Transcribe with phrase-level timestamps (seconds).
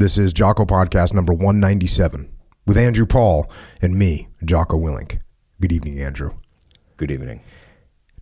[0.00, 2.32] This is Jocko Podcast number 197
[2.66, 3.52] with Andrew Paul
[3.82, 5.20] and me, Jocko Willink.
[5.60, 6.30] Good evening, Andrew.
[6.96, 7.42] Good evening.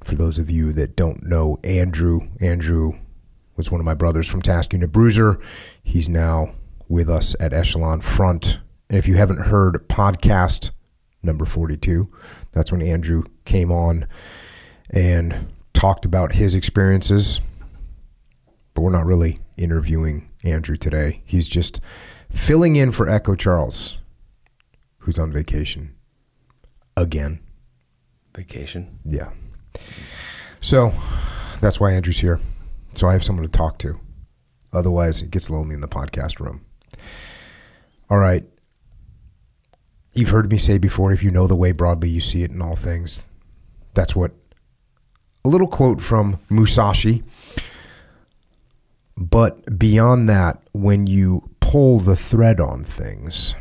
[0.03, 2.95] For those of you that don't know Andrew, Andrew
[3.55, 5.39] was one of my brothers from Task Unit Bruiser.
[5.85, 6.51] He's now
[6.89, 8.59] with us at Echelon Front.
[8.91, 10.73] And if you haven't heard podcast
[11.23, 12.13] number 42,
[12.51, 14.09] that's when Andrew came on
[14.91, 17.39] and talked about his experiences.
[18.75, 21.23] But we're not really interviewing Andrew today.
[21.25, 21.81] He's just
[22.31, 23.99] filling in for Echo Charles,
[24.99, 25.95] who's on vacation
[26.97, 27.41] again.
[28.35, 28.99] Vacation.
[29.05, 29.31] Yeah.
[30.61, 30.93] So
[31.61, 32.41] that's why Andrew's here.
[32.95, 34.01] So I have someone to talk to.
[34.73, 36.65] Otherwise, it gets lonely in the podcast room.
[38.11, 38.45] All right.
[40.15, 42.61] You've heard me say before if you know the way broadly, you see it in
[42.61, 43.29] all things.
[43.95, 44.33] That's what
[45.45, 47.23] a little quote from Musashi.
[49.21, 53.57] But beyond that, when you pull the thread on things,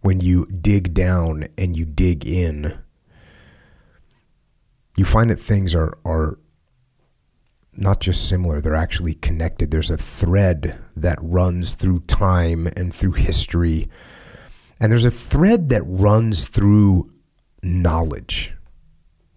[0.00, 2.78] when you dig down and you dig in,
[4.96, 6.38] you find that things are, are
[7.74, 9.70] not just similar, they're actually connected.
[9.70, 13.90] There's a thread that runs through time and through history.
[14.80, 17.12] And there's a thread that runs through
[17.62, 18.54] knowledge,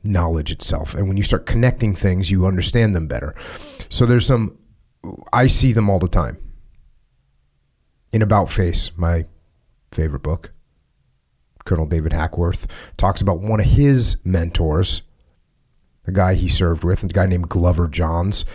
[0.01, 0.95] knowledge itself.
[0.95, 3.35] And when you start connecting things, you understand them better.
[3.89, 4.57] So there's some,
[5.33, 6.37] I see them all the time.
[8.13, 9.25] In About Face, my
[9.91, 10.51] favorite book,
[11.65, 15.01] Colonel David Hackworth talks about one of his mentors
[16.03, 18.45] the guy he served with, a guy named Glover Johns,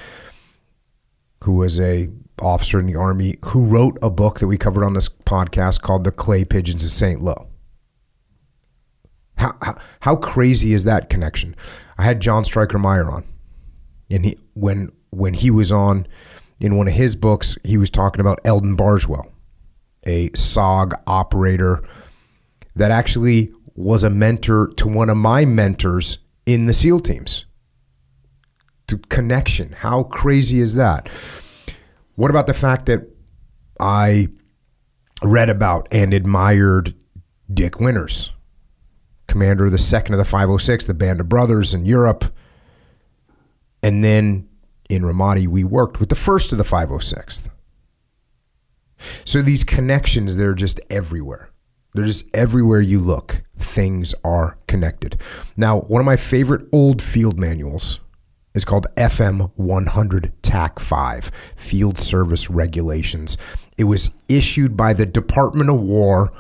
[1.45, 2.09] who was a
[2.41, 6.05] officer in the army who wrote a book that we covered on this podcast called
[6.05, 7.21] "The Clay Pigeons of St.
[7.21, 7.49] Lo."
[9.37, 11.55] How, how, how crazy is that connection?
[11.99, 13.25] I had John Stryker Meyer on,
[14.11, 16.07] and he when when he was on
[16.61, 19.31] in one of his books, he was talking about Eldon Bargewell,
[20.05, 21.83] a SOG operator
[22.75, 27.45] that actually was a mentor to one of my mentors in the SEAL teams.
[28.89, 29.73] To connection.
[29.73, 31.09] How crazy is that?
[32.15, 33.03] What about the fact that
[33.81, 34.29] I
[35.23, 36.95] read about and admired
[37.53, 38.33] Dick Winters,
[39.27, 42.25] commander of the second of the 506, the Band of Brothers in Europe.
[43.83, 44.49] And then
[44.89, 47.49] in Ramadi, we worked with the first of the 506th.
[49.25, 51.51] So these connections, they're just everywhere.
[51.95, 53.43] They're just everywhere you look.
[53.57, 55.21] Things are connected.
[55.57, 58.01] Now, one of my favorite old field manuals
[58.55, 63.37] is called FM 100 TAC 5 Field Service Regulations.
[63.77, 66.33] It was issued by the Department of War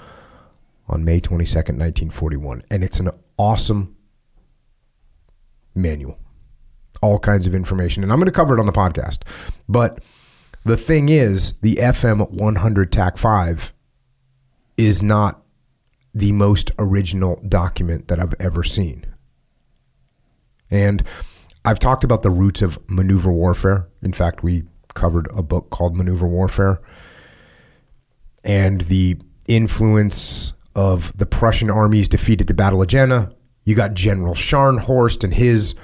[0.88, 2.62] on May 22nd, 1941.
[2.70, 3.96] And it's an awesome
[5.74, 6.18] manual.
[7.02, 8.02] All kinds of information.
[8.02, 9.20] And I'm going to cover it on the podcast.
[9.68, 10.02] But
[10.64, 13.72] the thing is, the FM 100 TAC 5
[14.76, 15.42] is not
[16.14, 19.04] the most original document that I've ever seen.
[20.70, 21.02] And
[21.64, 23.88] I've talked about the roots of maneuver warfare.
[24.02, 24.64] In fact, we
[24.94, 26.80] covered a book called Maneuver Warfare
[28.42, 33.32] and the influence of the Prussian armies defeat at the Battle of Jena.
[33.64, 35.74] You got General Scharnhorst and his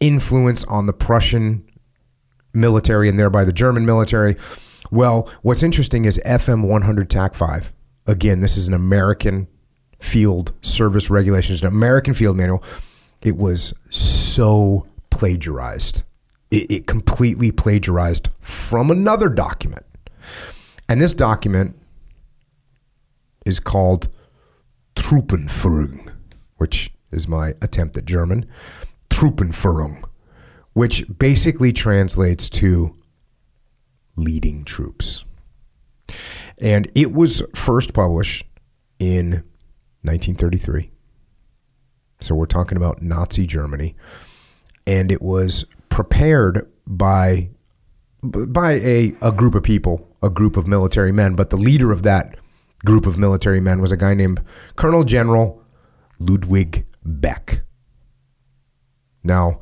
[0.00, 1.64] influence on the Prussian
[2.54, 4.36] military and thereby the German military.
[4.90, 7.72] Well, what's interesting is FM 100 TAC 5.
[8.06, 9.48] Again, this is an American
[9.98, 12.62] field service regulation, regulations, an American field manual.
[13.22, 16.04] It was so plagiarized.
[16.50, 19.84] It, it completely plagiarized from another document.
[20.88, 21.76] And this document
[23.44, 24.08] is called
[24.94, 26.14] Truppenführung,
[26.56, 28.46] which is my attempt at German.
[29.10, 30.02] Truppenführung,
[30.72, 32.94] which basically translates to
[34.16, 35.24] leading troops.
[36.58, 38.44] And it was first published
[38.98, 39.44] in
[40.02, 40.90] 1933.
[42.20, 43.94] So we're talking about Nazi Germany.
[44.86, 47.50] And it was prepared by
[48.22, 52.02] by a, a group of people, a group of military men, but the leader of
[52.02, 52.36] that
[52.84, 54.42] group of military men was a guy named
[54.74, 55.62] Colonel General
[56.18, 57.62] Ludwig Beck.
[59.28, 59.60] Now,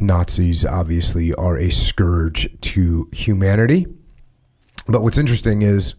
[0.00, 3.86] Nazis obviously are a scourge to humanity.
[4.86, 5.94] But what's interesting is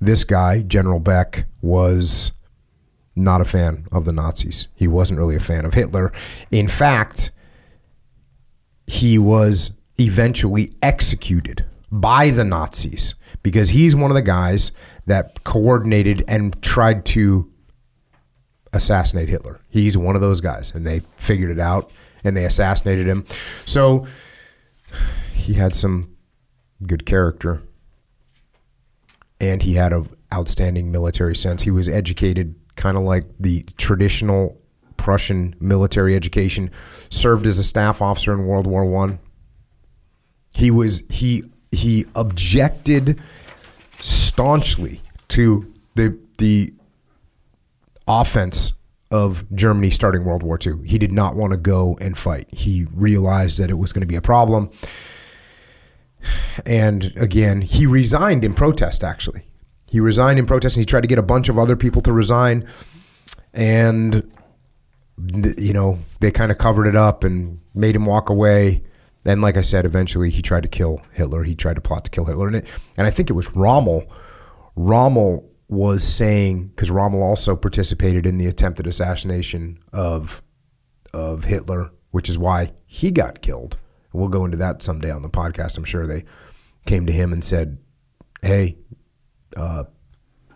[0.00, 2.32] this guy, General Beck, was
[3.16, 4.68] not a fan of the Nazis.
[4.74, 6.12] He wasn't really a fan of Hitler.
[6.50, 7.32] In fact,
[8.86, 14.72] he was eventually executed by the Nazis because he's one of the guys
[15.06, 17.50] that coordinated and tried to
[18.74, 19.60] assassinate Hitler.
[19.70, 21.90] He's one of those guys, and they figured it out
[22.24, 23.24] and they assassinated him.
[23.64, 24.06] So
[25.32, 26.16] he had some
[26.86, 27.62] good character
[29.40, 31.62] and he had an outstanding military sense.
[31.62, 34.60] He was educated kind of like the traditional
[34.96, 36.70] Prussian military education.
[37.10, 39.18] Served as a staff officer in World War One.
[40.54, 41.42] He was he
[41.72, 43.20] he objected
[44.00, 46.72] staunchly to the the
[48.06, 48.72] offense
[49.10, 50.86] of Germany starting World War II.
[50.86, 52.48] He did not want to go and fight.
[52.52, 54.70] He realized that it was going to be a problem.
[56.66, 59.46] And again, he resigned in protest, actually.
[59.90, 62.12] He resigned in protest and he tried to get a bunch of other people to
[62.12, 62.68] resign.
[63.52, 64.28] And,
[65.56, 68.82] you know, they kind of covered it up and made him walk away.
[69.22, 71.44] Then, like I said, eventually he tried to kill Hitler.
[71.44, 72.48] He tried to plot to kill Hitler.
[72.48, 74.04] And, it, and I think it was Rommel.
[74.74, 80.42] Rommel was saying because Rommel also participated in the attempted assassination of
[81.12, 83.78] of Hitler, which is why he got killed.
[84.12, 85.76] We'll go into that someday on the podcast.
[85.76, 86.24] I'm sure they
[86.86, 87.78] came to him and said,
[88.42, 88.78] "Hey,
[89.56, 89.84] uh,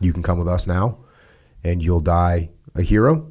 [0.01, 0.99] you can come with us now,
[1.65, 3.31] and you'll die a hero.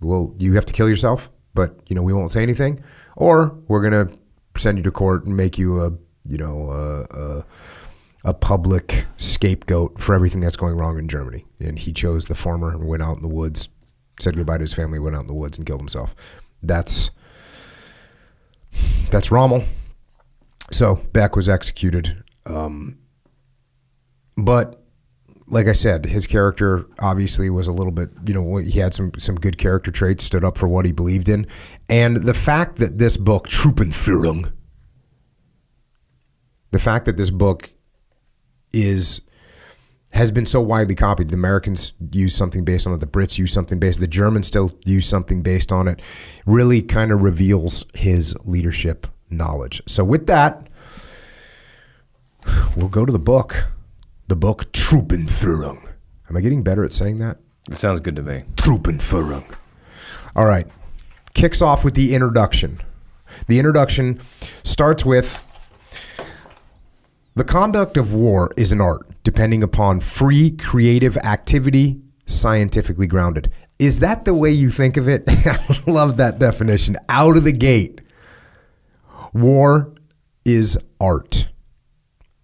[0.00, 2.82] Well, you have to kill yourself, but you know we won't say anything,
[3.16, 4.10] or we're gonna
[4.56, 5.92] send you to court and make you a
[6.26, 7.44] you know a,
[8.24, 11.44] a public scapegoat for everything that's going wrong in Germany.
[11.60, 13.68] And he chose the former and went out in the woods,
[14.20, 16.14] said goodbye to his family, went out in the woods and killed himself.
[16.62, 17.10] That's
[19.10, 19.64] that's Rommel.
[20.70, 22.22] So Beck was executed.
[22.46, 22.98] Um,
[24.36, 24.82] but
[25.48, 29.12] like I said, his character obviously was a little bit, you know, he had some
[29.18, 31.46] some good character traits, stood up for what he believed in,
[31.88, 34.52] and the fact that this book, Truppenführung,
[36.70, 37.70] the fact that this book
[38.72, 39.20] is
[40.12, 41.30] has been so widely copied.
[41.30, 43.00] The Americans use something based on it.
[43.00, 43.98] The Brits use something based.
[43.98, 46.00] The Germans still use something based on it.
[46.44, 49.82] Really, kind of reveals his leadership knowledge.
[49.86, 50.68] So, with that,
[52.76, 53.72] we'll go to the book.
[54.28, 55.92] The book Truppenführung.
[56.28, 57.38] Am I getting better at saying that?
[57.70, 58.44] It sounds good to me.
[58.56, 59.44] Truppenführung.
[60.34, 60.66] All right.
[61.34, 62.78] Kicks off with the introduction.
[63.46, 64.18] The introduction
[64.62, 65.42] starts with
[67.34, 73.50] the conduct of war is an art, depending upon free creative activity, scientifically grounded.
[73.78, 75.24] Is that the way you think of it?
[75.28, 76.96] I love that definition.
[77.08, 78.02] Out of the gate.
[79.32, 79.94] War
[80.44, 81.48] is art,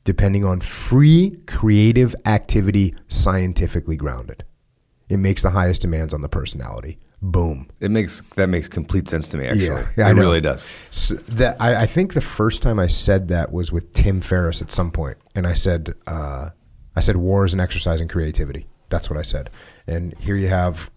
[0.05, 4.44] depending on free creative activity, scientifically grounded.
[5.11, 6.99] It makes the highest demands on the personality.
[7.20, 7.69] Boom.
[7.81, 9.47] It makes that makes complete sense to me.
[9.47, 10.62] Actually, Yeah, yeah, it really does.
[10.91, 14.62] So that I, I think the first time I said that was with Tim Ferriss
[14.62, 16.50] at some point, and I said, uh,
[16.94, 18.67] I said, war is an exercise in creativity.
[18.88, 19.50] That's what I said,
[19.88, 20.91] and here you have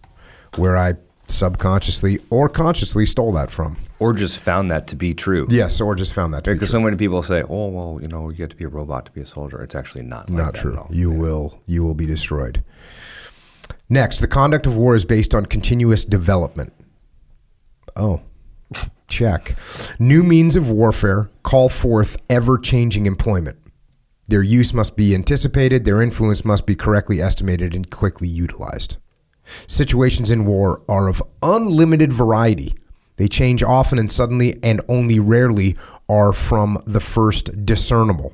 [0.58, 0.94] where I
[1.26, 3.76] subconsciously or consciously stole that from.
[3.98, 5.46] Or just found that to be true.
[5.50, 6.78] Yes, or just found that to be Because true.
[6.78, 9.12] so many people say, "Oh, well, you know, you have to be a robot to
[9.12, 10.30] be a soldier." It's actually not.
[10.30, 10.72] Like Not true.
[10.74, 10.88] At all.
[10.90, 12.62] You will you will be destroyed.
[13.92, 16.72] Next, the conduct of war is based on continuous development.
[17.94, 18.22] Oh,
[19.06, 19.54] check.
[19.98, 23.58] New means of warfare call forth ever changing employment.
[24.28, 28.96] Their use must be anticipated, their influence must be correctly estimated and quickly utilized.
[29.66, 32.74] Situations in war are of unlimited variety.
[33.16, 35.76] They change often and suddenly, and only rarely
[36.08, 38.32] are from the first discernible.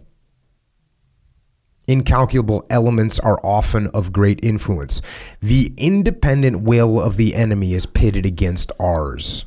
[1.89, 5.01] Incalculable elements are often of great influence.
[5.41, 9.47] The independent will of the enemy is pitted against ours.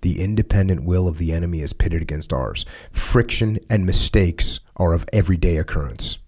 [0.00, 2.64] The independent will of the enemy is pitted against ours.
[2.92, 6.18] Friction and mistakes are of everyday occurrence.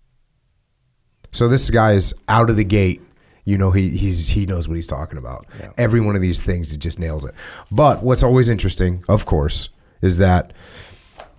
[1.31, 3.01] So this guy is out of the gate.
[3.45, 5.47] You know he he's he knows what he's talking about.
[5.79, 7.35] Every one of these things, it just nails it.
[7.71, 9.69] But what's always interesting, of course,
[10.03, 10.53] is that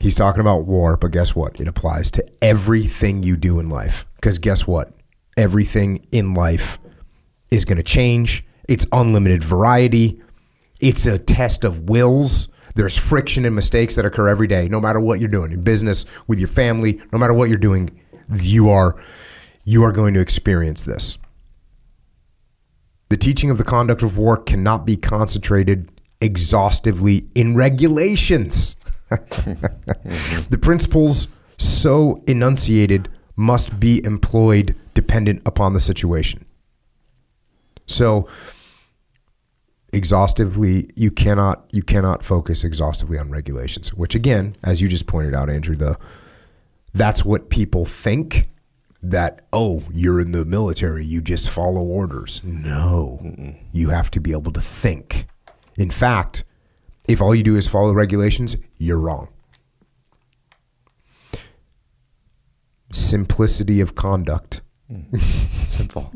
[0.01, 0.97] he's talking about war.
[0.97, 1.59] But guess what?
[1.59, 4.05] It applies to everything you do in life.
[4.15, 4.93] Because guess what?
[5.37, 6.79] Everything in life
[7.49, 8.45] is going to change.
[8.67, 10.21] It's unlimited variety.
[10.79, 12.49] It's a test of wills.
[12.75, 16.05] There's friction and mistakes that occur every day, no matter what you're doing in business,
[16.27, 18.01] with your family, no matter what you're doing,
[18.39, 19.01] you are
[19.63, 21.17] you are going to experience this.
[23.09, 25.91] The teaching of the conduct of war cannot be concentrated
[26.21, 28.77] exhaustively in regulations.
[30.49, 31.27] the principles
[31.57, 36.45] so enunciated must be employed dependent upon the situation.
[37.87, 38.27] So
[39.93, 45.35] exhaustively you cannot you cannot focus exhaustively on regulations, which again, as you just pointed
[45.35, 45.97] out Andrew, the
[46.93, 48.49] that's what people think
[49.03, 52.41] that oh you're in the military you just follow orders.
[52.43, 53.19] No.
[53.71, 55.25] You have to be able to think.
[55.77, 56.43] In fact
[57.11, 59.27] if all you do is follow regulations you're wrong
[62.93, 65.15] simplicity of conduct, hmm.
[65.17, 66.11] Simple.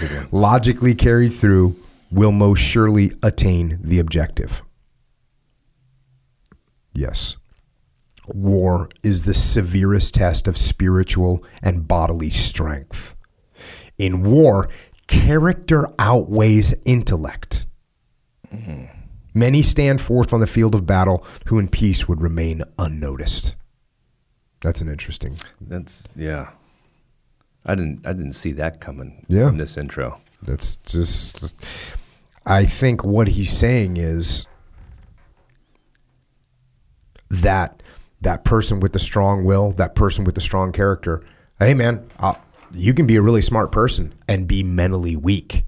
[0.00, 0.28] Good one.
[0.32, 1.76] logically carried through,
[2.10, 4.62] will most surely attain the objective.
[6.92, 7.36] Yes.
[8.26, 13.16] War is the severest test of spiritual and bodily strength.
[13.98, 14.68] In war,
[15.06, 17.66] character outweighs intellect.
[18.50, 18.84] Hmm.
[19.34, 23.54] Many stand forth on the field of battle who in peace would remain unnoticed.
[24.60, 25.36] That's an interesting.
[25.60, 26.50] That's yeah.
[27.64, 29.48] I didn't I didn't see that coming Yeah.
[29.48, 30.20] in this intro.
[30.42, 31.54] That's just.
[32.46, 34.46] I think what he's saying is
[37.30, 37.82] that
[38.22, 41.22] that person with the strong will, that person with the strong character.
[41.58, 42.34] Hey, man, uh,
[42.72, 45.64] you can be a really smart person and be mentally weak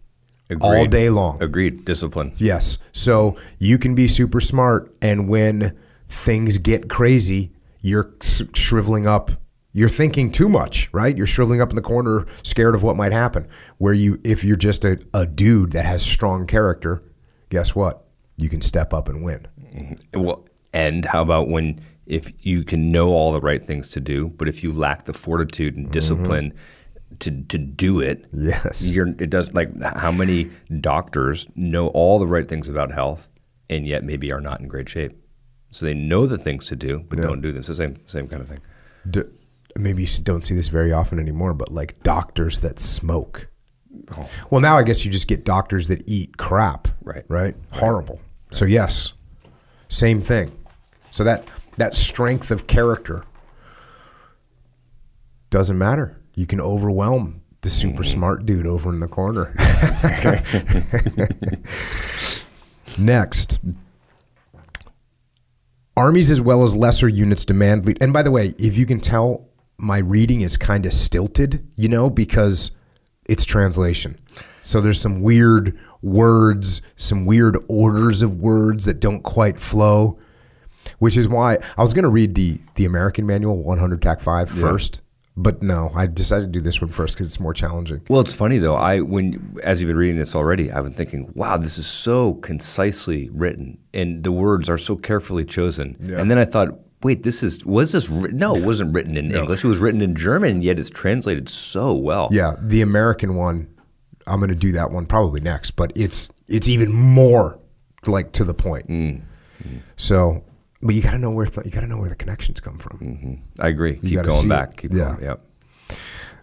[0.61, 1.42] all day long.
[1.42, 1.85] Agreed.
[1.85, 2.32] Discipline.
[2.37, 2.78] Yes.
[2.92, 5.78] So you can be super smart, and when
[6.09, 8.14] things get crazy, you're
[8.54, 9.30] shriveling up.
[9.75, 11.16] You're thinking too much, right?
[11.16, 13.49] You're shriveling up in the corner, scared of what might happen.
[13.78, 17.02] Where you, if you're just a, a dude that has strong character,
[17.49, 18.04] guess what?
[18.37, 19.47] You can step up and win.
[19.75, 20.21] Mm-hmm.
[20.23, 24.28] Well, and how about when if you can know all the right things to do,
[24.28, 25.92] but if you lack the fortitude and mm-hmm.
[25.92, 26.52] discipline
[27.21, 28.90] to to do it, Yes.
[28.95, 30.50] you're it does like how many
[30.81, 33.28] doctors know all the right things about health
[33.71, 35.12] and yet maybe are not in great shape.
[35.71, 37.61] So they know the things to do, but don't do them.
[37.61, 38.61] It's the same same kind of thing.
[39.11, 39.23] D-
[39.78, 43.49] maybe you don't see this very often anymore, but like doctors that smoke.
[44.16, 44.28] Oh.
[44.50, 46.88] Well, now I guess you just get doctors that eat crap.
[47.02, 47.25] Right.
[47.28, 47.54] Right.
[47.73, 48.21] Horrible.
[48.50, 49.12] So yes,
[49.88, 50.50] same thing.
[51.11, 53.25] So that that strength of character
[55.50, 56.19] doesn't matter.
[56.35, 58.05] You can overwhelm the super mm-hmm.
[58.05, 59.55] smart dude over in the corner.
[62.99, 63.61] Next.
[65.97, 67.99] Armies as well as lesser units demand lead.
[68.01, 69.49] And by the way, if you can tell,
[69.79, 72.71] my reading is kind of stilted, you know, because
[73.29, 74.19] it's translation.
[74.62, 80.19] So there's some weird words, some weird orders of words that don't quite flow,
[80.99, 84.51] which is why I was going to read the the American manual 100 TAC 5
[84.51, 85.01] first,
[85.37, 88.03] but no, I decided to do this one first because it's more challenging.
[88.09, 88.77] Well, it's funny though.
[88.77, 92.35] I when as you've been reading this already, I've been thinking, wow, this is so
[92.35, 95.97] concisely written, and the words are so carefully chosen.
[96.11, 96.69] And then I thought,
[97.03, 98.39] wait, this is was this written?
[98.39, 99.65] No, it wasn't written in English.
[99.65, 102.29] It was written in German, and yet it's translated so well.
[102.31, 103.75] Yeah, the American one,
[104.27, 107.59] I'm going to do that one probably next, but it's it's even more
[108.07, 108.89] like to the point.
[108.89, 109.23] Mm.
[109.97, 110.45] So,
[110.83, 112.79] but you got to know where th- you got to know where the connections come
[112.79, 112.99] from.
[112.99, 113.62] Mm-hmm.
[113.62, 113.97] I agree.
[113.97, 114.71] Keep gotta going back.
[114.73, 114.77] it.
[114.79, 115.15] Keep Yeah.
[115.17, 115.23] going.
[115.23, 115.41] Yep.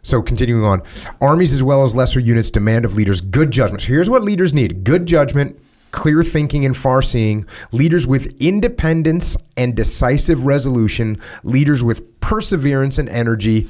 [0.02, 0.82] So, continuing on,
[1.20, 3.82] armies as well as lesser units demand of leaders good judgment.
[3.82, 5.60] So here's what leaders need: good judgment,
[5.92, 7.46] clear thinking, and far seeing.
[7.74, 11.20] Leaders with independence and decisive resolution.
[11.44, 13.68] Leaders with perseverance and energy.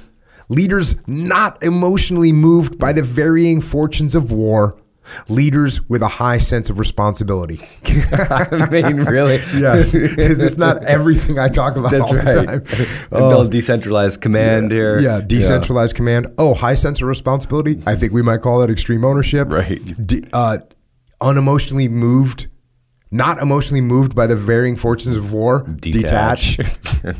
[0.49, 4.79] Leaders not emotionally moved by the varying fortunes of war.
[5.27, 7.59] Leaders with a high sense of responsibility.
[8.11, 9.35] I mean, really?
[9.55, 12.47] yes, is this not everything I talk about That's all the right.
[12.47, 12.63] time?
[13.11, 14.99] And build decentralized command here.
[14.99, 16.27] Yeah, decentralized command.
[16.37, 17.81] Oh, high sense of responsibility.
[17.85, 19.51] I think we might call that extreme ownership.
[19.51, 19.79] Right.
[20.07, 20.59] De- uh,
[21.21, 22.47] unemotionally moved,
[23.11, 25.63] not emotionally moved by the varying fortunes of war.
[25.63, 26.57] Detach.
[26.57, 27.15] Detach.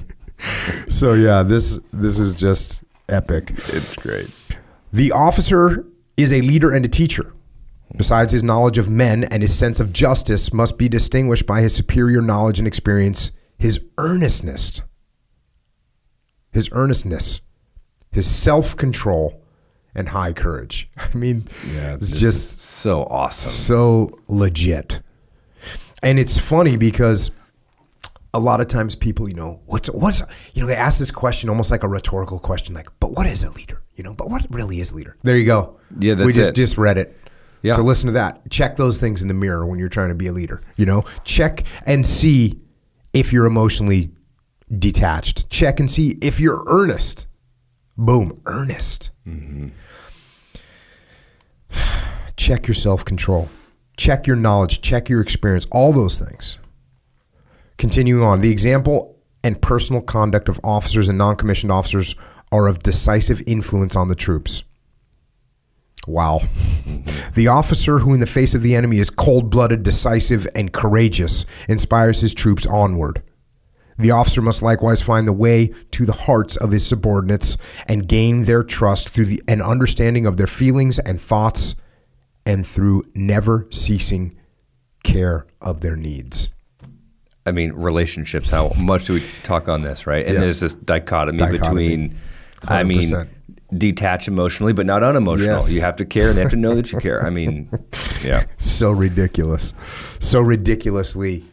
[0.88, 3.52] so yeah, this this is just epic.
[3.52, 4.30] It's great.
[4.94, 5.86] The officer
[6.18, 7.34] is a leader and a teacher.
[7.96, 11.76] Besides his knowledge of men and his sense of justice must be distinguished by his
[11.76, 14.82] superior knowledge and experience, his earnestness,
[16.52, 17.42] his earnestness,
[18.12, 19.42] his self-control,
[19.96, 20.90] and high courage.
[20.98, 23.52] I mean, yeah, it's just so awesome.
[23.52, 25.02] so legit.
[26.02, 27.32] And it's funny because
[28.34, 30.22] a lot of times people, you know, what's what's
[30.54, 33.44] you know, they ask this question almost like a rhetorical question, like, but what is
[33.44, 33.82] a leader?
[33.96, 35.18] You know, but what really is a leader?
[35.24, 35.78] There you go.
[35.98, 36.56] Yeah, we just it.
[36.56, 37.19] just read it.
[37.62, 37.74] Yeah.
[37.74, 38.50] So listen to that.
[38.50, 40.62] Check those things in the mirror when you're trying to be a leader.
[40.78, 42.60] You know, check and see
[43.14, 44.12] if you're emotionally
[44.72, 45.50] detached.
[45.50, 47.28] Check and see if you're earnest.
[47.98, 49.12] Boom, earnest.
[49.28, 49.70] Mm-hmm.
[52.38, 53.50] check your self control,
[53.98, 56.60] check your knowledge, check your experience, all those things.
[57.78, 62.16] Continuing on, the example and personal conduct of officers and non commissioned officers
[62.52, 64.64] are of decisive influence on the troops.
[66.08, 66.40] Wow.
[67.36, 71.46] The officer who, in the face of the enemy, is cold blooded, decisive, and courageous
[71.68, 73.22] inspires his troops onward.
[73.98, 78.46] The officer must likewise find the way to the hearts of his subordinates and gain
[78.46, 81.76] their trust through the, an understanding of their feelings and thoughts
[82.46, 84.38] and through never ceasing
[85.04, 86.50] care of their needs.
[87.46, 88.50] I mean, relationships.
[88.50, 90.26] How much do we talk on this, right?
[90.26, 90.40] And Yeah.
[90.42, 91.90] there's this dichotomy, Dichotomy.
[91.90, 92.16] between
[92.68, 93.28] I mean, 100%.
[93.78, 95.56] Detach emotionally, but not unemotional.
[95.56, 95.74] Yes.
[95.74, 97.26] You have to care and they have to know that you care.
[97.26, 97.70] I mean,
[98.24, 98.46] yeah.
[98.58, 99.74] so ridiculous,
[100.20, 101.44] so ridiculously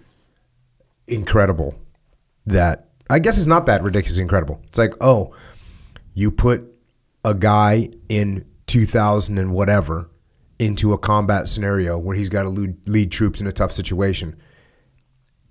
[1.06, 1.74] incredible
[2.46, 4.60] that I guess it's not that ridiculously incredible.
[4.64, 5.34] It's like, oh,
[6.14, 6.64] you put
[7.24, 10.10] a guy in 2000 and whatever
[10.58, 14.36] into a combat scenario where he's got to lead, lead troops in a tough situation.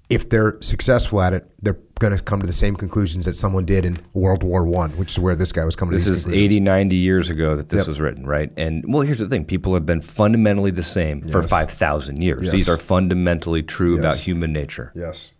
[0.09, 3.65] If they're successful at it, they're going to come to the same conclusions that someone
[3.65, 6.17] did in World War One, which is where this guy was coming This to these
[6.19, 6.53] is conclusions.
[6.53, 7.87] 80, 90 years ago that this Yep.
[7.87, 8.51] was written, right?
[8.55, 12.43] And well, here's the thing people have been fundamentally the same for 5,000 years.
[12.43, 12.51] Yes.
[12.51, 14.91] These are fundamentally true about human nature.
[14.93, 15.33] Yes.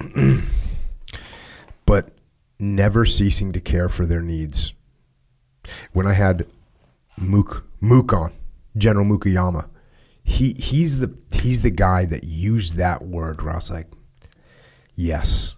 [1.86, 2.10] but
[2.58, 4.72] never ceasing to care for their needs.
[5.92, 6.46] When I had
[7.16, 8.32] Mook Mook on,
[8.76, 9.68] General Mukoyama,
[10.24, 13.88] he he's the he's the guy that used that word where I was like,
[14.94, 15.56] yes.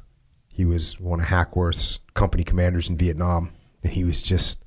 [0.49, 3.51] He was one of Hackworth's company commanders in Vietnam,
[3.83, 4.65] and he was just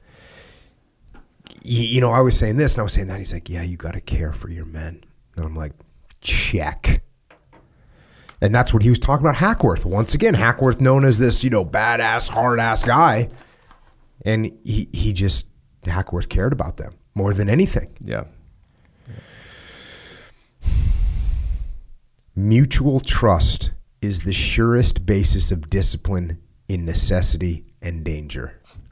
[1.63, 3.20] you, know, I was saying this and I was saying that.
[3.20, 5.04] He's like, yeah, you got to care for your men.
[5.36, 5.74] And I'm like,
[6.22, 7.04] check.
[8.39, 9.86] And that's what he was talking about Hackworth.
[9.86, 13.30] Once again, Hackworth known as this, you know, badass, hard ass guy.
[14.24, 15.48] And he, he just,
[15.86, 17.96] Hackworth cared about them more than anything.
[18.00, 18.25] Yeah.
[22.38, 26.39] Mutual trust is the surest basis of discipline
[26.70, 28.62] in necessity and danger.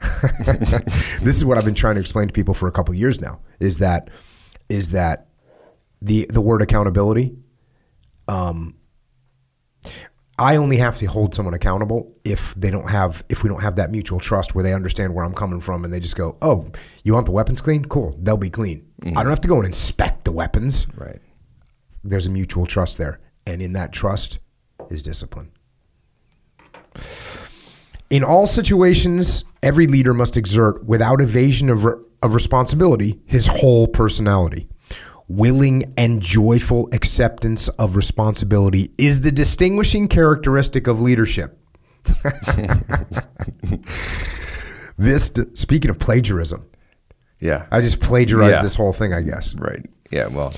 [1.22, 3.20] this is what I've been trying to explain to people for a couple of years
[3.20, 3.40] now.
[3.60, 4.10] Is that
[4.68, 5.28] is that
[6.02, 7.36] the the word accountability?
[8.26, 8.74] Um,
[10.40, 13.76] I only have to hold someone accountable if they don't have if we don't have
[13.76, 16.68] that mutual trust where they understand where I'm coming from and they just go, "Oh,
[17.04, 17.84] you want the weapons clean?
[17.84, 21.20] Cool, they'll be clean." I don't have to go and inspect the weapons Right.
[22.02, 23.20] there's a mutual trust there.
[23.46, 24.38] And in that trust
[24.90, 25.52] is discipline.
[28.10, 34.68] In all situations, every leader must exert, without evasion of, of responsibility, his whole personality.
[35.28, 41.58] Willing and joyful acceptance of responsibility is the distinguishing characteristic of leadership.
[44.96, 46.64] this, speaking of plagiarism,
[47.40, 47.66] Yeah.
[47.72, 48.62] I just plagiarized Yeah.
[48.62, 49.56] this whole thing, I guess.
[49.56, 49.84] right.
[50.10, 50.28] Yeah.
[50.28, 50.54] Well,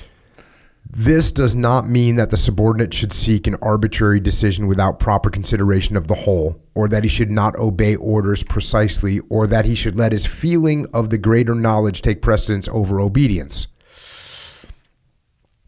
[0.91, 5.97] This does not mean that the subordinate should seek an arbitrary decision without proper consideration
[5.97, 9.97] of the whole, or that he should not obey orders precisely, or that he should
[9.97, 13.69] let his feeling of the greater knowledge take precedence over obedience.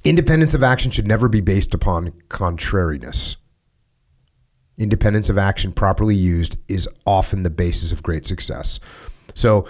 [0.05, 3.37] Independence of action should never be based upon contrariness.
[4.79, 8.81] Independence of action properly used is often the basis of great success.
[9.35, 9.67] So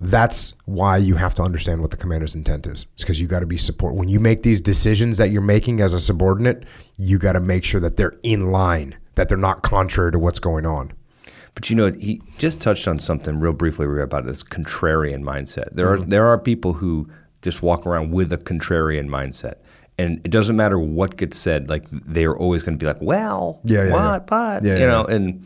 [0.00, 2.86] that's why you have to understand what the commander's intent is.
[2.94, 3.94] It's because you got to be support.
[3.94, 6.64] When you make these decisions that you're making as a subordinate,
[6.98, 10.38] you got to make sure that they're in line, that they're not contrary to what's
[10.38, 10.92] going on.
[11.54, 15.70] But you know, he just touched on something real briefly about this contrarian mindset.
[15.72, 16.08] There are mm-hmm.
[16.08, 17.10] there are people who
[17.42, 19.54] just walk around with a contrarian mindset,
[19.98, 21.68] and it doesn't matter what gets said.
[21.68, 24.18] Like they are always going to be like, "Well, Yeah, yeah, what, yeah.
[24.20, 25.44] but Yeah, you know," and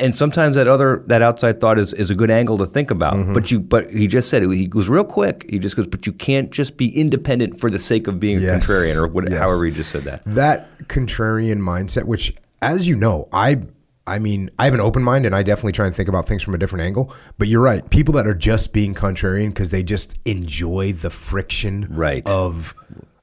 [0.00, 3.14] and sometimes that other that outside thought is, is a good angle to think about.
[3.14, 3.32] Mm-hmm.
[3.34, 4.50] But you but he just said it.
[4.50, 5.46] He goes real quick.
[5.48, 8.68] He just goes, "But you can't just be independent for the sake of being Yes.
[8.68, 9.38] a contrarian," or what, Yes.
[9.38, 10.22] however he just said that.
[10.26, 13.62] That contrarian mindset, which, as you know, I.
[14.06, 16.42] I mean, I have an open mind and I definitely try and think about things
[16.42, 17.14] from a different angle.
[17.38, 17.88] But you're right.
[17.90, 22.26] People that are just being contrarian because they just enjoy the friction Right.
[22.26, 22.74] of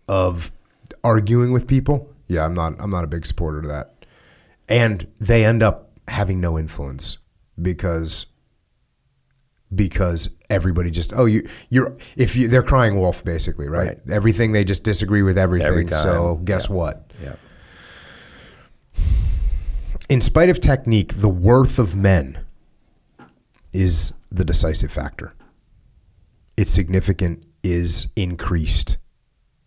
[0.07, 0.49] of
[1.03, 2.09] arguing with people.
[2.27, 3.95] Yeah, I'm not I'm not a big supporter of that.
[4.69, 7.17] And they end up having no influence
[7.62, 8.26] because
[9.76, 14.00] because everybody just oh you you're if you they're crying wolf basically right, Right.
[14.10, 16.76] everything they just disagree with everything Every so guess Yeah.
[16.76, 17.36] what Yeah.
[20.10, 22.46] in spite of technique, the worth of men
[23.74, 25.34] is the decisive factor.
[26.56, 28.98] Its significance is increased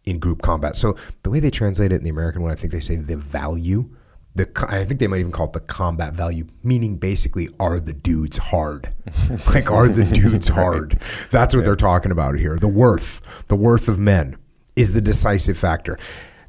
[0.06, 0.76] in group combat.
[0.76, 3.16] So the way they translate it in the American one, I think they say the
[3.16, 3.90] value.
[4.34, 7.92] The I think they might even call it the combat value, meaning basically, are the
[7.92, 8.92] dudes hard?
[9.54, 11.00] like, are the dudes hard?
[11.30, 12.56] That's what they're talking about here.
[12.56, 14.36] The worth, the worth of men
[14.76, 15.98] is the decisive factor.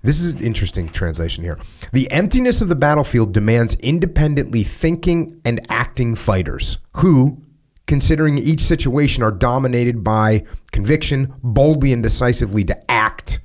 [0.03, 1.59] This is an interesting translation here.
[1.93, 7.43] The emptiness of the battlefield demands independently thinking and acting fighters who,
[7.85, 13.39] considering each situation, are dominated by conviction, boldly and decisively to act,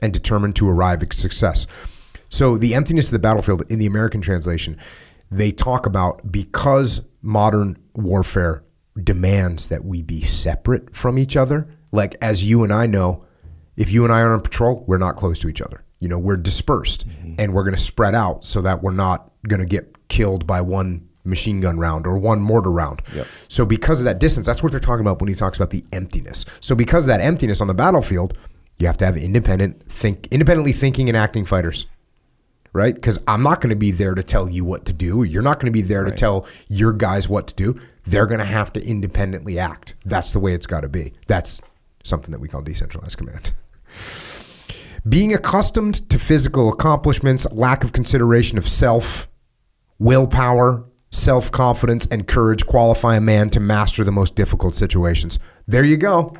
[0.00, 1.66] and determined to arrive at success.
[2.32, 4.78] So, the emptiness of the battlefield in the American translation,
[5.30, 8.64] they talk about because modern warfare
[9.04, 11.68] demands that we be separate from each other.
[11.92, 13.20] Like, as you and I know,
[13.76, 15.84] if you and I are on patrol, we're not close to each other.
[16.00, 17.34] You know, we're dispersed mm-hmm.
[17.38, 20.62] and we're going to spread out so that we're not going to get killed by
[20.62, 23.02] one machine gun round or one mortar round.
[23.14, 23.26] Yep.
[23.48, 25.84] So because of that distance, that's what they're talking about when he talks about the
[25.92, 26.46] emptiness.
[26.60, 28.38] So because of that emptiness on the battlefield,
[28.78, 31.86] you have to have independent think independently thinking and acting fighters.
[32.72, 32.94] Right?
[32.94, 35.24] Because I'm not going to be there to tell you what to do.
[35.24, 37.78] You're not going to be there to tell your guys what to do.
[38.04, 39.94] They're going to have to independently act.
[40.06, 41.12] That's the way it's got to be.
[41.26, 41.60] That's
[42.02, 43.52] something that we call decentralized command.
[45.08, 49.28] Being accustomed to physical accomplishments, lack of consideration of self,
[49.98, 55.38] willpower, self confidence, and courage qualify a man to master the most difficult situations.
[55.66, 56.34] There you go.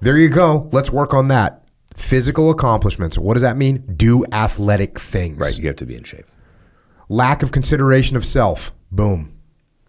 [0.00, 0.68] There you go.
[0.72, 1.65] Let's work on that.
[1.96, 3.16] Physical accomplishments.
[3.18, 3.78] What does that mean?
[3.96, 5.38] Do athletic things.
[5.38, 5.58] Right.
[5.58, 6.26] You have to be in shape.
[7.08, 8.72] Lack of consideration of self.
[8.92, 9.38] Boom.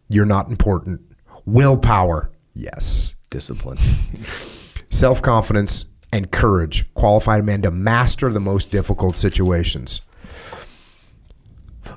[0.08, 1.02] You're not important.
[1.46, 2.32] Willpower.
[2.54, 3.16] Yes.
[3.30, 3.78] Discipline.
[4.90, 10.02] Self confidence and courage qualified a man to master the most difficult situations.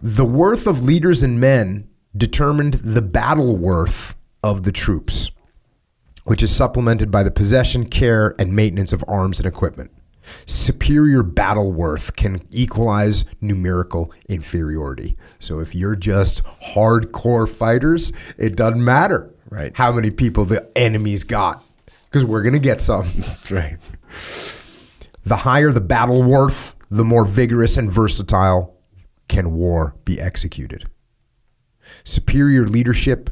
[0.02, 5.30] The worth of leaders and men determined the battle worth of the troops,
[6.24, 9.92] which is supplemented by the possession, care, and maintenance of arms and equipment.
[10.46, 15.16] Superior battle worth can equalize numerical inferiority.
[15.38, 19.76] So if you're just hardcore fighters, it doesn't matter Right.
[19.76, 21.64] how many people the enemy's got,
[22.04, 23.06] because we're going to get some.
[23.50, 23.76] right.
[25.24, 28.76] The higher the battle worth, the more vigorous and versatile
[29.28, 30.84] can war be executed.
[32.04, 33.30] Superior leadership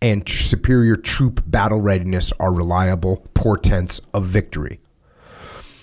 [0.00, 4.80] and superior troop battle readiness are reliable portents of victory.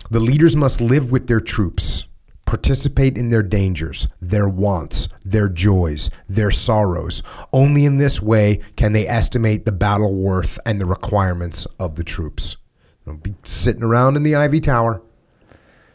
[0.10, 2.06] The leaders must live with their troops,
[2.46, 7.22] participate in their dangers, their wants, their joys, their sorrows.
[7.54, 12.04] Only in this way can they estimate the battle worth and the requirements of the
[12.04, 12.58] troops.
[13.06, 15.02] Don't be sitting around in the Ivy Tower.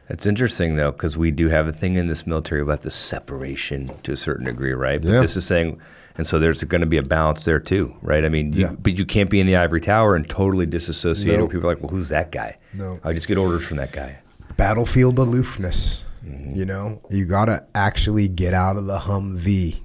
[0.08, 3.88] It's interesting though, because we do have a thing in this military about the separation
[4.04, 5.00] to a certain degree, right?
[5.02, 5.20] But Yeah.
[5.22, 5.80] this is saying,
[6.16, 8.24] and so there's going to be a balance there too, right?
[8.24, 8.72] I mean, you, Yeah.
[8.78, 11.38] but you can't be in the ivory tower and totally disassociate.
[11.38, 11.48] No.
[11.48, 12.56] People are like, well, who's that guy?
[12.72, 13.00] No.
[13.02, 14.18] I just get orders from that guy.
[14.56, 16.04] Battlefield aloofness.
[16.24, 16.56] Mm-hmm.
[16.56, 19.80] You know, you got to actually get out of the Humvee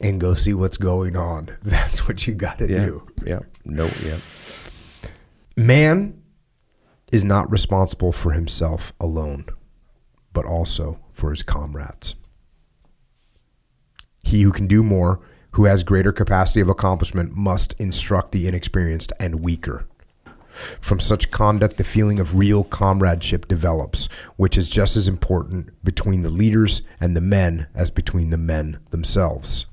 [0.00, 1.48] and go see what's going on.
[1.62, 2.84] That's what you got to Yeah.
[2.86, 3.06] do.
[3.24, 3.40] Yeah.
[3.64, 3.88] No.
[4.04, 4.16] Yeah.
[5.56, 6.22] Man
[7.12, 9.46] is not responsible for himself alone,
[10.32, 12.14] but also for his comrades.
[14.24, 15.20] He who can do more,
[15.56, 19.86] who has greater capacity of accomplishment, must instruct the inexperienced and weaker.
[20.82, 24.04] From such conduct, the feeling of real comradeship develops,
[24.36, 28.80] which is just as important between the leaders and the men as between the men
[28.90, 29.64] themselves.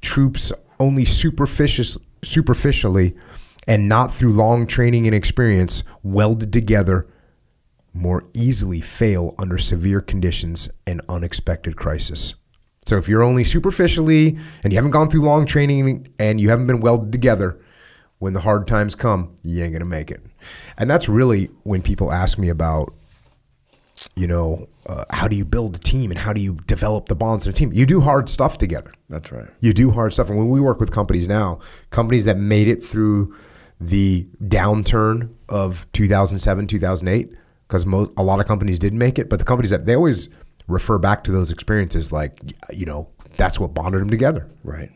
[0.00, 3.14] Troops only superficially
[3.66, 7.06] and not through long training and experience, welded together,
[7.92, 12.36] more easily fail under severe conditions and unexpected crisis.
[12.86, 16.68] So if you're only superficially and you haven't gone through long training and you haven't
[16.68, 17.60] been welded together,
[18.18, 20.24] when the hard times come, you ain't gonna make it.
[20.78, 22.94] And that's really when people ask me about,
[24.14, 27.16] you know, uh, how do you build a team and how do you develop the
[27.16, 27.72] bonds in a team?
[27.72, 28.92] You do hard stuff together.
[29.08, 29.48] That's right.
[29.60, 30.30] You do hard stuff.
[30.30, 31.58] And when we work with companies now,
[31.90, 33.36] companies that made it through
[33.80, 39.38] the downturn of 2007, 2008, because mo- a lot of companies didn't make it, but
[39.38, 40.28] the companies that they always
[40.68, 44.48] refer back to those experiences like, you know, that's what bonded them together.
[44.64, 44.90] Right.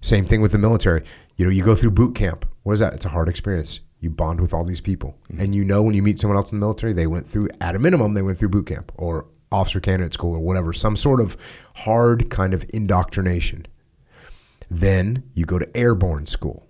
[0.00, 1.04] Same thing with the military.
[1.36, 2.46] You know, you go through boot camp.
[2.62, 2.94] What is that?
[2.94, 3.80] It's a hard experience.
[4.00, 5.16] You bond with all these people.
[5.30, 5.42] Mm-hmm.
[5.42, 7.74] And you know when you meet someone else in the military, they went through, at
[7.74, 11.20] a minimum, they went through boot camp or officer candidate school or whatever, some sort
[11.20, 11.36] of
[11.76, 13.66] hard kind of indoctrination.
[14.68, 16.66] Then you go to airborne school,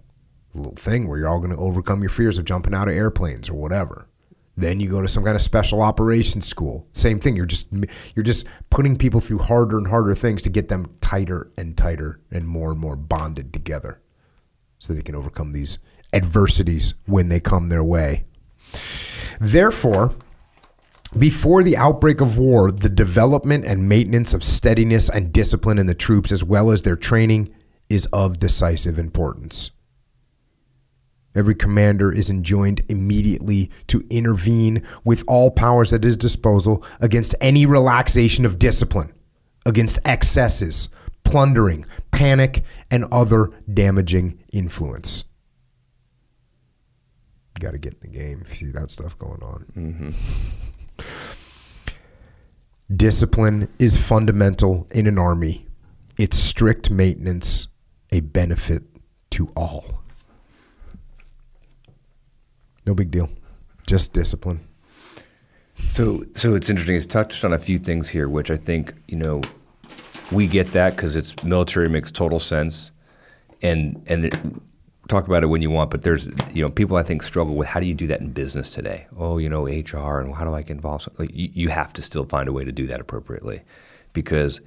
[0.55, 2.95] a little thing where you're all going to overcome your fears of jumping out of
[2.95, 4.09] airplanes or whatever.
[4.57, 6.87] Then you go to some kind of special operations school.
[6.93, 7.37] Same thing.
[7.37, 7.69] You're just
[8.15, 12.21] you're just putting people through harder and harder things to get them tighter and tighter
[12.31, 14.01] and more and more bonded together,
[14.79, 15.79] so they can overcome these
[16.13, 18.25] adversities when they come their way.
[19.41, 20.15] Therefore,
[21.17, 25.95] before the outbreak of war, the development and maintenance of steadiness and discipline in the
[25.95, 27.55] troops, as well as their training,
[27.89, 29.71] is of decisive importance.
[31.37, 37.67] Every commander is enjoined immediately to intervene with all powers at his disposal against any
[37.67, 39.13] relaxation of discipline,
[39.67, 40.89] against excesses,
[41.25, 45.27] plundering, panic, and other damaging influence.
[47.57, 49.67] You got to get in the game if you see that stuff going on.
[49.77, 50.09] Mm-hmm.
[52.97, 55.67] Discipline is fundamental in an army.
[56.19, 57.69] Its strict maintenance
[58.13, 58.85] a benefit
[59.31, 60.03] to all.
[62.87, 63.29] No big deal.
[63.87, 64.61] Just discipline.
[65.75, 66.97] So, so it's interesting.
[66.97, 69.43] It's touched on a few things here, which I think you know
[70.33, 72.93] we get that because it's military makes total sense,
[73.61, 74.39] and and it,
[75.09, 75.91] talk about it when you want.
[75.91, 78.33] But there's you know people I think struggle with how do you do that in
[78.33, 79.07] business today?
[79.17, 81.09] Oh, you know HR and how do I get involved?
[81.19, 83.61] Like, you, you have to still find a way to do that appropriately,
[84.15, 84.61] because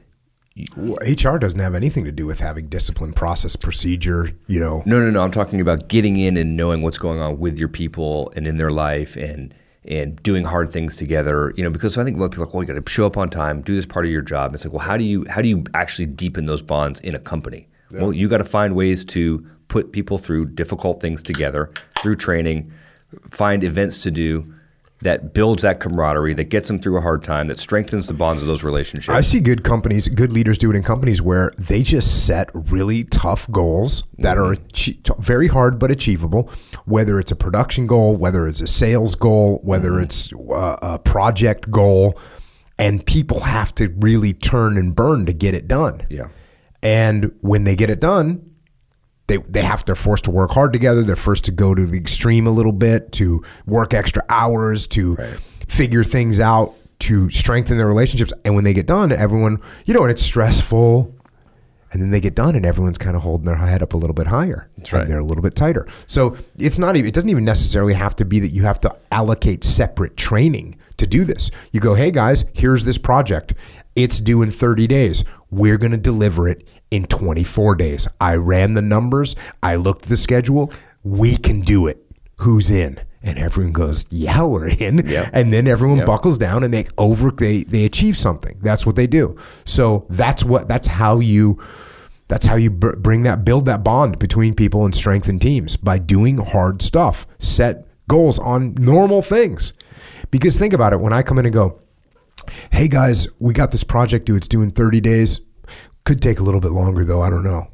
[0.75, 4.31] Well, HR doesn't have anything to do with having discipline, process, procedure.
[4.47, 5.23] You know, No, no, no.
[5.23, 8.57] I'm talking about getting in and knowing what's going on with your people and in
[8.57, 9.53] their life and
[9.85, 11.53] and doing hard things together.
[11.55, 12.91] You know, because I think a lot of people are like, well, you got to
[12.91, 14.53] show up on time, do this part of your job.
[14.53, 17.19] It's like, well, how do you how do you actually deepen those bonds in a
[17.19, 17.67] company?
[17.91, 22.71] Well, you got to find ways to put people through difficult things together through training,
[23.29, 24.53] find events to do
[25.01, 28.41] that builds that camaraderie, that gets them through a hard time, that strengthens the bonds
[28.41, 29.15] of those relationships.
[29.15, 33.05] I see good companies, good leaders do it in companies where they just set really
[33.05, 36.49] tough goals that are achie- very hard but achievable.
[36.85, 41.71] Whether it's a production goal, whether it's a sales goal, whether it's uh, a project
[41.71, 42.19] goal,
[42.77, 46.01] and people have to really turn and burn to get it done.
[46.09, 46.27] Yeah.
[46.81, 48.48] And when they get it done,
[49.29, 51.03] they they have they're forced to work hard together.
[51.03, 55.15] They're forced to go to the extreme a little bit, to work extra hours, to
[55.67, 58.33] figure things out, to strengthen their relationships.
[58.43, 61.15] And when they get done, everyone, you know, and it's stressful.
[61.91, 64.13] And then they get done, and everyone's kind of holding their head up a little
[64.13, 64.69] bit higher.
[64.77, 65.01] That's right.
[65.01, 65.87] And they're a little bit tighter.
[66.05, 67.07] So it's not even.
[67.07, 71.07] It doesn't even necessarily have to be that you have to allocate separate training to
[71.07, 71.49] do this.
[71.71, 73.55] You go, hey guys, here's this project.
[73.95, 75.23] It's due in 30 days.
[75.51, 78.07] We're going to deliver it in 24 days.
[78.21, 79.35] I ran the numbers.
[79.63, 80.71] I looked at the schedule.
[81.03, 82.05] We can do it.
[82.37, 82.99] Who's in?
[83.21, 85.29] And everyone goes, "Yeah, we're in." Yep.
[85.33, 86.07] And then everyone Yep.
[86.07, 88.57] buckles down and they over they they achieve something.
[88.61, 89.35] That's what they do.
[89.65, 91.61] So that's what that's how you
[92.29, 95.97] that's how you br- bring that build that bond between people and strengthen teams by
[95.97, 97.27] doing hard stuff.
[97.39, 99.73] Set goals on normal things.
[100.31, 101.79] Because think about it when I come in and go,
[102.71, 104.35] "Hey guys, we got this project due.
[104.35, 105.41] It's due in 30 days.
[106.05, 107.21] Could take a little bit longer though.
[107.21, 107.67] I don't know."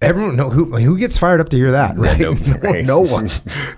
[0.00, 2.18] Everyone, no, who who gets fired up to hear that, right?
[2.18, 2.84] no, right.
[2.86, 3.30] no one,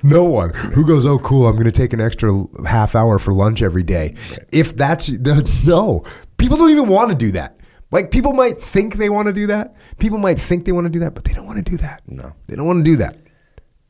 [0.03, 0.53] no one.
[0.75, 2.33] Who goes, "Oh, cool, I'm going to take an extra
[2.67, 4.15] half hour for lunch every day."
[4.51, 5.11] If that's
[5.67, 6.05] no,
[6.39, 7.61] people don't even want to do that.
[7.93, 9.77] Like people might think they want to do that.
[9.99, 12.03] People might think they want to do that, but they don't want to do that.
[12.09, 12.33] No.
[12.49, 13.17] they don't want to do that.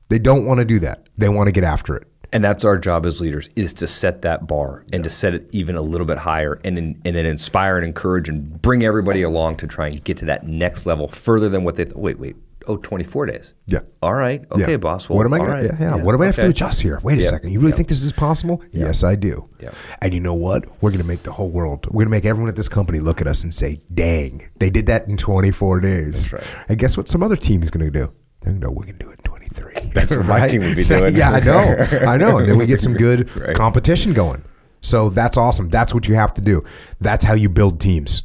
[0.09, 1.09] They don't want to do that.
[1.17, 2.07] They want to get after it.
[2.37, 5.49] And that's our job as leaders is to set that bar and to set it
[5.53, 9.23] even a little bit higher and, in, and then inspire and encourage and bring everybody
[9.23, 11.97] along to try and get to that next level further than what they thought.
[11.99, 12.37] Wait, wait.
[12.67, 13.55] Oh, 24 days.
[13.69, 13.79] Yeah.
[14.03, 14.45] All right.
[14.53, 14.77] Okay, Yeah.
[14.77, 15.09] boss.
[15.09, 15.61] Well, what am I going right.
[15.63, 15.77] to?
[15.81, 16.03] Yeah, yeah.
[16.03, 17.01] What do I have to adjust here?
[17.03, 17.53] Wait a second.
[17.53, 17.77] You really Yeah.
[17.77, 18.63] think this is possible?
[18.71, 19.49] Yes, I do.
[19.59, 19.71] Yeah.
[20.03, 20.67] And you know what?
[20.83, 21.87] We're going to make the whole world.
[21.87, 24.69] We're going to make everyone at this company look at us and say, "Dang, they
[24.69, 26.65] did that in 24 days." That's right.
[26.69, 27.09] And guess what?
[27.09, 28.13] Some other team is going to do.
[28.43, 29.91] They're going to know we can do it in 23.
[29.95, 31.17] That's what my team would be doing.
[31.17, 31.59] yeah, I know.
[32.09, 32.39] I know.
[32.39, 33.55] And then we get some good Right.
[33.57, 34.43] competition going.
[34.83, 35.69] So that's awesome.
[35.69, 36.63] That's what you have to do.
[37.01, 38.23] That's how you build teams.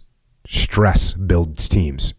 [0.48, 2.13] Stress builds teams.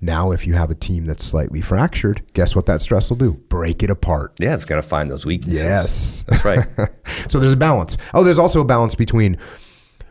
[0.00, 3.32] Now, if you have a team that's slightly fractured, guess what that stress will do?
[3.48, 4.34] Break it apart.
[4.38, 5.62] Yeah, it's got to find those weaknesses.
[5.64, 6.24] Yes.
[6.28, 6.66] That's right.
[7.28, 7.96] so there's a balance.
[8.12, 9.38] Oh, there's also a balance between,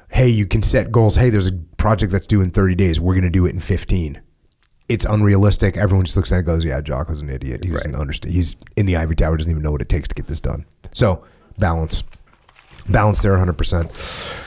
[0.10, 1.16] hey, you can set goals.
[1.16, 3.00] Hey, there's a project that's due in 30 days.
[3.00, 4.20] We're going to do it in 15.
[4.90, 5.78] It's unrealistic.
[5.78, 7.64] Everyone just looks at it and goes, yeah, Jocko's an idiot.
[7.64, 8.34] He doesn't understand.
[8.34, 10.66] He's in the ivory tower, doesn't even know what it takes to get this done.
[10.94, 11.24] So
[11.58, 12.04] balance.
[12.90, 14.40] Balance there 100%.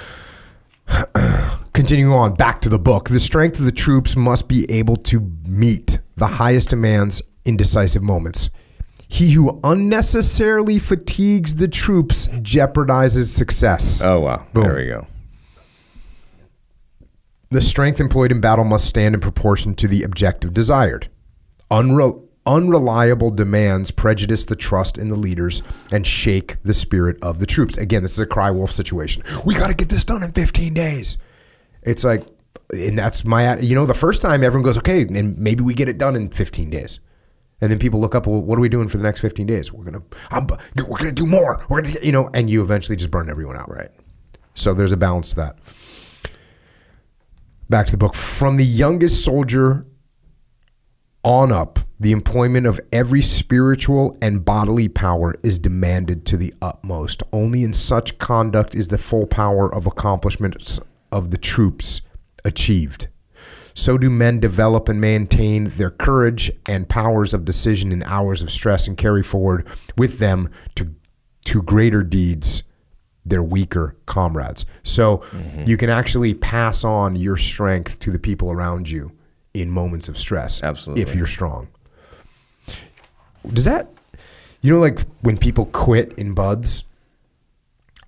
[1.72, 3.08] Continuing on, back to the book.
[3.08, 8.02] The strength of the troops must be able to meet the highest demands in decisive
[8.02, 8.50] moments.
[9.08, 14.02] He who unnecessarily fatigues the troops jeopardizes success.
[14.02, 14.46] Oh, wow.
[14.52, 14.64] Boom.
[14.64, 15.06] There we go.
[17.56, 21.08] The strength employed in battle must stand in proportion to the objective desired.
[21.70, 27.46] Unre- unreliable demands prejudice the trust in the leaders and shake the spirit of the
[27.46, 27.78] troops.
[27.78, 29.22] Again, this is a cry wolf situation.
[29.46, 31.16] We got to get this done in 15 days.
[31.82, 32.24] It's like,
[32.74, 35.88] and that's my, you know, the first time everyone goes, okay, and maybe we get
[35.88, 37.00] it done in 15 days.
[37.62, 39.72] And then people look up, well, what are we doing for the next 15 days?
[39.72, 40.46] We're gonna, I'm,
[40.86, 41.64] we're gonna do more.
[41.70, 43.70] We're gonna, you know, and you eventually just burn everyone out.
[43.70, 43.88] Right.
[44.52, 45.58] So there's a balance to that.
[47.68, 48.14] Back to the book.
[48.14, 49.86] From the youngest soldier
[51.24, 57.24] on up, the employment of every spiritual and bodily power is demanded to the utmost.
[57.32, 60.78] Only in such conduct is the full power of accomplishments
[61.10, 62.02] of the troops
[62.44, 63.08] achieved.
[63.74, 68.52] So do men develop and maintain their courage and powers of decision in hours of
[68.52, 69.66] stress and carry forward
[69.98, 70.94] with them to,
[71.46, 72.62] to greater deeds
[73.26, 74.64] their weaker comrades.
[74.84, 75.22] So
[75.66, 79.12] you can actually pass on your strength to the people around you
[79.52, 80.62] in moments of stress.
[80.62, 81.02] Absolutely.
[81.02, 81.68] If you're strong.
[83.52, 83.90] Does that,
[84.62, 86.84] you know, like when people quit in BUD/S,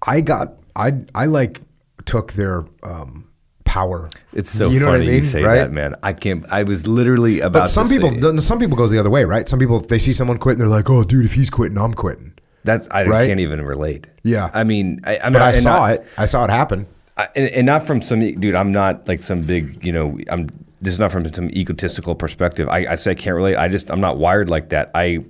[0.07, 1.61] I got, I, I like
[2.05, 3.29] took their um,
[3.65, 4.11] power.
[4.33, 5.57] It's so you know funny what I mean, you say right?
[5.57, 5.95] that, man.
[6.03, 6.45] I can't.
[6.51, 7.65] I was literally about.
[7.65, 9.49] But some to people, say- some people goes the other way, right?
[9.49, 11.95] Some people they see someone quit and they're like, "Oh, dude, if he's quitting, I'm
[11.95, 12.35] quitting."
[12.69, 13.27] That's I Right?
[13.27, 14.07] can't even relate.
[14.23, 14.51] Yeah.
[14.53, 16.07] I mean, I, I'm But not, I saw not- it.
[16.19, 16.87] I saw it happen.
[17.17, 18.55] I, and, and not from some dude.
[18.55, 19.85] I'm not like some big.
[19.85, 20.49] You know, I'm.
[20.81, 22.69] This is not from some egotistical perspective.
[22.69, 23.57] I, I say I can't relate.
[23.57, 24.91] I just I'm not wired like that.
[24.95, 25.25] I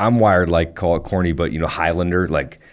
[0.00, 2.60] I'm wired like call it corny, but you know Highlander like.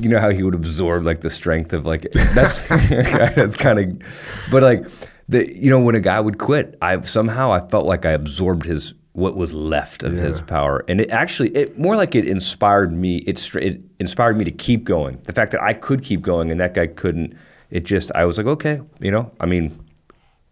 [0.00, 2.00] You know how he would absorb like the strength of like
[2.34, 4.86] that's that's kind of, but like
[5.28, 8.64] the you know when a guy would quit, I somehow I felt like I absorbed
[8.64, 12.92] his what was left of his power, and it actually it more like it inspired
[12.92, 13.16] me.
[13.18, 15.18] It, it inspired me to keep going.
[15.24, 17.36] The fact that I could keep going and that guy couldn't,
[17.70, 19.32] it just I was like okay, you know.
[19.40, 19.76] I mean,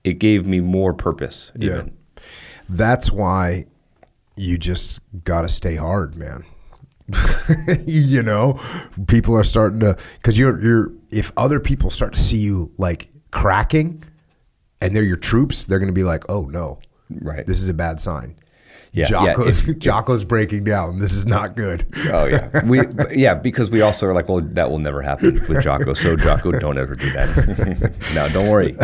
[0.05, 1.53] it gave me more purpose.
[1.61, 1.97] Even.
[2.69, 3.67] That's why
[4.37, 6.45] you just got to stay hard, man.
[7.87, 8.61] you know,
[9.07, 13.11] people are starting to because you're you're if other people start to see you like
[13.31, 14.03] cracking,
[14.81, 17.47] and they're your troops, they're going to be like, oh no, Right.
[17.47, 18.35] this is a bad sign.
[18.97, 20.99] Yeah, yeah, Jocko's, if- Jocko's breaking down.
[20.99, 21.87] This is not good.
[22.13, 22.81] Oh yeah, we
[23.11, 25.93] yeah because we also are like, well, that will never happen with Jocko.
[25.93, 27.93] So Jocko, don't ever do that.
[28.15, 28.75] no, don't worry.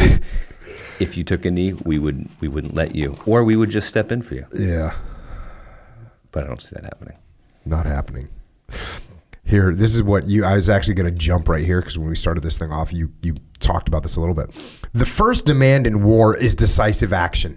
[1.00, 3.88] If you took a knee, we would we wouldn't let you, or we would just
[3.88, 4.46] step in for you.
[4.54, 4.94] Yeah,
[6.30, 7.16] But I don't see that happening.
[7.64, 8.28] not happening.
[9.44, 10.44] Here, this is what you.
[10.44, 12.92] I was actually going to jump right here because when we started this thing off,
[12.92, 14.50] you you talked about this a little bit.
[14.92, 17.56] The first demand in war is decisive action.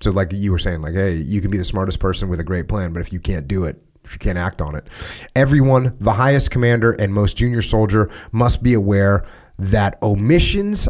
[0.00, 2.44] So, like you were saying, like, hey, you can be the smartest person with a
[2.44, 4.86] great plan, but if you can't do it, if you can't act on it,
[5.34, 9.26] everyone, the highest commander and most junior soldier, must be aware
[9.58, 10.88] that omissions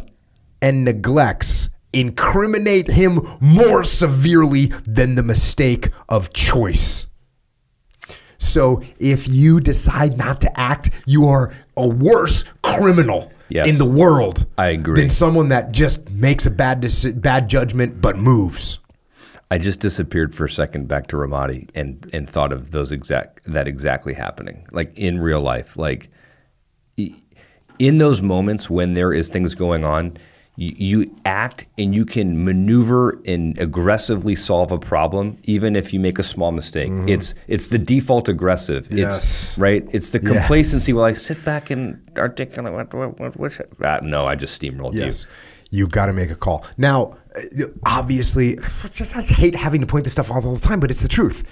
[0.61, 7.07] and neglects incriminate him more severely than the mistake of choice.
[8.37, 13.67] So if you decide not to act, you are a worse criminal Yes.
[13.69, 14.45] in the world.
[14.59, 15.01] I agree.
[15.01, 18.79] Than someone that just makes a bad bad judgment but moves.
[19.51, 23.41] I just disappeared for a second back to Ramadi and and thought of those exact
[23.45, 26.11] that exactly happening, like in real life, like
[27.79, 30.17] in those moments when there is things going on.
[30.61, 36.01] You, you act and you can maneuver and aggressively solve a problem, even if you
[36.01, 36.91] make a small mistake.
[37.07, 38.87] It's it's the default aggressive.
[38.87, 38.97] Mm-hmm.
[38.97, 39.19] Yes.
[39.19, 39.87] It's right.
[39.93, 40.93] It's the complacency.
[40.93, 42.73] Well, I sit back and articulate.
[42.73, 45.27] What, what, what, what ah, no, I just steamrolled Yes.
[45.27, 45.31] you.
[45.71, 46.65] You got to make a call.
[46.77, 47.15] Now,
[47.85, 51.03] obviously, just, I hate having to point this stuff out all the time, but it's
[51.03, 51.45] the truth.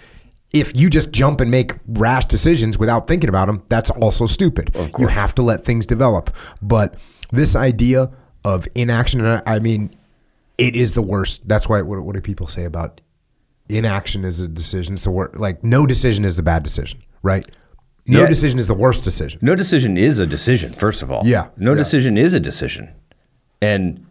[0.52, 4.74] If you just jump and make rash decisions without thinking about them, that's also stupid.
[4.98, 6.34] You have to let things develop.
[6.62, 6.96] But
[7.30, 8.10] this idea
[8.44, 9.94] of inaction, and I I mean,
[10.56, 11.46] it is the worst.
[11.46, 13.00] That's why, what, what do people say about
[13.68, 14.96] inaction is a decision?
[14.96, 17.44] So, we're, like, no decision is a bad decision, right?
[18.06, 18.26] No Yeah.
[18.28, 19.40] decision is the worst decision.
[19.42, 21.22] No decision is a decision, first of all.
[21.26, 21.78] Yeah, No yeah.
[21.78, 22.88] decision is a decision.
[23.62, 24.06] And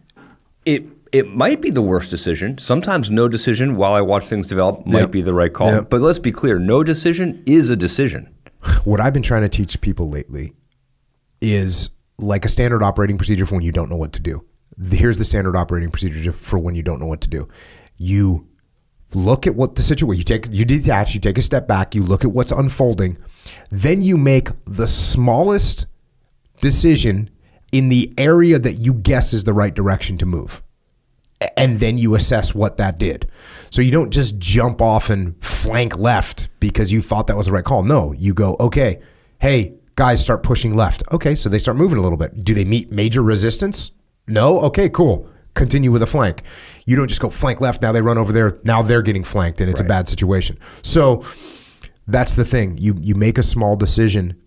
[0.65, 2.57] it it might be the worst decision.
[2.57, 5.11] Sometimes no decision while I watch things develop might Yep.
[5.11, 5.71] be the right call.
[5.71, 5.89] Yep.
[5.89, 8.29] But let's be clear, no decision is a decision.
[8.83, 10.53] what I've been trying to teach people lately
[11.39, 14.43] is like a standard operating procedure for when you don't know what to do.
[14.91, 17.47] Here's the standard operating procedure for when you don't know what to do.
[17.97, 18.47] You
[19.13, 22.03] look at what the situation you take you detach, you take a step back, you
[22.03, 23.17] look at what's unfolding,
[23.69, 25.85] then you make the smallest
[26.59, 27.29] decision
[27.71, 30.61] in the area that you guess is the right direction to move
[31.57, 33.29] and then you assess what that did.
[33.69, 37.51] So you don't just jump off and flank left because you thought that was the
[37.51, 37.83] right call.
[37.83, 39.01] No, you go, okay,
[39.39, 41.03] hey, guys, start pushing left.
[41.11, 42.43] Okay, so they start moving a little bit.
[42.43, 43.91] Do they meet major resistance?
[44.27, 44.61] No?
[44.61, 45.29] Okay, cool.
[45.55, 46.43] Continue with a flank.
[46.85, 49.61] You don't just go flank left, now they run over there, now they're getting flanked
[49.61, 50.59] and it's a bad situation.
[50.81, 51.23] So
[52.07, 52.77] that's the thing.
[52.77, 54.39] You you make a small decision,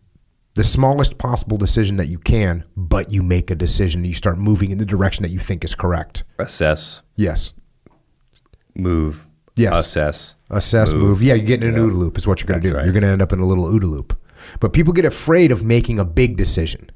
[0.58, 4.04] the smallest possible decision that you can, but you make a decision.
[4.04, 6.24] You start moving in the direction that you think is correct.
[6.40, 7.52] Assess, Yes.
[8.74, 9.78] move, Yes.
[9.78, 10.34] assess.
[10.50, 11.22] Assess, move.
[11.22, 12.74] Yeah, you get in an OODA loop is what you're going to do.
[12.74, 12.82] right.
[12.84, 14.18] You're going to end up in a little OODA loop.
[14.58, 16.90] But people get afraid of making a big decision.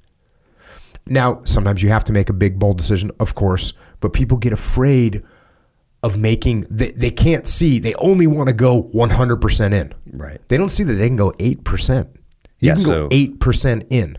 [1.07, 4.53] Now, sometimes you have to make a big, bold decision, of course, but people get
[4.53, 5.23] afraid
[6.03, 9.93] of making, they, they can't see, they only want to go 100% in.
[10.11, 10.41] Right.
[10.49, 12.09] They don't see that they can go 8%.
[12.63, 14.17] You Yeah, can so- go 8% in.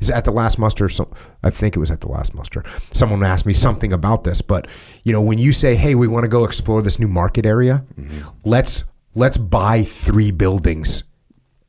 [0.00, 0.88] Is at the last muster?
[0.90, 1.08] So
[1.42, 2.62] I think it was at the last muster.
[2.92, 4.68] Someone asked me something about this, but
[5.02, 7.84] you know, when you say, "Hey, we want to go explore this new market area,"
[7.98, 8.28] mm-hmm.
[8.44, 8.84] let's
[9.14, 11.04] let's buy three buildings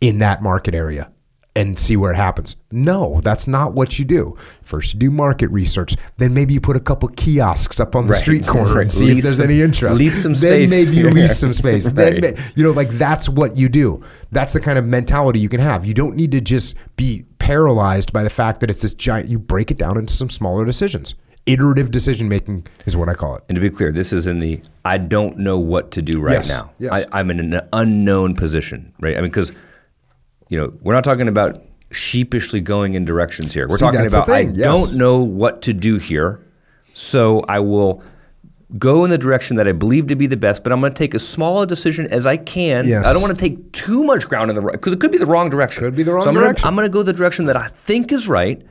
[0.02, 1.12] in that market area
[1.58, 2.58] and see where it happens.
[2.72, 4.36] No, that's not what you do.
[4.62, 5.96] First, you do market research.
[6.18, 8.22] Then maybe you put a couple kiosks up on the Right.
[8.22, 10.00] street corner and see if there's some- any interest.
[10.02, 10.70] lease some Then space.
[10.70, 11.86] maybe you lease some space.
[11.88, 12.38] Then Right.
[12.38, 14.02] ma- you know, like that's what you do.
[14.34, 15.86] That's the kind of mentality you can have.
[15.86, 19.30] You don't need to just be paralyzed by the fact that it's this giant.
[19.30, 21.16] You break it down into some smaller decisions.
[21.46, 23.44] Iterative decision making is what I call it.
[23.48, 26.34] And to be clear, this is in the I don't know what to do right
[26.34, 26.72] Yes, now.
[26.80, 26.92] yes.
[27.12, 29.16] I, I'm in an unknown position, right?
[29.16, 29.52] I mean, because
[30.50, 33.68] you know we're not talking about sheepishly going in directions here.
[33.68, 34.58] We're See, talking about I yes.
[34.58, 36.46] don't know what to do here,
[36.94, 38.04] so I will
[38.78, 40.64] go in the direction that I believe to be the best.
[40.64, 42.88] But I'm going to take as small a decision as I can.
[42.88, 43.06] Yes.
[43.06, 45.18] I don't want to take too much ground in the right because it could be
[45.18, 45.84] the wrong direction.
[45.84, 46.64] Could be the wrong so I'm direction.
[46.64, 48.66] Gonna, I'm going to go the direction that I think is right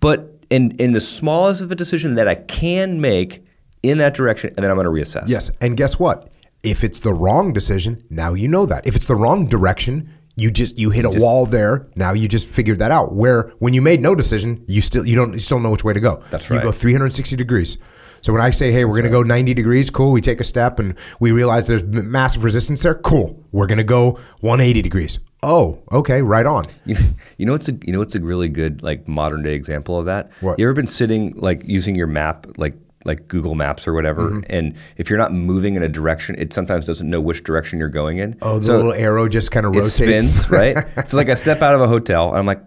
[0.00, 3.44] but in in the smallest of a decision that I can make
[3.82, 5.28] in that direction, and then I'm going to reassess.
[5.28, 6.30] Yes, and guess what?
[6.62, 8.86] If it's the wrong decision, now you know that.
[8.86, 11.88] If it's the wrong direction, you just you hit a wall there.
[11.96, 13.14] Now you just figured that out.
[13.14, 15.92] Where when you made no decision, you still you don't you still know which way
[15.92, 16.22] to go.
[16.30, 16.56] That's right.
[16.58, 17.78] You go 360 degrees.
[18.22, 20.12] So when I say, "Hey, we're going to go 90 degrees," cool.
[20.12, 22.94] We take a step and we realize there's massive resistance there.
[22.94, 23.44] Cool.
[23.50, 25.18] We're going to go 180 degrees.
[25.42, 26.62] Oh, okay, right on.
[26.84, 26.96] You,
[27.36, 30.06] you know what's a you know what's a really good like modern day example of
[30.06, 30.30] that?
[30.40, 30.58] What?
[30.58, 32.74] You ever been sitting like using your map like
[33.04, 34.40] like Google Maps or whatever, Mm-hmm.
[34.50, 37.88] and if you're not moving in a direction, it sometimes doesn't know which direction you're
[37.88, 38.36] going in.
[38.42, 39.98] Oh, the So little arrow just kind of rotates.
[40.00, 40.76] it spins, right?
[41.06, 42.62] so like I step out of a hotel, and I'm like,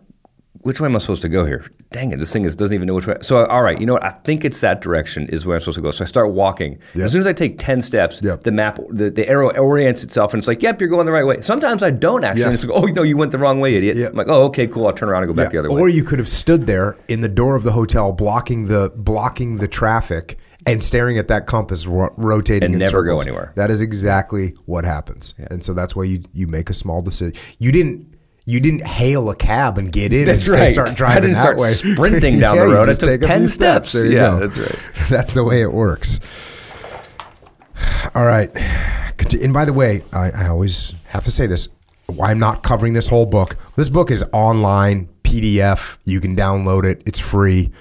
[0.65, 1.63] which way am I supposed to go here?
[1.91, 3.17] Dang it, this thing is, doesn't even know which way.
[3.21, 4.03] So all right, you know what?
[4.03, 5.91] I think it's that direction is where I'm supposed to go.
[5.91, 6.79] So I start walking.
[6.95, 8.41] As soon as I take ten steps, Yep.
[8.43, 11.25] the map, the, the arrow orients itself, and it's like, yep, you're going the right
[11.25, 11.39] way.
[11.41, 12.41] Sometimes I don't actually.
[12.41, 12.47] Yeah.
[12.47, 13.95] And It's like, oh no, you went the wrong way, idiot.
[13.95, 14.07] Yeah.
[14.07, 14.87] I'm like, oh okay, cool.
[14.87, 15.79] I'll turn around and go back the other way.
[15.79, 19.57] or you could have stood there in the door of the hotel, blocking the blocking
[19.57, 23.53] the traffic and staring at that compass ro- rotating And never go anywhere.
[23.55, 27.39] That is exactly what happens, and so that's why you you make a small decision.
[27.59, 28.14] You didn't.
[28.47, 30.71] You didn't hail a cab and get in That's and right.
[30.71, 31.69] start I driving didn't that start way.
[31.69, 32.89] sprinting down the Yeah, you road.
[32.89, 33.93] I took 10 few steps.
[33.95, 34.39] You Yeah, go.
[34.47, 34.79] that's right.
[35.09, 36.19] That's the way it works.
[38.13, 38.49] All right.
[39.41, 41.67] And by the way, I, I always have to say this.
[42.07, 43.55] Why I'm not covering this whole book.
[43.75, 45.97] This book is online, PDF.
[46.05, 47.01] You can download it.
[47.07, 47.71] It's free.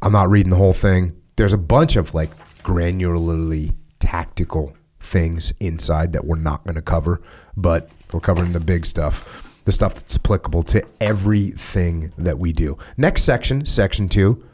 [0.00, 1.20] I'm not reading the whole thing.
[1.36, 2.30] There's a bunch of like
[2.62, 7.20] granularly tactical things inside that we're not going to cover,
[7.56, 12.78] but we're covering the big stuff, the stuff that's applicable to everything that we do.
[12.96, 14.44] Next section, section two,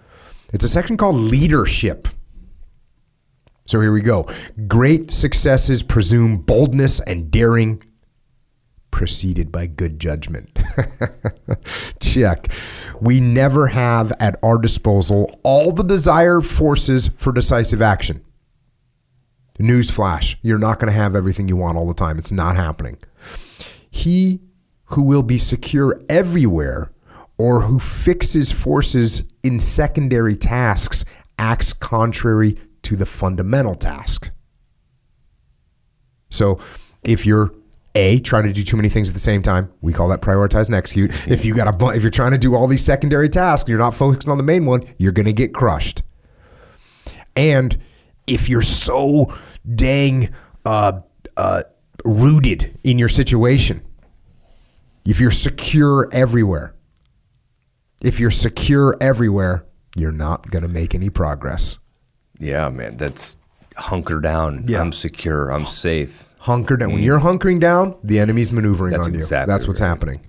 [0.52, 2.08] it's a section called leadership.
[3.66, 4.26] So here we go.
[4.66, 7.82] Great successes presume boldness and daring,
[8.90, 10.58] preceded by good judgment.
[12.00, 12.48] Check.
[13.00, 18.24] We never have at our disposal all the desired forces for decisive action.
[19.58, 22.16] Newsflash, you're not going to have everything you want all the time.
[22.18, 22.96] It's not happening.
[23.90, 24.40] He
[24.90, 26.90] who will be secure everywhere
[27.36, 31.04] or who fixes forces in secondary tasks
[31.38, 34.30] acts contrary to the fundamental task.
[36.30, 36.58] So
[37.02, 37.52] if you're
[37.94, 40.66] a trying to do too many things at the same time, we call that prioritize
[40.66, 41.10] and execute.
[41.28, 43.78] If you got a if you're trying to do all these secondary tasks, and you're
[43.78, 46.02] not focused on the main one, you're going to get crushed.
[47.34, 47.78] And
[48.26, 49.34] if you're so
[49.74, 50.30] dang
[50.64, 51.00] uh,
[51.36, 51.62] uh,
[52.04, 53.80] rooted in your situation,
[55.08, 56.74] if you're secure everywhere,
[58.02, 59.64] if you're secure everywhere,
[59.96, 61.78] you're not going to make any progress.
[62.38, 63.38] Yeah, man, that's
[63.76, 64.64] hunker down.
[64.66, 64.82] Yeah.
[64.82, 65.50] I'm secure.
[65.50, 66.30] I'm safe.
[66.40, 66.92] Hunker down.
[66.92, 67.06] When mm.
[67.06, 69.18] you're hunkering down, the enemy's maneuvering That's on you.
[69.18, 69.88] exactly That's what's right.
[69.88, 70.20] happening.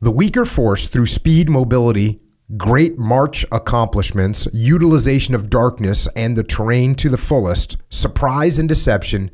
[0.00, 2.20] The weaker force, through speed, mobility,
[2.56, 9.32] great march accomplishments, utilization of darkness and the terrain to the fullest, surprise and deception,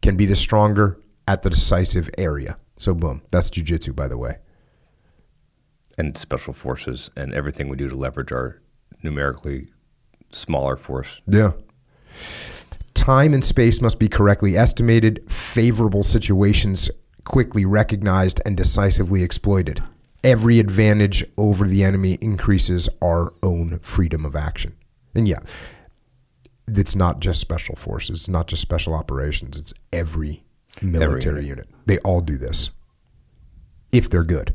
[0.00, 2.56] can be the stronger at the decisive area.
[2.76, 3.22] So, boom.
[3.30, 4.38] That's jujitsu, by the way.
[5.98, 8.60] And special forces and everything we do to leverage our
[9.02, 9.68] numerically
[10.30, 11.20] smaller force.
[11.26, 11.52] Yeah.
[12.94, 16.90] Time and space must be correctly estimated, favorable situations
[17.24, 19.82] quickly recognized and decisively exploited.
[20.24, 24.76] Every advantage over the enemy increases our own freedom of action.
[25.14, 25.40] And yeah,
[26.68, 30.44] it's not just special forces, it's not just special operations, it's every
[30.82, 31.66] military unit.
[31.86, 32.70] They all do this
[33.92, 34.54] if they're good.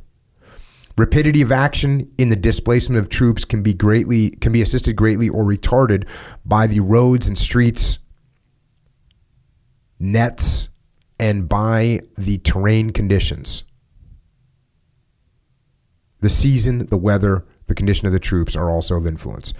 [0.98, 5.30] Rapidity of action in the displacement of troops can be greatly can be assisted greatly
[5.30, 6.08] or retarded
[6.44, 8.00] by the roads and streets,
[10.00, 10.70] nets,
[11.20, 13.64] and by the terrain conditions.
[16.22, 19.54] The season, the weather, the condition of the troops are also of influence.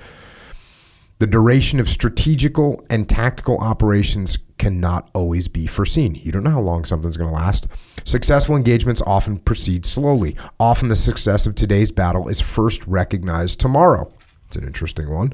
[1.20, 6.16] The duration of strategical and tactical operations cannot always be foreseen.
[6.16, 7.68] You don't know how long something's going to last.
[8.08, 10.36] Successful engagements often proceed slowly.
[10.60, 14.12] Often the success of today's battle is first recognized tomorrow.
[14.48, 15.34] It's an interesting one.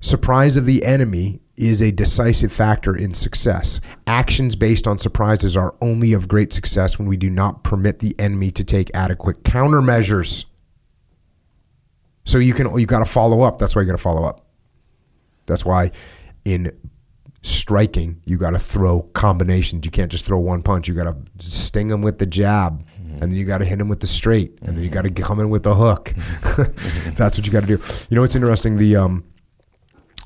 [0.00, 3.80] Surprise of the enemy is a decisive factor in success.
[4.06, 8.14] Actions based on surprises are only of great success when we do not permit the
[8.18, 10.44] enemy to take adequate countermeasures.
[12.24, 13.58] So you can you got to follow up.
[13.58, 14.46] That's why you got to follow up.
[15.46, 15.90] That's why
[16.44, 16.70] in
[17.42, 19.84] striking you got to throw combinations.
[19.84, 20.88] You can't just throw one punch.
[20.88, 21.16] You got to
[21.50, 24.58] sting them with the jab, and then you got to hit them with the straight,
[24.62, 26.12] and then you got to come in with the hook.
[27.16, 27.82] That's what you got to do.
[28.10, 28.76] You know what's interesting?
[28.76, 29.24] The um,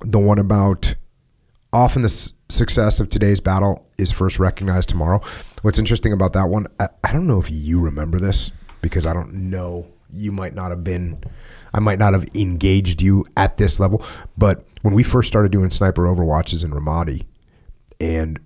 [0.03, 0.95] the one about
[1.73, 5.21] often the s- success of today's battle is first recognized tomorrow.
[5.63, 8.51] What's interesting about that one, I, I don't know if you remember this
[8.81, 9.87] because I don't know.
[10.13, 11.23] You might not have been,
[11.73, 14.05] I might not have engaged you at this level.
[14.37, 17.25] But when we first started doing sniper overwatches in Ramadi,
[18.01, 18.39] and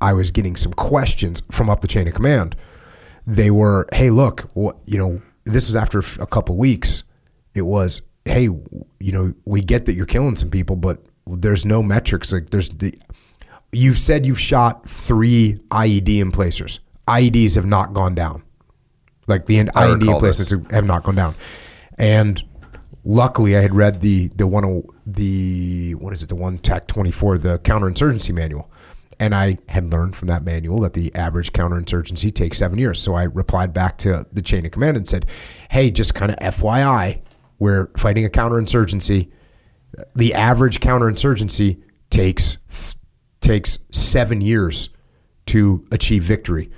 [0.00, 2.56] I was getting some questions from up the chain of command,
[3.26, 7.04] they were, hey, look, what, you know, this was after a couple weeks.
[7.54, 11.82] It was, hey, you know, we get that you're killing some people, but there's no
[11.82, 12.32] metrics.
[12.32, 12.94] Like there's the,
[13.72, 16.80] you've said you've shot three IED emplacers.
[17.08, 18.42] IEDs have not gone down.
[19.26, 20.38] Like the I IED recall this.
[20.40, 21.34] emplacements have not gone down.
[21.98, 22.42] And
[23.04, 27.10] luckily, I had read the the one the what is it the one Tech twenty
[27.10, 28.70] four the counterinsurgency manual,
[29.18, 33.00] and I had learned from that manual that the average counterinsurgency takes seven years.
[33.00, 35.26] So I replied back to the chain of command and said,
[35.70, 37.20] "Hey, just kind of FYI,
[37.58, 39.30] we're fighting a counterinsurgency.
[40.14, 42.58] The average counterinsurgency takes
[43.40, 44.90] takes seven years
[45.46, 46.70] to achieve victory.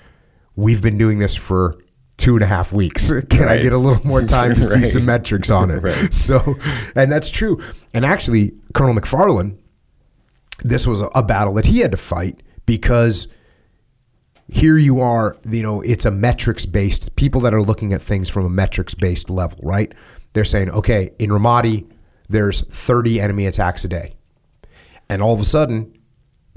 [0.55, 1.76] We've been doing this for
[2.18, 3.10] two and a half weeks.
[3.30, 5.82] Can I get a little more time to see some metrics on it?
[5.82, 6.12] Right.
[6.12, 6.56] So,
[6.94, 7.62] and that's true.
[7.94, 9.56] And actually, Colonel MacFarland,
[10.62, 13.28] this was a, a battle that he had to fight because
[14.48, 18.28] here you are, you know, it's a metrics based, people that are looking at things
[18.28, 19.92] from a metrics based level, right?
[20.32, 21.90] They're saying, okay, in Ramadi,
[22.28, 24.14] there's 30 enemy attacks a day.
[25.08, 25.96] And all of a sudden,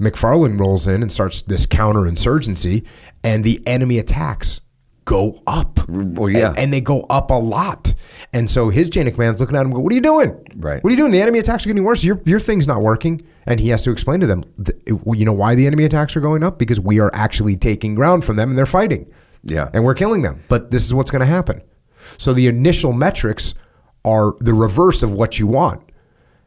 [0.00, 2.84] MacFarland rolls in and starts this counterinsurgency,
[3.22, 4.60] and the enemy attacks
[5.04, 5.80] go up.
[5.88, 6.50] Well, yeah.
[6.50, 7.94] And, and they go up a lot.
[8.32, 10.30] And so his chain of command's looking at him go, What are you doing?
[10.56, 10.82] Right.
[10.82, 11.12] What are you doing?
[11.12, 12.02] The enemy attacks are getting worse.
[12.04, 13.22] Your, your thing's not working.
[13.46, 16.20] And he has to explain to them, th- you know why the enemy attacks are
[16.20, 16.58] going up?
[16.58, 19.12] Because we are actually taking ground from them and they're fighting.
[19.44, 19.68] Yeah.
[19.74, 20.40] And we're killing them.
[20.48, 21.62] But this is what's going to happen.
[22.18, 23.54] So the initial metrics
[24.04, 25.82] are the reverse of what you want.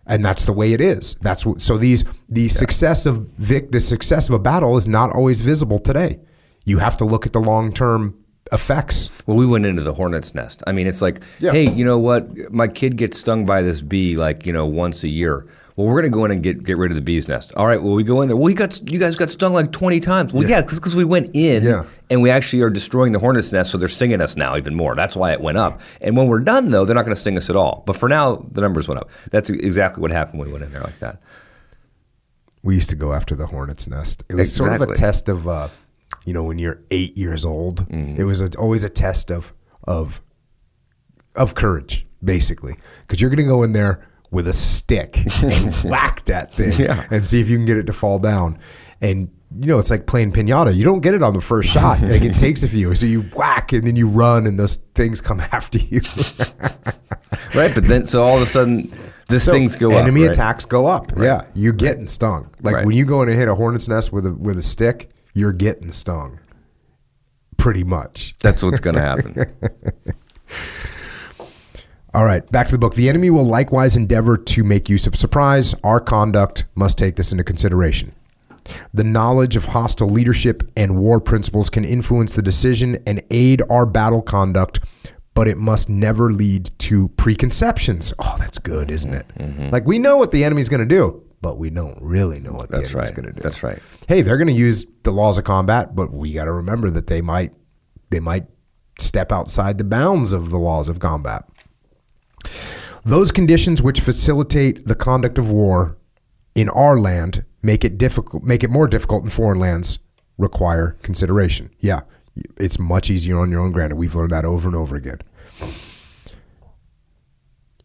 [0.07, 1.15] And that's the way it is.
[1.15, 5.11] That's what, so these the success of Vic, the success of a battle is not
[5.11, 6.19] always visible today.
[6.63, 8.15] You have to look at the long term
[8.51, 9.09] effects.
[9.25, 10.61] Well, we went into the hornet's nest.
[10.67, 11.51] I mean, it's like, Yeah.
[11.51, 12.51] hey, you know what?
[12.51, 15.45] My kid gets stung by this bee like you know once a year.
[15.75, 17.51] Well, we're gonna go in and get get rid of the bee's nest.
[17.57, 17.81] All right.
[17.83, 18.37] Well, we go in there.
[18.37, 20.31] Well, you got you guys got stung like twenty times.
[20.31, 21.83] Well, yeah, because we went in Yeah.
[22.09, 24.95] and we actually are destroying the hornet's nest, so they're stinging us now even more.
[24.95, 25.81] That's why it went up.
[25.99, 27.83] And when we're done, though, they're not going to sting us at all.
[27.85, 29.09] But for now, the numbers went up.
[29.31, 31.19] That's exactly what happened when we went in there like that.
[32.63, 34.23] We used to go after the hornet's nest.
[34.29, 35.67] It was sort of a test of, uh,
[36.25, 37.87] you know, when you're eight years old.
[37.89, 38.17] Mm.
[38.17, 39.53] It was a, always a test of
[39.85, 40.21] of
[41.35, 46.25] of courage, basically, because you're going to go in there with a stick and whack
[46.25, 47.05] that thing Yeah.
[47.11, 48.57] and see if you can get it to fall down.
[49.01, 50.75] And you know, it's like playing pinata.
[50.75, 52.01] You don't get it on the first shot.
[52.01, 52.93] Like it takes a few.
[52.95, 56.01] So you whack and then you run, and those things come after you.
[57.55, 57.73] Right.
[57.73, 58.91] But then, so all of a sudden,
[59.29, 60.27] this So things go enemy up.
[60.27, 60.35] right?
[60.35, 61.11] attacks go up.
[61.17, 62.49] Yeah, you're getting stung.
[62.61, 62.85] Like Right.
[62.85, 65.53] when you go in and hit a hornet's nest with a with a stick, you're
[65.53, 66.39] getting stung.
[67.57, 68.35] Pretty much.
[68.41, 69.35] That's what's going to happen.
[72.13, 72.95] All right, back to the book.
[72.95, 75.75] The enemy will likewise endeavor to make use of surprise.
[75.83, 78.15] Our conduct must take this into consideration.
[78.93, 83.85] The knowledge of hostile leadership and war principles can influence the decision and aid our
[83.85, 84.79] battle conduct,
[85.33, 88.13] but it must never lead to preconceptions.
[88.17, 89.27] Oh, that's good, isn't it?
[89.37, 89.69] Mm-hmm.
[89.71, 92.69] Like we know what the enemy's going to do, but we don't really know what
[92.69, 93.15] That's the enemy's right.
[93.15, 93.41] going to do.
[93.41, 93.79] That's right.
[94.07, 97.07] Hey, they're going to use the laws of combat, but we got to remember that
[97.07, 97.53] they might
[98.09, 98.45] they might
[98.99, 101.43] step outside the bounds of the laws of combat.
[103.03, 105.97] Those conditions which facilitate the conduct of war
[106.55, 109.99] in our land make it difficult make it more difficult in foreign lands
[110.37, 111.69] require consideration.
[111.79, 112.01] Yeah,
[112.57, 115.19] it's much easier on your own ground and we've learned that over and over again.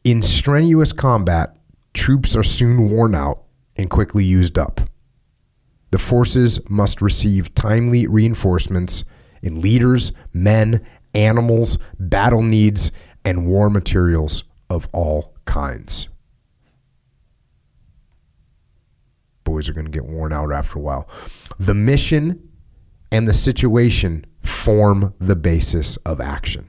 [0.02, 1.56] In strenuous combat,
[1.94, 3.42] troops are soon worn out
[3.76, 4.80] and quickly used up.
[5.90, 9.04] The forces must receive timely reinforcements
[9.42, 12.92] in leaders, men, animals, battle needs,
[13.24, 16.08] and war materials of all kinds.
[19.44, 21.08] Boys are going to get worn out after a while.
[21.58, 22.48] The mission
[23.10, 26.68] and the situation form the basis of action.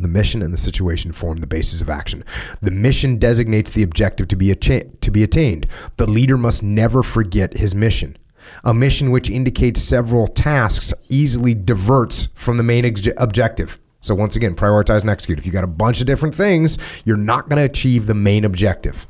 [0.00, 2.24] The mission and the situation form the basis of action.
[2.62, 5.66] The mission designates the objective to be, to be attained.
[5.98, 8.16] The leader must never forget his mission.
[8.64, 12.86] A mission which indicates several tasks easily diverts from the main
[13.18, 13.78] objective.
[14.00, 15.38] So once again, prioritize and execute.
[15.38, 18.46] If you got a bunch of different things, you're not going to achieve the main
[18.46, 19.06] objective.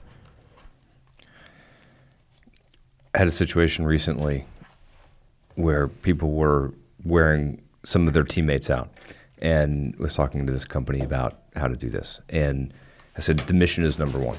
[3.14, 4.44] I had a situation recently
[5.54, 6.72] where people were
[7.04, 8.90] wearing some of their teammates out
[9.40, 12.20] and was talking to this company about how to do this.
[12.28, 12.72] And
[13.16, 14.38] I said, the mission is number one.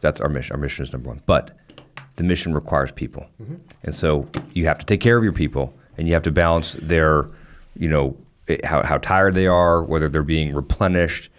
[0.00, 0.54] That's our mission.
[0.54, 1.22] Our mission is number one.
[1.26, 1.56] But
[2.16, 3.26] the mission requires people.
[3.40, 3.56] Mm-hmm.
[3.84, 6.74] And so you have to take care of your people and you have to balance
[6.74, 7.26] their,
[7.76, 8.16] you know,
[8.64, 11.30] how, how tired they are, whether they're being replenished,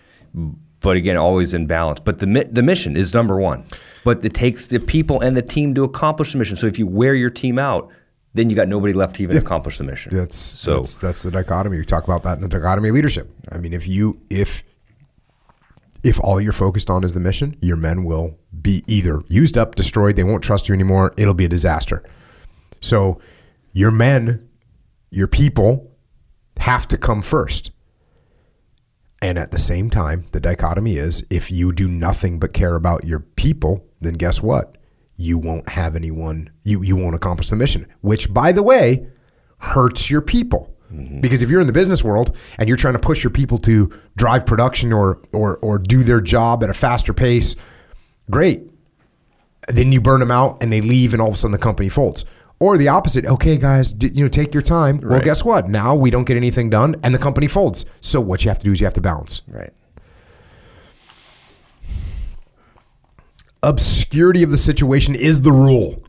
[0.80, 2.00] but again, always in balance.
[2.00, 3.64] But the, the mission is number one.
[4.04, 6.56] But it takes the people and the team to accomplish the mission.
[6.58, 7.90] So if you wear your team out,
[8.34, 9.42] then you got nobody left to even yeah.
[9.42, 10.16] accomplish the mission.
[10.16, 11.78] That's so that's, that's the dichotomy.
[11.78, 13.30] We talk about that in the dichotomy of leadership.
[13.52, 14.64] I mean, if you if
[16.04, 19.76] if all you're focused on is the mission, your men will be either used up,
[19.76, 22.04] destroyed, they won't trust you anymore, it'll be a disaster.
[22.82, 23.22] So
[23.72, 24.50] your men,
[25.12, 25.96] your people
[26.60, 27.72] have to come first.
[29.22, 33.06] And at the same time, the dichotomy is if you do nothing but care about
[33.06, 34.78] your people, then guess what?
[35.24, 39.08] You won't have anyone, you, you won't accomplish the mission, which, by the way,
[39.60, 40.76] hurts your people.
[40.92, 41.22] Mm-hmm.
[41.22, 43.90] Because if you're in the business world and you're trying to push your people to
[44.18, 47.56] drive production or, or, or do their job at a faster pace,
[48.30, 48.64] great.
[49.70, 51.88] Then you burn them out and they leave, and all of a sudden the company
[51.88, 52.26] folds.
[52.60, 53.26] Or the opposite.
[53.26, 54.98] Okay, guys, you know, take your time.
[54.98, 55.10] Right.
[55.10, 55.70] Well, guess what?
[55.70, 57.86] Now we don't get anything done, and the company folds.
[58.02, 59.42] So what you have to do is you have to balance.
[59.48, 59.72] Right.
[63.64, 66.04] Obscurity of the situation is the rule.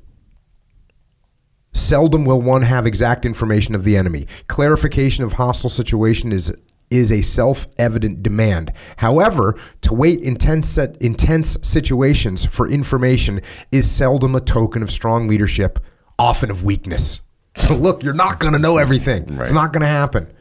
[1.72, 4.26] Seldom will one have exact information of the enemy.
[4.48, 6.52] Clarification of hostile situation is
[6.90, 8.72] is a self-evident demand.
[8.96, 13.40] However, to wait intense intense situations for information
[13.72, 15.78] is seldom a token of strong leadership,
[16.18, 17.20] often of weakness.
[17.56, 19.26] So look, you're not going to know everything.
[19.26, 19.40] Right.
[19.40, 20.32] It's not going to happen.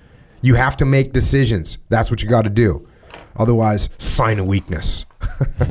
[0.41, 1.78] You have to make decisions.
[1.89, 2.88] That's what you got to do.
[3.36, 5.05] Otherwise, sign a weakness.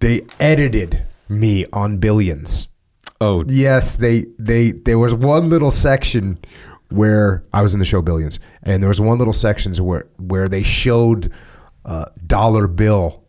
[0.00, 2.68] they edited me on billions.
[3.20, 6.38] Oh, yes, they they there was one little section
[6.90, 10.48] where I was in the show Billions, and there was one little sections where where
[10.48, 11.32] they showed
[11.84, 13.24] uh, Dollar Bill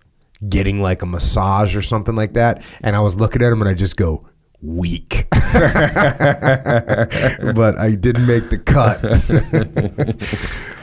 [0.50, 3.70] getting like a massage or something like that, and I was looking at him and
[3.70, 4.28] I just go
[4.64, 5.46] weak, but
[7.78, 9.04] I didn't make the cut.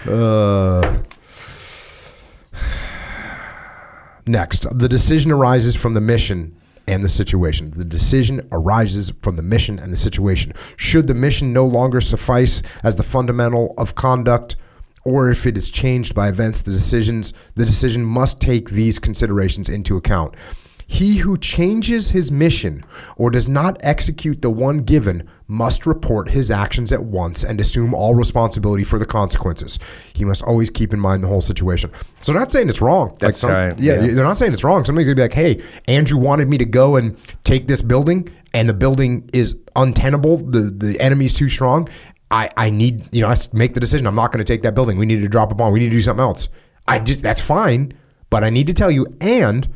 [0.08, 1.02] uh,
[4.26, 6.54] next, the decision arises from the mission
[6.86, 7.70] and the situation.
[7.70, 10.52] The decision arises from the mission and the situation.
[10.76, 14.56] Should the mission no longer suffice as the fundamental of conduct,
[15.04, 19.68] or if it is changed by events, the decisions the decision must take these considerations
[19.68, 20.34] into account.
[20.92, 22.82] He who changes his mission
[23.16, 27.94] or does not execute the one given must report his actions at once and assume
[27.94, 29.78] all responsibility for the consequences.
[30.14, 31.92] He must always keep in mind the whole situation.
[32.20, 33.10] So, they're not saying it's wrong.
[33.20, 33.78] That's like some, right.
[33.78, 34.84] Yeah, yeah, they're not saying it's wrong.
[34.84, 38.68] Somebody's gonna be like, "Hey, Andrew wanted me to go and take this building, and
[38.68, 40.38] the building is untenable.
[40.38, 41.88] The the enemy's too strong.
[42.32, 44.08] I I need you know I make the decision.
[44.08, 44.98] I'm not going to take that building.
[44.98, 45.72] We need to drop a bomb.
[45.72, 46.48] We need to do something else.
[46.88, 47.92] I just that's fine,
[48.28, 49.68] but I need to tell you and."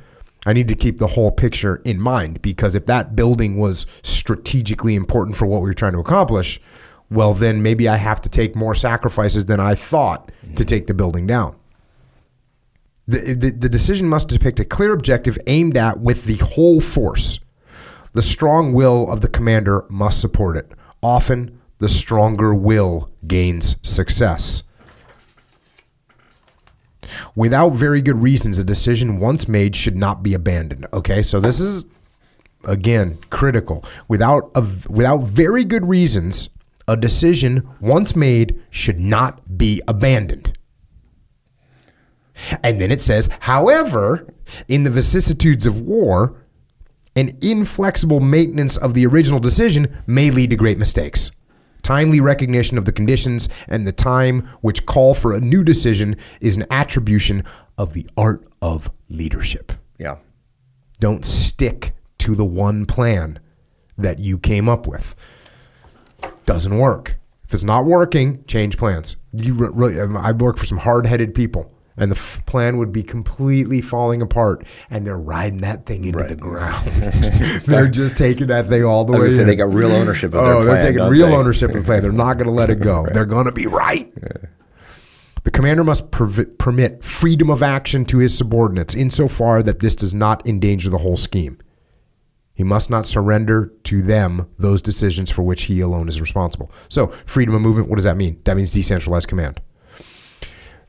[0.47, 4.95] I need to keep the whole picture in mind because if that building was strategically
[4.95, 6.61] important for what we were trying to accomplish,
[7.11, 10.55] well, then maybe I have to take more sacrifices than I thought mm-hmm.
[10.55, 11.57] to take the building down.
[13.07, 17.39] The, the, the decision must depict a clear objective aimed at with the whole force.
[18.13, 20.73] The strong will of the commander must support it.
[21.03, 24.63] Often, the stronger will gains success.
[27.35, 30.87] Without very good reasons, a decision once made should not be abandoned.
[30.93, 31.85] Okay, so this is
[32.65, 33.85] again critical.
[34.09, 36.49] Without a, without very good reasons,
[36.87, 40.57] a decision once made should not be abandoned.
[42.63, 44.27] And then it says, however,
[44.69, 46.37] in the vicissitudes of war,
[47.17, 51.31] an inflexible maintenance of the original decision may lead to great mistakes.
[51.85, 56.57] Timely recognition of the conditions and the time which call for a new decision is
[56.57, 57.45] an attribution
[57.79, 59.71] of the art of leadership.
[59.99, 60.17] Yeah.
[60.99, 63.39] Don't stick to the one plan
[63.99, 65.15] that you came up with.
[66.47, 67.19] Doesn't work.
[67.45, 69.17] If it's not working, change plans.
[69.35, 73.81] You really, I work for some hard-headed people and the f- plan would be completely
[73.81, 76.29] falling apart, and they're riding that thing into right.
[76.29, 76.87] the ground.
[77.67, 79.31] they're just taking that thing all the way.
[79.31, 80.67] Say they got real ownership of oh, their plan.
[80.67, 81.37] they're taking real they?
[81.37, 82.03] ownership of the plan.
[82.03, 83.03] They're not going to let it go.
[83.05, 83.15] right.
[83.15, 84.13] They're going to be right.
[84.23, 84.49] Yeah.
[85.45, 90.47] The commander must permit freedom of action to his subordinates insofar that this does not
[90.49, 91.59] endanger the whole scheme.
[92.55, 96.73] He must not surrender to them those decisions for which he alone is responsible.
[96.89, 98.41] So, freedom of movement, what does that mean?
[98.45, 99.61] That means decentralized command.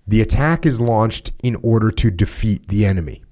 [0.07, 3.23] The attack is launched in order to defeat the enemy.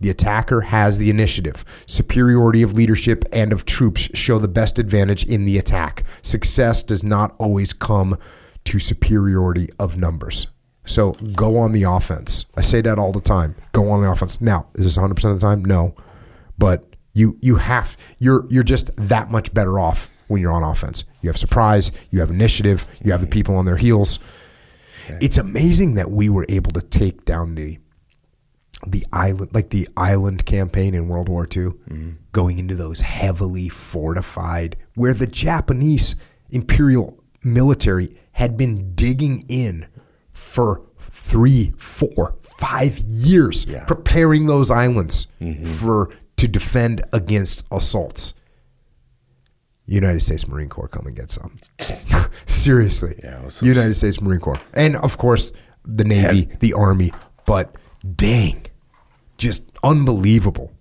[0.00, 1.64] The attacker has the initiative.
[1.86, 6.04] Superiority of leadership and of troops show the best advantage in the attack.
[6.22, 8.16] Success does not always come
[8.64, 10.48] to superiority of numbers.
[10.84, 12.46] So go on the offense.
[12.56, 13.54] I say that all the time.
[13.72, 14.40] Go on the offense.
[14.40, 15.64] Now, is this 100% of the time?
[15.64, 15.94] No.
[16.58, 21.04] But you you have you're you're just that much better off when you're on offense.
[21.20, 24.18] You have surprise, you have initiative, you have the people on their heels.
[25.20, 27.78] It's amazing that we were able to take down the
[28.86, 32.10] the island like the island campaign in World War II, mm-hmm.
[32.32, 36.16] going into those heavily fortified where the Japanese
[36.50, 39.86] imperial military had been digging in
[40.32, 43.84] for three, four, five years, Yeah.
[43.84, 45.64] preparing those islands mm-hmm.
[45.64, 48.34] for to defend against assaults.
[49.92, 51.54] United States Marine Corps come and get some.
[52.46, 53.14] Seriously.
[53.22, 54.58] Yeah, so- United States Marine Corps.
[54.74, 55.52] And of course
[55.84, 57.12] the Navy, the Army,
[57.46, 57.76] but
[58.16, 58.64] dang,
[59.36, 60.72] just unbelievable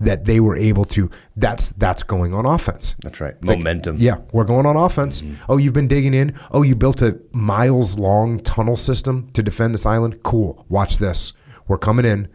[0.00, 2.96] that they were able to that's that's going on offense.
[3.00, 3.34] That's right.
[3.40, 3.96] It's like, Momentum.
[3.98, 5.22] yeah, we're going on offense.
[5.22, 5.44] Mm-hmm.
[5.48, 6.34] Oh, you've been digging in.
[6.50, 10.22] Oh, you built a miles long tunnel system to defend this island.
[10.24, 10.64] Cool.
[10.68, 11.32] Watch this.
[11.68, 12.28] We're coming in.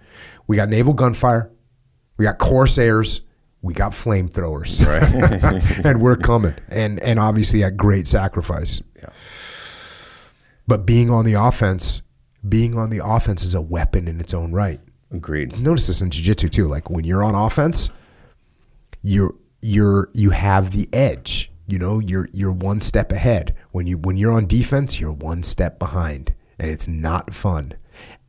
[0.48, 1.52] We got naval gunfire.
[2.18, 3.22] We got corsairs.
[3.62, 4.86] We got flamethrowers.
[5.86, 6.56] and we're coming.
[6.70, 8.82] And and obviously at great sacrifice.
[8.96, 9.10] Yeah.
[10.68, 12.04] But being on the offense,
[12.48, 14.80] being on the offense is a weapon in its own right
[15.12, 15.60] Agreed.
[15.60, 17.90] notice this in jiu-jitsu too like when you're on offense
[19.02, 23.98] you're you're you have the edge you know you're you're one step ahead when you
[23.98, 27.74] when you're on defense you're one step behind and it's not fun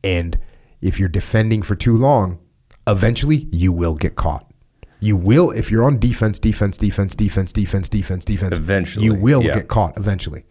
[0.03, 0.39] and
[0.81, 2.39] if you're defending for too long
[2.87, 4.50] eventually you will get caught
[5.01, 9.43] you will if you're on defense defense defense defense defense defense defense Eventually, you will
[9.43, 9.55] yeah.
[9.55, 10.45] get caught eventually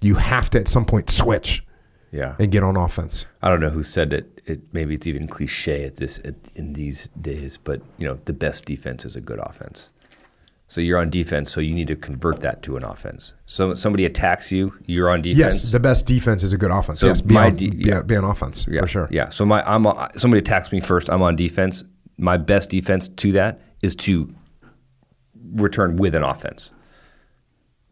[0.00, 1.62] you have to at some point switch
[2.10, 2.34] Yeah.
[2.40, 4.42] and get on offense I don't know who said it.
[4.46, 8.32] It maybe it's even cliche at this at, in these days, but you know the
[8.32, 9.90] best defense is a good offense.
[10.70, 13.32] So you're on defense, so you need to convert that to an offense.
[13.46, 15.38] So somebody attacks you, you're on defense.
[15.38, 17.00] Yes, the best defense is a good offense.
[17.00, 18.02] So yes, be on, de- be, yeah.
[18.02, 19.08] be on offense yeah, for sure.
[19.10, 19.30] Yeah.
[19.30, 21.08] So my I'm on, somebody attacks me first.
[21.10, 21.84] I'm on defense.
[22.18, 24.34] My best defense to that is to
[25.52, 26.72] return with an offense.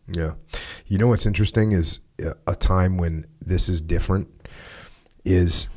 [0.08, 0.32] Yeah.
[0.86, 4.28] You know what's interesting is uh, a time when this is different
[5.24, 5.68] is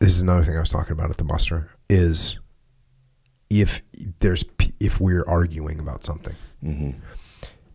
[0.00, 2.38] this is another thing I was talking about at the muster is
[3.50, 3.80] if
[4.18, 4.44] there's
[4.80, 6.36] if we're arguing about something.
[6.62, 6.98] Mm-hmm.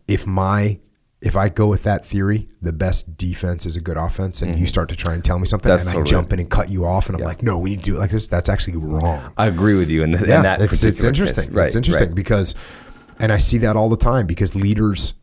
[0.06, 0.78] If my
[1.26, 4.66] if I go with that theory, the best defense is a good offense, and you
[4.66, 5.74] start to try and tell me something, Mm-hmm.
[5.76, 7.26] That's and I totally- jump in and cut you off, and I'm Yeah.
[7.28, 8.26] like, no, we need to do it like this.
[8.26, 9.32] That's actually wrong.
[9.36, 11.50] I agree with you in, th- in yeah, that it's, it's interesting.
[11.52, 12.14] Right, it's interesting right.
[12.14, 12.54] because,
[13.20, 15.14] and I see that all the time because leaders,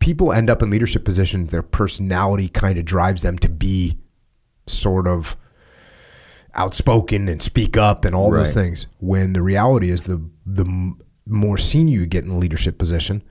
[0.00, 1.50] people end up in leadership positions.
[1.50, 3.98] Their personality kind of drives them to be
[4.66, 5.36] sort of
[6.54, 8.86] outspoken and speak up and all those things.
[8.98, 10.94] When the reality is, the the
[11.26, 13.22] more senior you get in a leadership position,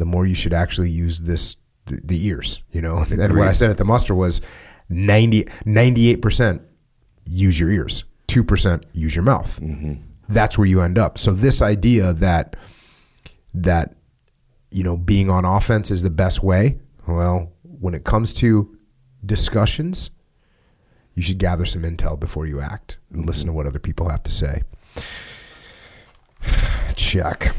[0.00, 2.62] the more you should actually use this the, the ears.
[2.72, 4.40] You know, and what I said at the muster was
[4.88, 6.62] 98 percent
[7.24, 8.04] use your ears.
[8.26, 9.60] Two percent use your mouth.
[9.60, 10.02] Mm-hmm.
[10.28, 11.18] That's where you end up.
[11.18, 12.56] So this idea that
[13.54, 13.94] that
[14.70, 16.78] you know being on offense is the best way.
[17.06, 18.76] Well, when it comes to
[19.24, 20.10] discussions,
[21.14, 23.48] you should gather some intel before you act and listen mm-hmm.
[23.50, 24.62] to what other people have to say.
[26.96, 27.52] Check.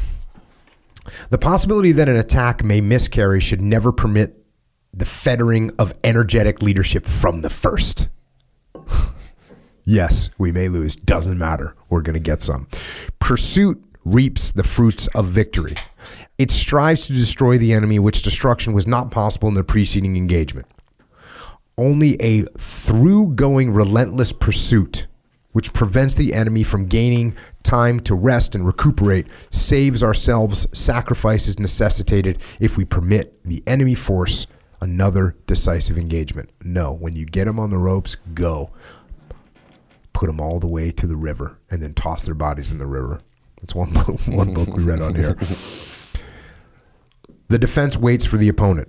[1.30, 4.36] The possibility that an attack may miscarry should never permit
[4.92, 8.08] the fettering of energetic leadership from the first.
[9.84, 10.94] Yes, we may lose.
[10.94, 11.74] Doesn't matter.
[11.88, 12.68] We're going to get some.
[13.18, 15.74] Pursuit reaps the fruits of victory.
[16.38, 20.66] It strives to destroy the enemy, which destruction was not possible in the preceding engagement.
[21.76, 25.06] Only a through going relentless pursuit,
[25.52, 30.66] which prevents the enemy from gaining time to rest and recuperate, saves ourselves.
[30.76, 34.46] Sacrifice is necessitated if we permit the enemy force
[34.80, 36.50] another decisive engagement.
[36.62, 38.70] No, when you get them on the ropes, go
[40.12, 42.86] put them all the way to the river and then toss their bodies in the
[42.86, 43.20] river.
[43.60, 45.34] That's one book, one book we read on here.
[47.48, 48.88] The defense waits for the opponent.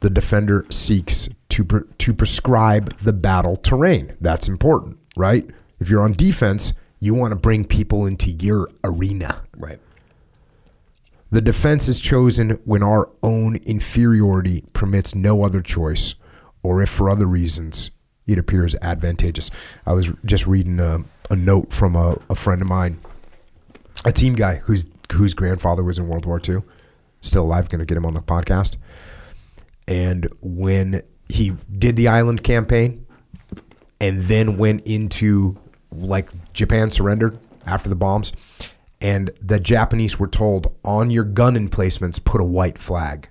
[0.00, 4.16] The defender seeks to pre- to prescribe the battle terrain.
[4.20, 5.48] That's important, right?
[5.78, 6.72] If you're on defense,
[7.06, 9.42] you want to bring people into your arena.
[9.56, 9.80] Right.
[11.30, 16.14] The defense is chosen when our own inferiority permits no other choice,
[16.62, 17.90] or if for other reasons
[18.26, 19.50] it appears advantageous.
[19.86, 20.98] I was just reading a,
[21.30, 22.98] a note from a, a friend of mine
[24.06, 26.58] a team guy whose whose grandfather was in World War II,
[27.20, 27.68] still alive.
[27.68, 28.76] Going to get him on the podcast.
[29.88, 33.06] And when he did the island campaign,
[34.00, 35.58] and then went into
[35.98, 38.32] like Japan surrendered after the bombs,
[39.00, 43.28] and the Japanese were told on your gun emplacements put a white flag.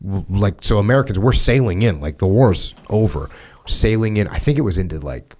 [0.00, 3.30] Like so, Americans were sailing in like the war's over,
[3.66, 4.26] sailing in.
[4.28, 5.36] I think it was into like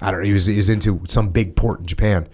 [0.00, 0.26] I don't know.
[0.26, 2.26] He was, into some big port in Japan,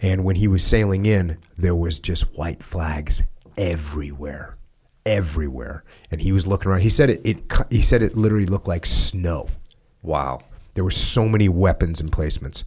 [0.00, 3.22] and when he was sailing in, there was just white flags
[3.58, 4.56] everywhere,
[5.04, 5.84] everywhere.
[6.10, 6.80] And he was looking around.
[6.80, 7.20] He said it.
[7.24, 9.48] it he said it literally looked like snow.
[10.02, 10.40] Wow.
[10.78, 12.64] There were so many weapons emplacements,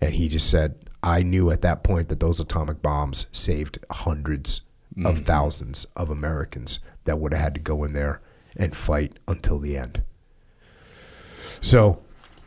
[0.00, 4.62] and he just said, "I knew at that point that those atomic bombs saved 100s
[5.06, 5.24] of mm-hmm.
[5.24, 8.20] thousands of Americans that would have had to go in there
[8.56, 10.02] and fight until the end."
[11.60, 12.02] So,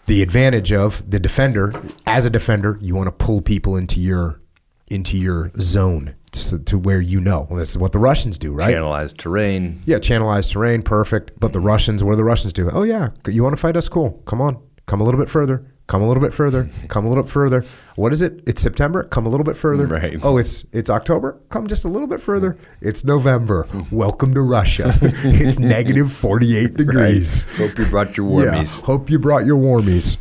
[0.05, 1.71] the advantage of the defender,
[2.05, 4.41] as a defender, you want to pull people into your
[4.87, 7.47] into your zone to, to where you know.
[7.49, 8.75] Well, this is what the Russians do, right?
[8.75, 9.81] Channelized terrain.
[9.85, 11.39] Yeah, channelized terrain, perfect.
[11.39, 11.67] But the mm-hmm.
[11.67, 12.69] Russians, what do the Russians do?
[12.69, 13.87] Oh yeah, you want to fight us?
[13.87, 14.21] Cool.
[14.25, 15.65] Come on, come a little bit further.
[15.87, 16.69] Come a little bit further.
[16.87, 17.63] Come a little bit further.
[17.95, 18.41] What is it?
[18.47, 19.03] It's September.
[19.03, 19.85] Come a little bit further.
[19.85, 20.17] Right.
[20.23, 21.39] Oh, it's it's October.
[21.49, 22.57] Come just a little bit further.
[22.81, 23.67] It's November.
[23.91, 24.97] Welcome to Russia.
[25.01, 27.43] it's negative forty eight degrees.
[27.57, 28.79] Hope you brought your warmies.
[28.79, 28.85] Yeah.
[28.85, 30.17] Hope you brought your warmies.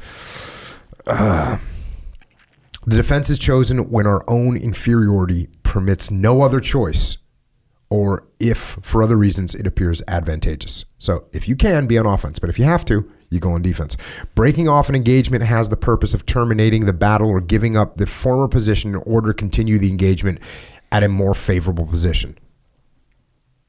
[1.07, 1.57] Uh,
[2.87, 7.17] the defense is chosen when our own inferiority permits no other choice,
[7.89, 10.85] or if for other reasons it appears advantageous.
[10.99, 13.63] So if you can, be on offense, but if you have to, you go on
[13.63, 13.97] defense.
[14.35, 18.07] Breaking off an engagement has the purpose of terminating the battle or giving up the
[18.07, 20.39] former position in order to continue the engagement
[20.93, 22.39] at a more favorable position.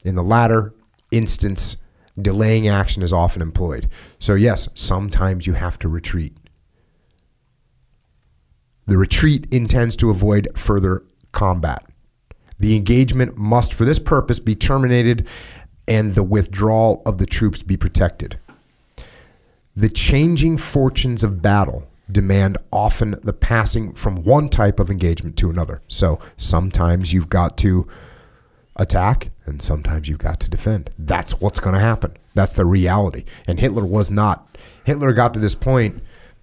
[0.05, 0.73] In the latter
[1.11, 1.77] instance,
[2.21, 3.89] delaying action is often employed.
[4.19, 6.37] So, yes, sometimes you have to retreat.
[8.85, 11.83] The retreat intends to avoid further combat.
[12.59, 15.27] The engagement must, for this purpose, be terminated
[15.87, 18.39] and the withdrawal of the troops be protected.
[19.75, 25.49] The changing fortunes of battle demand often the passing from one type of engagement to
[25.49, 25.81] another.
[25.87, 27.87] So sometimes you've got to
[28.77, 30.91] attack and sometimes you've got to defend.
[30.97, 32.15] That's what's going to happen.
[32.33, 33.25] That's the reality.
[33.47, 34.57] And Hitler was not.
[34.85, 36.01] Hitler got to this point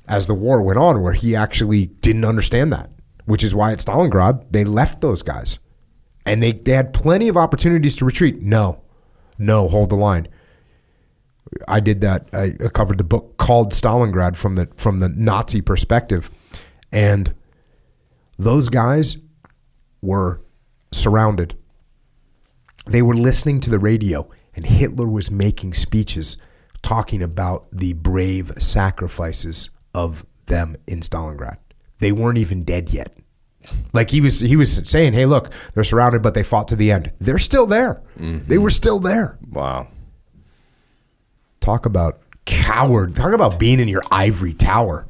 [0.08, 2.90] as the war went on where he actually didn't understand that,
[3.24, 5.58] which is why at Stalingrad they left those guys.
[6.26, 8.40] And they, they had plenty of opportunities to retreat.
[8.42, 8.82] No,
[9.38, 10.28] no, hold the line.
[11.68, 12.28] I did that.
[12.32, 16.30] I covered the book called Stalingrad from the from the Nazi perspective,
[16.90, 17.34] and
[18.38, 19.18] those guys
[20.00, 20.42] were
[20.92, 21.56] surrounded.
[22.86, 26.36] They were listening to the radio, and Hitler was making speeches
[26.82, 31.56] talking about the brave sacrifices of them in Stalingrad.
[32.00, 33.14] They weren't even dead yet.
[33.92, 36.90] Like he was, he was saying, "Hey, look, they're surrounded, but they fought to the
[36.90, 37.12] end.
[37.20, 38.02] They're still there.
[38.18, 38.48] Mm-hmm.
[38.48, 39.86] They were still there." Wow.
[41.62, 43.14] Talk about coward.
[43.14, 45.06] Talk about being in your ivory tower.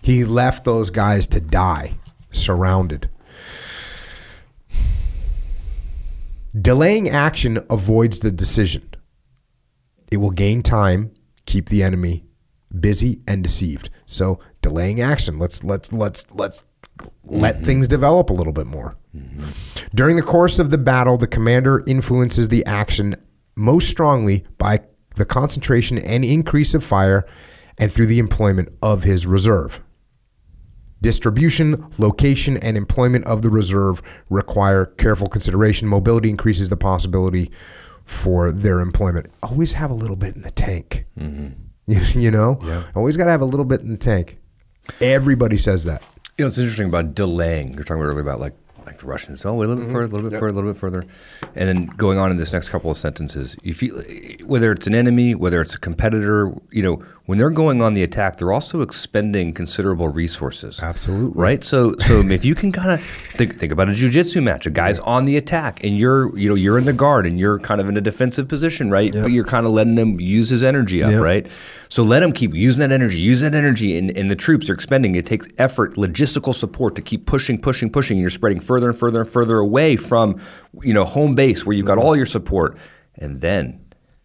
[0.00, 1.98] He left those guys to die,
[2.30, 3.10] surrounded.
[6.58, 8.88] Delaying action avoids the decision.
[10.12, 11.12] It will gain time,
[11.46, 12.24] keep the enemy
[12.78, 13.90] busy and deceived.
[14.06, 15.40] So delaying action.
[15.40, 16.64] Let's let's let's let's
[17.24, 17.64] let mm-hmm.
[17.64, 18.96] things develop a little bit more.
[19.16, 19.88] Mm-hmm.
[19.96, 23.16] During the course of the battle, the commander influences the action
[23.56, 24.80] most strongly by
[25.14, 27.26] the concentration and increase of fire
[27.78, 29.80] and through the employment of his reserve.
[31.00, 34.00] Distribution, location, and employment of the reserve
[34.30, 35.86] require careful consideration.
[35.86, 37.50] Mobility increases the possibility
[38.04, 39.26] for their employment.
[39.42, 41.04] Always have a little bit in the tank.
[41.18, 41.50] Mm-hmm.
[42.18, 42.58] you know?
[42.94, 44.38] Always got to have a little bit in the tank.
[45.00, 46.02] Everybody says that.
[46.38, 47.74] You know, it's interesting about delaying.
[47.74, 48.54] You're talking earlier about like
[48.86, 49.44] like the Russians.
[49.44, 49.94] Oh, wait a little bit mm-hmm.
[49.94, 51.04] further, a little bit further, a little bit further,
[51.54, 53.56] and then going on in this next couple of sentences.
[53.62, 54.00] You feel
[54.44, 56.52] whether it's an enemy, whether it's a competitor.
[56.70, 60.78] You know, when they're going on the attack, they're also expending considerable resources.
[60.82, 61.40] Absolutely.
[61.40, 61.64] Right.
[61.64, 64.98] So, so if you can kind of think think about a jujitsu match, a guy's
[65.00, 67.88] on the attack, and you're you know you're in the guard, and you're kind of
[67.88, 69.12] in a defensive position, right?
[69.12, 71.22] But you're kind of letting him use his energy up, Yep.
[71.22, 71.46] right?
[71.88, 74.72] So let him keep using that energy, use that energy, and, and the troops are
[74.72, 75.14] expending.
[75.14, 78.98] It takes effort, logistical support to keep pushing, pushing, pushing, and you're spreading further and
[78.98, 80.40] further and further away from,
[80.82, 82.06] you know, home base where you've got mm-hmm.
[82.06, 82.76] all your support.
[83.16, 83.83] And then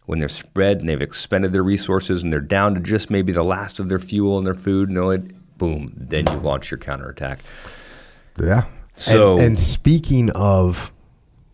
[0.10, 3.43] when they're spread and they've expended their resources and they're down to just maybe the
[3.43, 5.22] last of their fuel and their food, and they're like,
[5.60, 7.38] boom, then you launch your counterattack.
[8.41, 8.64] Yeah.
[8.93, 10.91] So- and, and speaking of,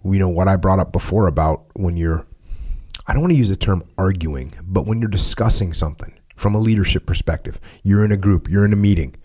[0.05, 2.25] you know, what I brought up before about when you're,
[3.05, 6.59] I don't want to use the term arguing, but when you're discussing something from a
[6.59, 9.17] leadership perspective, you're in a group, you're in a meeting,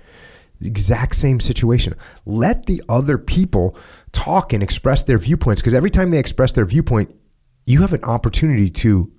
[0.60, 1.94] exact same situation.
[2.26, 3.76] Let the other people
[4.10, 7.14] talk and express their viewpoints because every time they express their viewpoint,
[7.64, 9.12] you have an opportunity to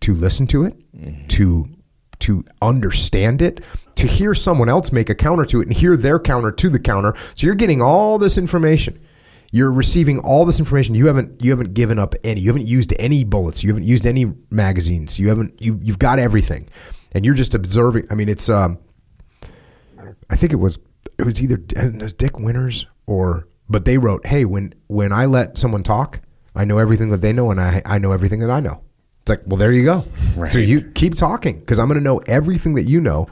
[0.00, 1.68] to listen to it, to
[2.20, 3.64] to understand it,
[3.96, 6.78] to hear someone else make a counter to it and hear their counter to the
[6.78, 7.14] counter.
[7.34, 9.00] So you're getting all this information.
[9.50, 10.94] You're receiving all this information.
[10.94, 12.40] You haven't you haven't given up any.
[12.40, 13.62] You haven't used any bullets.
[13.62, 15.18] You haven't used any magazines.
[15.18, 16.68] You haven't you you've got everything.
[17.14, 18.06] And you're just observing.
[18.10, 18.78] I mean, it's um
[20.30, 20.78] I think it was
[21.18, 25.26] it was either it was Dick Winters or but they wrote, "Hey, when when I
[25.26, 26.20] let someone talk,
[26.54, 28.82] I know everything that they know and I I know everything that I know."
[29.22, 30.04] It's like, well, there you go.
[30.48, 33.28] So you keep talking because I'm going to know everything that you know,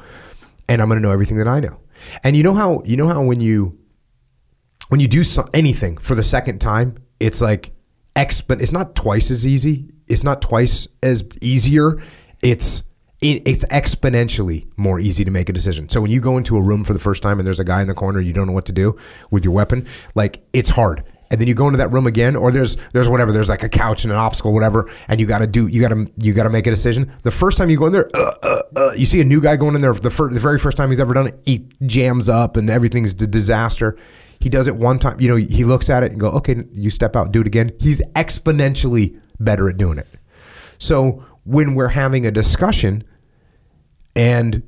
[0.68, 1.80] and I'm going to know everything that I know.
[2.22, 3.76] And you know how you know how when you
[4.88, 7.72] when you do so, anything for the second time, it's like
[8.14, 9.90] expo- It's not twice as easy.
[10.06, 12.00] It's not twice as easier.
[12.40, 12.84] It's
[13.20, 15.88] it, it's exponentially more easy to make a decision.
[15.88, 17.82] So when you go into a room for the first time and there's a guy
[17.82, 18.96] in the corner, you don't know what to do
[19.30, 19.86] with your weapon.
[20.14, 23.32] Like it's hard and then you go into that room again, or there's there's whatever,
[23.32, 25.88] there's like a couch and an obstacle, whatever, and you got to do, you got
[25.88, 27.12] to you got to make a decision.
[27.22, 29.56] The first time you go in there, uh, uh, uh, you see a new guy
[29.56, 32.28] going in there the, fir- the very first time he's ever done it, he jams
[32.28, 33.96] up and everything's a disaster.
[34.40, 36.90] He does it one time, you know, he looks at it and go, okay, you
[36.90, 37.72] step out, do it again.
[37.78, 40.08] He's exponentially better at doing it.
[40.78, 43.04] So when we're having a discussion
[44.16, 44.62] and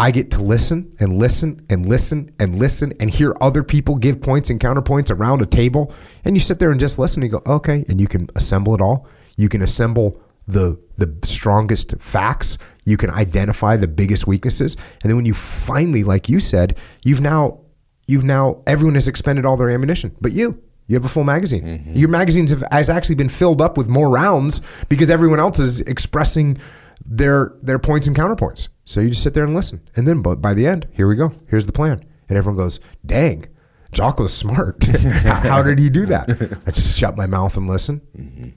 [0.00, 4.22] I get to listen and listen and listen and listen and hear other people give
[4.22, 5.92] points and counterpoints around a table.
[6.24, 7.84] And you sit there and just listen and you go, okay.
[7.86, 9.06] And you can assemble it all.
[9.36, 12.56] You can assemble the the strongest facts.
[12.86, 14.74] You can identify the biggest weaknesses.
[15.02, 17.60] And then when you finally, like you said, you've now
[18.08, 20.62] you've now everyone has expended all their ammunition, but you.
[20.86, 21.62] You have a full magazine.
[21.62, 21.94] Mm-hmm.
[21.94, 25.80] Your magazines have has actually been filled up with more rounds because everyone else is
[25.80, 26.56] expressing
[27.04, 28.68] their their points and counterpoints.
[28.90, 29.82] So you just sit there and listen.
[29.94, 31.32] And then by the end, here we go.
[31.46, 32.00] Here's the plan.
[32.28, 33.46] And everyone goes, dang,
[33.92, 34.82] Jock was smart.
[35.22, 36.28] How did he do that?
[36.66, 38.00] I just shut my mouth and listen.
[38.18, 38.48] Mm-hmm.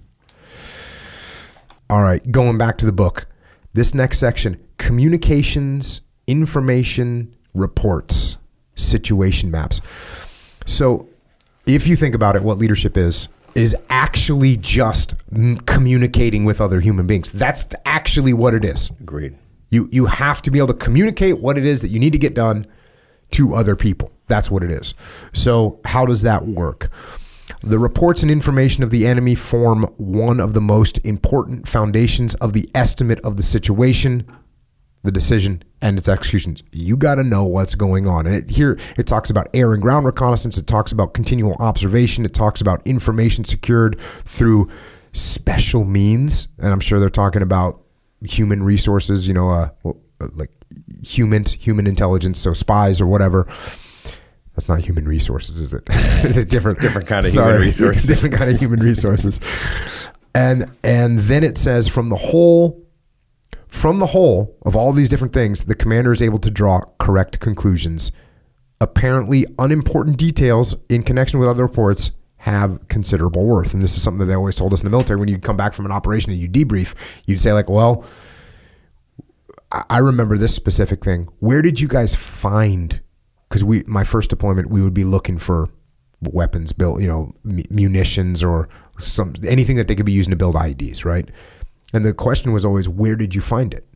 [1.87, 3.27] All right, going back to the book.
[3.73, 8.37] This next section communications, information, reports,
[8.73, 9.81] situation maps.
[10.65, 11.09] So
[11.67, 15.13] if you think about it, what leadership is, is actually just
[15.67, 17.29] communicating with other human beings.
[17.29, 18.89] That's actually what it is.
[18.99, 19.37] Agreed.
[19.73, 22.19] You you have to be able to communicate what it is that you need to
[22.19, 22.65] get done
[23.31, 24.11] to other people.
[24.27, 24.93] That's what it is.
[25.33, 26.89] So how does that work?
[27.61, 32.53] The reports and information of the enemy form one of the most important foundations of
[32.53, 34.31] the estimate of the situation,
[35.01, 36.63] the decision, and its executions.
[36.71, 38.27] You got to know what's going on.
[38.27, 40.57] And it, here it talks about air and ground reconnaissance.
[40.57, 42.25] It talks about continual observation.
[42.25, 44.69] It talks about information secured through
[45.13, 46.47] special means.
[46.59, 47.82] And I'm sure they're talking about
[48.23, 49.93] human resources, you know, uh, uh
[50.33, 50.51] like
[51.03, 53.45] human human intelligence, so spies or whatever.
[54.55, 55.83] That's not human resources, is it?
[55.89, 58.05] it's a different different kind of sorry, human resources.
[58.05, 59.39] different kind of human resources.
[60.35, 62.83] And and then it says from the whole
[63.67, 67.39] from the whole of all these different things, the commander is able to draw correct
[67.39, 68.11] conclusions.
[68.79, 72.11] Apparently unimportant details in connection with other reports
[72.43, 73.73] have considerable worth.
[73.73, 75.17] And this is something that they always told us in the military.
[75.17, 76.93] When you come back from an operation and you debrief,
[77.25, 78.03] you'd say like, "Well,
[79.71, 81.29] I remember this specific thing.
[81.39, 82.99] Where did you guys find?"
[83.47, 85.69] Because we, my first deployment, we would be looking for
[86.21, 88.67] weapons built, you know, munitions or
[88.99, 91.29] some anything that they could be using to build IEDs, right?
[91.93, 93.87] And the question was always, "Where did you find it?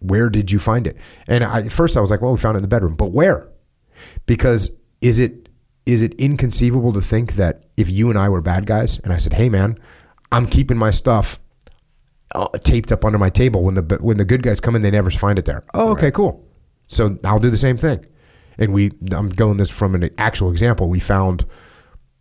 [0.00, 2.56] Where did you find it?" And I, at first, I was like, "Well, we found
[2.56, 3.48] it in the bedroom," but where?
[4.26, 4.70] Because
[5.00, 5.45] is it
[5.86, 9.18] is it inconceivable to think that if you and I were bad guys and I
[9.18, 9.78] said, "Hey, man,
[10.32, 11.40] I'm keeping my stuff
[12.34, 14.90] uh, taped up under my table when the when the good guys come in, they
[14.90, 16.14] never find it there." Oh, okay, right.
[16.14, 16.44] cool.
[16.88, 18.04] So I'll do the same thing.
[18.58, 20.88] And we, I'm going this from an actual example.
[20.88, 21.44] We found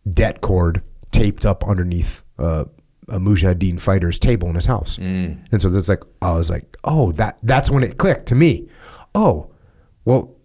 [0.09, 2.65] det cord taped up underneath uh,
[3.09, 4.97] a Mujahideen fighter's table in his house.
[4.97, 5.45] Mm.
[5.51, 8.67] And so that's like, I was like, oh, that that's when it clicked to me.
[9.13, 9.51] Oh,
[10.03, 10.35] well,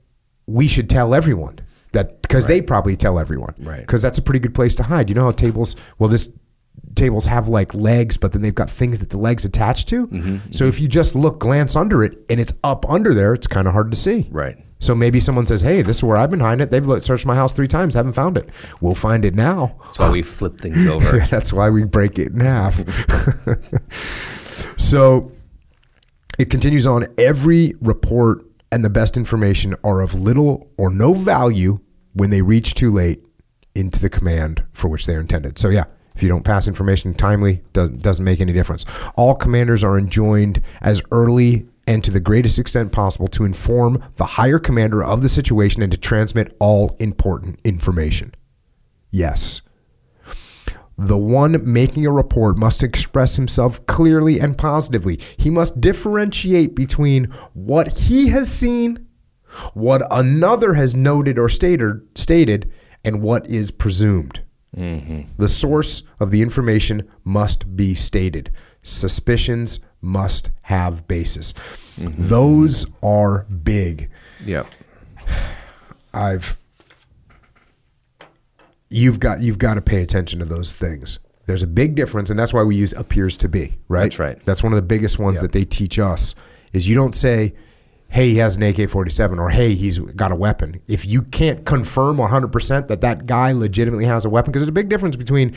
[0.46, 1.58] we should tell everyone
[1.92, 2.60] that because right.
[2.60, 3.80] they probably tell everyone, right?
[3.80, 5.08] Because that's a pretty good place to hide.
[5.08, 5.76] You know how tables?
[5.98, 6.30] Well, this
[6.94, 10.06] tables have like legs, but then they've got things that the legs attach to.
[10.06, 10.68] Mm-hmm, so mm-hmm.
[10.68, 13.72] if you just look, glance under it, and it's up under there, it's kind of
[13.72, 14.28] hard to see.
[14.30, 14.56] Right.
[14.78, 16.70] So maybe someone says, "Hey, this is where I've been hiding it.
[16.70, 18.48] They've searched my house three times, haven't found it.
[18.80, 21.18] We'll find it now." That's why we flip things over.
[21.30, 22.78] that's why we break it in half.
[24.78, 25.32] so
[26.38, 27.04] it continues on.
[27.18, 31.80] Every report and the best information are of little or no value
[32.12, 33.24] when they reach too late
[33.74, 35.58] into the command for which they are intended.
[35.58, 38.84] So, yeah, if you don't pass information timely, doesn't, doesn't make any difference.
[39.16, 44.24] All commanders are enjoined as early and to the greatest extent possible to inform the
[44.24, 48.32] higher commander of the situation and to transmit all important information.
[49.10, 49.62] Yes.
[51.00, 55.18] The one making a report must express himself clearly and positively.
[55.38, 57.24] He must differentiate between
[57.54, 59.06] what he has seen,
[59.72, 62.70] what another has noted or stated, stated
[63.02, 64.42] and what is presumed.
[64.76, 65.22] Mm-hmm.
[65.38, 68.50] The source of the information must be stated.
[68.82, 71.54] Suspicions must have basis.
[71.98, 72.28] Mm-hmm.
[72.28, 74.10] Those are big.
[74.44, 74.64] Yeah.
[76.12, 76.58] I've
[78.90, 81.18] you've got you've got to pay attention to those things.
[81.46, 84.02] There's a big difference, and that's why we use appears to be, right?
[84.04, 84.44] That's right.
[84.44, 85.42] That's one of the biggest ones Yeah.
[85.42, 86.34] that they teach us
[86.72, 87.54] is you don't say,
[88.08, 92.20] "Hey, he has an AK-47," or "Hey, he's got a weapon." If you can't confirm
[92.20, 95.52] 100% that that guy legitimately has a weapon, because there's a big difference between,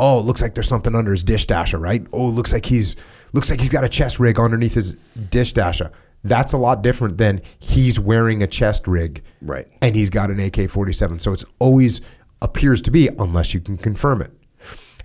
[0.00, 2.04] "Oh, it looks like there's something under his dishdasha," right?
[2.12, 2.96] "Oh, it looks like he's
[3.32, 4.96] looks like he's got a chest rig underneath his
[5.30, 5.90] dishdasha."
[6.24, 9.68] That's a lot different than he's wearing a chest rig Right.
[9.80, 11.20] and he's got an AK 47.
[11.20, 12.00] So it's always
[12.42, 14.32] appears to be unless you can confirm it.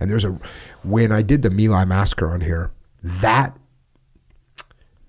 [0.00, 0.38] And there's a,
[0.82, 2.72] when I did the My Lai massacre on here,
[3.02, 3.56] that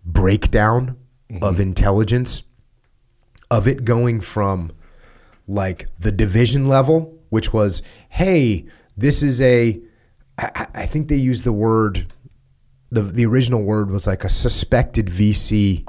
[0.06, 0.98] breakdown
[1.42, 2.44] of intelligence,
[3.50, 4.72] of it going from
[5.48, 8.66] like the division level, which was, hey,
[8.96, 9.80] this is a,
[10.38, 12.14] I, I I think they used the word,
[12.90, 15.88] the, the original word was like a suspected VC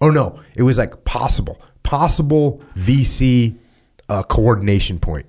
[0.00, 3.56] Oh no, it was like possible, possible VC
[4.08, 5.26] uh, coordination point.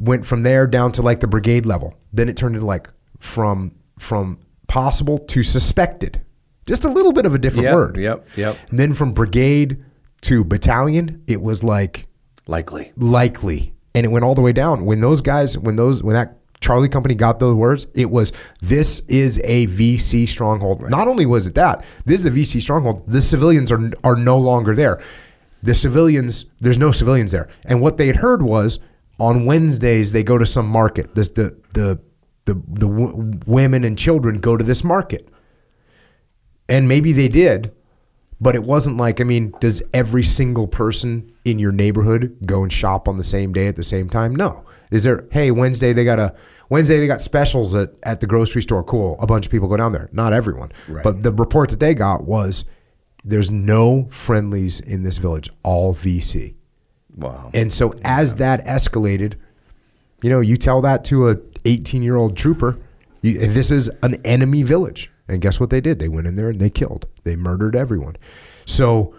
[0.00, 1.94] Went from there down to like the brigade level.
[2.12, 2.88] Then it turned into like
[3.20, 6.20] from from possible to suspected.
[6.66, 7.96] Just a little bit of a different Yep, word.
[7.96, 8.56] yep, yep.
[8.70, 9.84] And then from brigade
[10.22, 12.06] to battalion, it was like
[12.46, 12.92] Likely.
[12.96, 14.84] likely, and it went all the way down.
[14.84, 18.32] When those guys, when those, when that Charlie company got those words, it was
[18.62, 20.88] this is a VC stronghold.
[20.88, 24.38] Not only was it that this is a VC stronghold, the civilians are are no
[24.38, 25.00] longer there.
[25.62, 28.78] The civilians, there's no civilians there, and what they had heard was
[29.18, 31.14] on Wednesdays they go to some market.
[31.14, 32.00] This the the
[32.44, 35.28] the the w- women and children go to this market,
[36.68, 37.72] and maybe they did,
[38.40, 42.72] but it wasn't like, I mean, does every single person in your neighborhood go and
[42.72, 44.34] shop on the same day at the same time?
[44.34, 44.64] No.
[44.90, 46.34] Is there, hey, Wednesday they got a
[46.68, 48.82] Wednesday they got specials at, at the grocery store.
[48.84, 49.16] Cool.
[49.20, 50.08] A bunch of people go down there.
[50.12, 50.70] Not everyone.
[51.02, 52.64] But the report that they got was
[53.24, 56.54] there's no friendlies in this village, all VC.
[57.16, 57.50] Wow.
[57.54, 59.34] And so as that escalated,
[60.22, 62.78] you know, you tell that to a 18 year old trooper,
[63.22, 65.10] you, this is an enemy village.
[65.28, 65.98] And guess what they did?
[65.98, 67.06] They went in there and they killed.
[67.24, 68.16] They murdered everyone.
[68.66, 69.14] So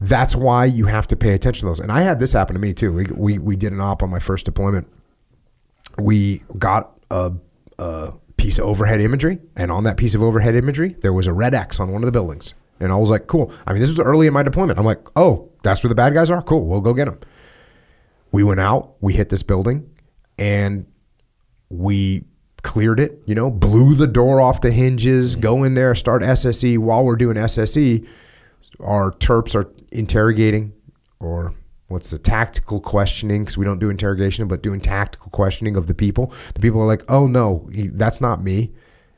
[0.00, 1.80] that's why you have to pay attention to those.
[1.80, 2.92] And I had this happen to me too.
[2.92, 4.88] We we, we did an op on my first deployment.
[5.98, 7.32] We got a,
[7.78, 11.32] a piece of overhead imagery, and on that piece of overhead imagery, there was a
[11.32, 12.54] red X on one of the buildings.
[12.80, 13.52] And I was like, cool.
[13.66, 14.78] I mean, this was early in my deployment.
[14.78, 16.42] I'm like, oh, that's where the bad guys are?
[16.42, 16.66] Cool.
[16.66, 17.18] We'll go get them.
[18.32, 19.90] We went out, we hit this building,
[20.38, 20.86] and
[21.68, 22.24] we
[22.62, 25.40] cleared it, you know, blew the door off the hinges, mm-hmm.
[25.40, 26.78] go in there, start SSE.
[26.78, 28.06] While we're doing SSE,
[28.80, 30.72] our terps are interrogating
[31.18, 31.52] or
[31.88, 35.94] what's the tactical questioning because we don't do interrogation but doing tactical questioning of the
[35.94, 38.72] people the people are like oh no that's not me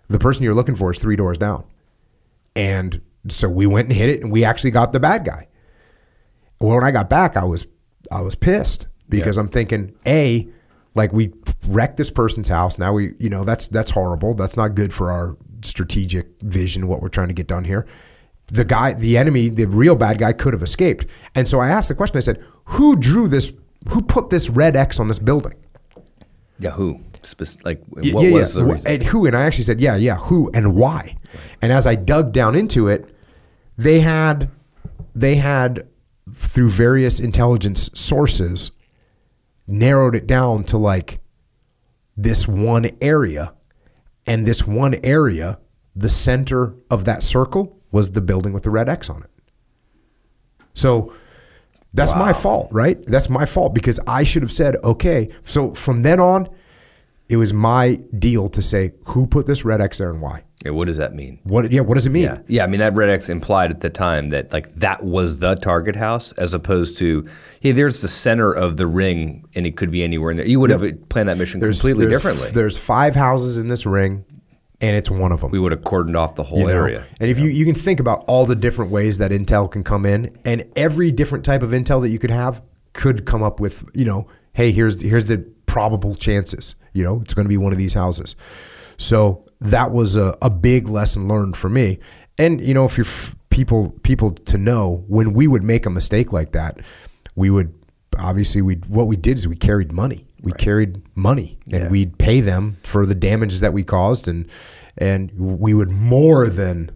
[0.08, 1.64] the person you're looking for is three doors down
[2.56, 5.46] and so we went and hit it and we actually got the bad guy
[6.62, 7.66] well, when I got back, I was
[8.10, 10.48] I was pissed because I'm thinking, a,
[10.94, 11.32] like we
[11.66, 12.78] wrecked this person's house.
[12.78, 14.34] Now we, you know, that's that's horrible.
[14.34, 16.86] That's not good for our strategic vision.
[16.86, 17.86] What we're trying to get done here.
[18.46, 21.06] The guy, the enemy, the real bad guy, could have escaped.
[21.34, 22.16] And so I asked the question.
[22.16, 23.52] I said, "Who drew this?
[23.88, 25.54] Who put this red X on this building?"
[26.58, 27.00] Yeah, who?
[27.22, 28.62] Spec- like, what yeah, was yeah.
[28.62, 28.90] the reason?
[28.90, 29.26] And who?
[29.26, 31.16] And I actually said, yeah, yeah, who and why?
[31.60, 33.08] And as I dug down into it,
[33.78, 34.50] they had
[35.14, 35.88] they had
[36.32, 38.72] through various intelligence sources
[39.66, 41.20] narrowed it down to like
[42.16, 43.54] this one area,
[44.26, 45.58] and this one area,
[45.94, 49.30] the center of that circle was the building with the red X on it.
[50.74, 51.12] So
[51.94, 53.04] that's my fault, right?
[53.06, 55.28] That's my fault because I should have said, okay.
[55.44, 56.48] So from then on,
[57.32, 60.44] it was my deal to say who put this red X there and why.
[60.62, 61.40] Yeah, what does that mean?
[61.44, 61.72] What?
[61.72, 61.80] Yeah.
[61.80, 62.24] What does it mean?
[62.24, 62.64] Yeah, yeah.
[62.64, 65.96] I mean, that red X implied at the time that like that was the target
[65.96, 67.26] house, as opposed to
[67.60, 70.46] hey, there's the center of the ring, and it could be anywhere in there.
[70.46, 72.50] You would have planned that mission completely there's, differently.
[72.52, 74.26] There's five houses in this ring,
[74.82, 75.52] and it's one of them.
[75.52, 76.74] we would have cordoned off the whole you know?
[76.74, 77.06] area.
[77.18, 80.04] And if you you can think about all the different ways that intel can come
[80.04, 83.88] in, and every different type of intel that you could have could come up with,
[83.94, 85.38] you know, hey, here's here's the
[85.72, 86.74] probable chances.
[86.92, 88.36] You know, it's going to be one of these houses.
[88.98, 91.98] So that was a, a big lesson learned for me.
[92.38, 95.90] and you know, if you're f- people people to know when we would make a
[95.90, 96.78] mistake like that,
[97.34, 97.72] we would
[98.18, 100.26] obviously we what we did is we carried money.
[100.42, 101.88] We carried money, and Yeah.
[101.88, 104.46] we'd pay them for the damages that we caused, and
[104.98, 106.90] and we would more than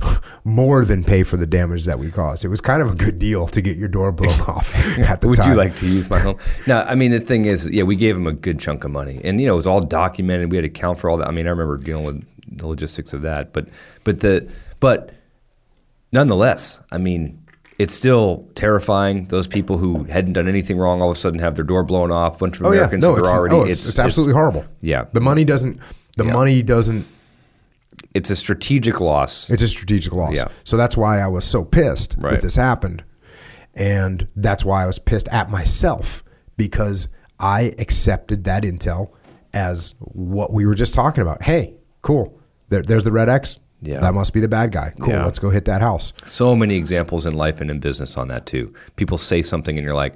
[0.44, 2.44] more than pay for the damage that we caused.
[2.44, 5.26] It was kind of a good deal to get your door blown off at the
[5.26, 5.30] time.
[5.30, 5.50] Would time.
[5.50, 6.38] you like to use my home?
[6.66, 9.20] No, I mean the thing is, yeah, we gave him a good chunk of money,
[9.24, 10.50] and you know it was all documented.
[10.50, 11.28] We had to account for all that.
[11.28, 12.24] I mean, I remember dealing with
[12.58, 13.68] the logistics of that, but
[14.04, 14.50] but the
[14.80, 15.12] but
[16.12, 17.42] nonetheless, I mean,
[17.78, 19.26] it's still terrifying.
[19.26, 22.10] Those people who hadn't done anything wrong all of a sudden have their door blown
[22.10, 22.36] off.
[22.36, 24.34] A bunch of Oh yeah, Americans no, who it's, are already oh, it's, it's absolutely
[24.34, 24.64] horrible.
[24.80, 25.04] yeah.
[25.12, 25.80] the money doesn't.
[26.16, 26.32] The Yeah.
[26.32, 27.06] money doesn't.
[28.14, 29.48] It's a strategic loss.
[29.50, 30.36] It's a strategic loss.
[30.36, 30.48] Yeah.
[30.64, 32.32] So that's why I was so pissed Right.
[32.32, 33.04] that this happened,
[33.74, 36.22] and that's why I was pissed at myself
[36.56, 37.08] because
[37.38, 39.10] I accepted that intel
[39.52, 41.42] as what we were just talking about.
[41.42, 42.38] Hey, cool.
[42.68, 43.58] There, there's the red X.
[43.82, 44.00] Yeah.
[44.00, 44.92] That must be the bad guy.
[45.00, 45.12] Cool.
[45.12, 45.24] Yeah.
[45.24, 46.12] Let's go hit that house.
[46.24, 48.72] So many examples in life and in business on that too.
[48.96, 50.14] People say something and you're like,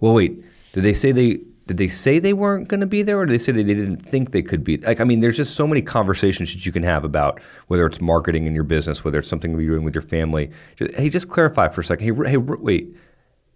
[0.00, 3.18] "Well, wait, did they say they did they say they weren't going to be there,
[3.18, 5.56] or did they say they didn't think they could be?" Like, I mean, there's just
[5.56, 9.18] so many conversations that you can have about whether it's marketing in your business, whether
[9.18, 10.50] it's something you're doing with your family.
[10.76, 12.04] Just, hey, just clarify for a second.
[12.04, 12.94] Hey, hey, wait,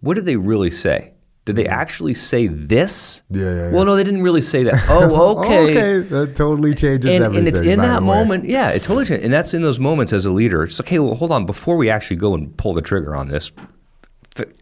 [0.01, 1.13] what did they really say?
[1.45, 1.73] Did they mm-hmm.
[1.73, 3.23] actually say this?
[3.29, 3.73] Yeah, yeah, yeah.
[3.73, 4.85] Well, no, they didn't really say that.
[4.89, 5.71] Oh, oh, okay.
[5.71, 6.09] Okay.
[6.09, 7.47] That totally changes and, everything.
[7.47, 8.07] and it's in that the way.
[8.07, 9.23] moment, yeah, it totally changes.
[9.23, 10.63] And that's in those moments as a leader.
[10.63, 13.29] It's like, hey, well, hold on, before we actually go and pull the trigger on
[13.29, 13.51] this,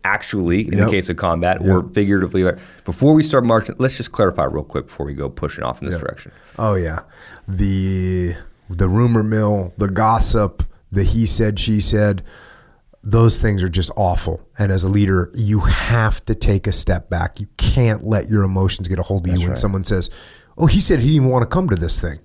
[0.04, 0.86] actually, in Yep.
[0.86, 4.64] the case of combat or figuratively, like, before we start marching, let's just clarify real
[4.64, 6.32] quick before we go pushing off in this direction.
[6.58, 7.00] Oh yeah,
[7.48, 8.34] the
[8.70, 12.24] the rumor mill, the gossip, the he said she said,
[13.04, 14.46] those things are just awful.
[14.60, 17.40] And as a leader, you have to take a step back.
[17.40, 19.58] You can't let your emotions get a hold of you when right.
[19.58, 20.10] someone says,
[20.58, 22.20] "Oh, he said he didn't want to come to this thing."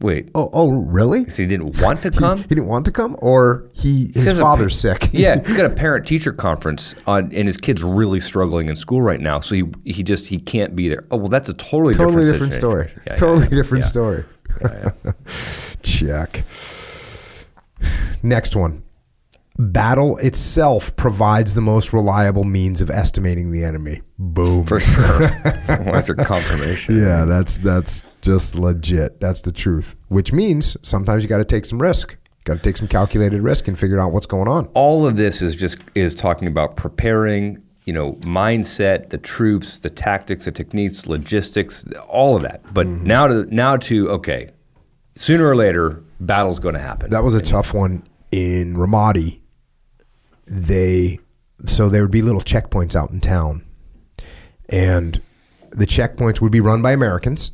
[0.00, 1.26] Wait, Oh, oh, really?
[1.30, 2.36] so he didn't want to come?
[2.36, 5.08] he didn't want to come, or he He his a father's pa- sick.
[5.12, 9.00] yeah, he's got a parent teacher conference on, and his kid's really struggling in school
[9.00, 9.40] right now.
[9.40, 11.04] So he he just he can't be there.
[11.10, 12.92] Oh well, that's a totally totally different, different story.
[13.06, 14.24] Yeah, totally yeah, different story.
[15.82, 16.44] Check.
[18.22, 18.82] Next one.
[19.58, 24.02] Battle itself provides the most reliable means of estimating the enemy.
[24.18, 24.66] Boom.
[24.66, 25.28] For sure.
[25.66, 27.00] that's a confirmation.
[27.00, 29.20] yeah, that's that's just legit.
[29.20, 29.96] That's the truth.
[30.08, 32.16] Which means sometimes you got to take some risk.
[32.44, 34.68] Got to take some calculated risk and figure out what's going on.
[34.74, 39.90] all of this is just is talking about preparing you know mindset the troops the
[39.90, 43.06] tactics the techniques logistics all of that but Mm-hmm.
[43.06, 44.48] now to now to okay
[45.16, 49.40] sooner or later battle's going to happen That was a tough one in Ramadi.
[50.46, 51.18] They
[51.64, 53.64] so there would be little checkpoints out in town,
[54.68, 55.20] and
[55.70, 57.50] the checkpoints would be run by Americans,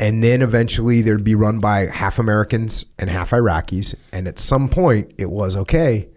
[0.00, 3.94] and then eventually they'd be run by half Americans and half Iraqis.
[4.12, 6.08] And at some point, it was okay.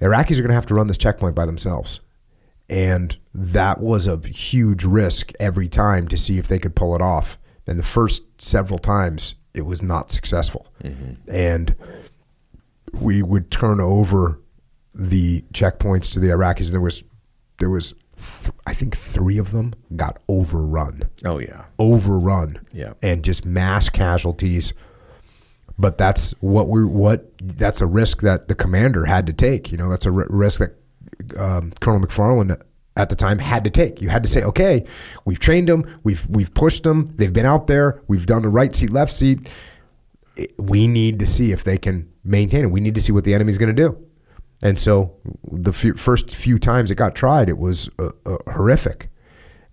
[0.00, 2.00] The Iraqis are going to have to run this checkpoint by themselves,
[2.68, 7.02] and that was a huge risk every time to see if they could pull it
[7.02, 7.38] off.
[7.66, 11.14] And the first several times, it was not successful, mm-hmm.
[11.28, 11.74] and
[13.00, 14.40] we would turn over
[14.94, 17.02] the checkpoints to the Iraqis, and there was
[17.58, 22.92] there was th- I think three of them got overrun, oh yeah overrun, Yeah.
[23.02, 24.72] and just mass casualties.
[25.80, 29.70] But that's what we what that's a risk that the commander had to take.
[29.70, 30.74] You know, that's a risk that
[31.38, 32.60] um, Colonel MacFarland
[32.96, 34.02] at the time had to take.
[34.02, 34.84] You had to say, okay,
[35.24, 38.74] we've trained them, we've we've pushed them, they've been out there, we've done the right
[38.74, 39.48] seat, left seat.
[40.58, 42.70] We need to see if they can maintain it.
[42.70, 44.04] We need to see what the enemy's going to do.
[44.62, 45.14] And so
[45.50, 49.08] the few, first few times it got tried, it was uh, uh, horrific.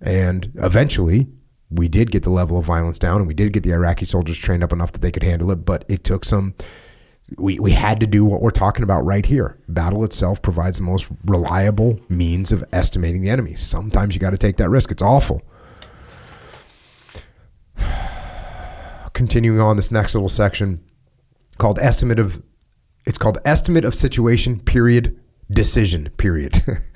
[0.02, 1.28] And eventually,
[1.72, 4.38] we did get the level of violence down, and we did get the Iraqi soldiers
[4.38, 5.66] trained up enough that they could handle it.
[5.66, 6.54] But it took some.
[7.40, 9.58] We, we had to do what we're talking about right here.
[9.68, 13.56] Battle itself provides the most reliable means of estimating the enemy.
[13.56, 14.92] Sometimes you got to take that risk.
[14.92, 15.42] It's awful.
[19.14, 20.84] Continuing on this next little section
[21.58, 22.44] called estimate of
[23.06, 25.20] it's called estimate of situation period
[25.52, 26.62] decision period.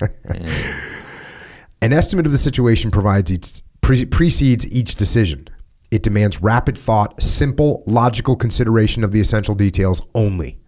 [1.82, 5.48] An estimate of the situation provides each, pre- precedes each decision.
[5.90, 10.58] It demands rapid thought, simple, logical consideration of the essential details only.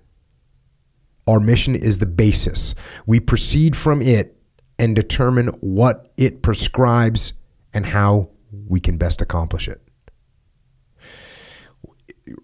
[1.27, 2.75] Our mission is the basis.
[3.07, 4.37] We proceed from it
[4.79, 7.35] and determine what it prescribes
[7.73, 8.25] and how
[8.67, 9.81] we can best accomplish it.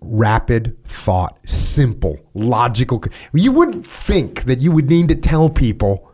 [0.01, 3.03] Rapid thought, simple, logical.
[3.33, 6.11] You wouldn't think that you would need to tell people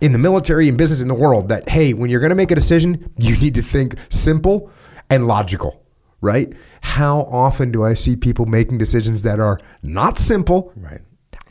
[0.00, 2.50] in the military and business in the world that, hey, when you're going to make
[2.50, 4.70] a decision, you need to think simple
[5.10, 5.84] and logical,
[6.20, 6.52] right?
[6.82, 11.00] How often do I see people making decisions that are not simple Right.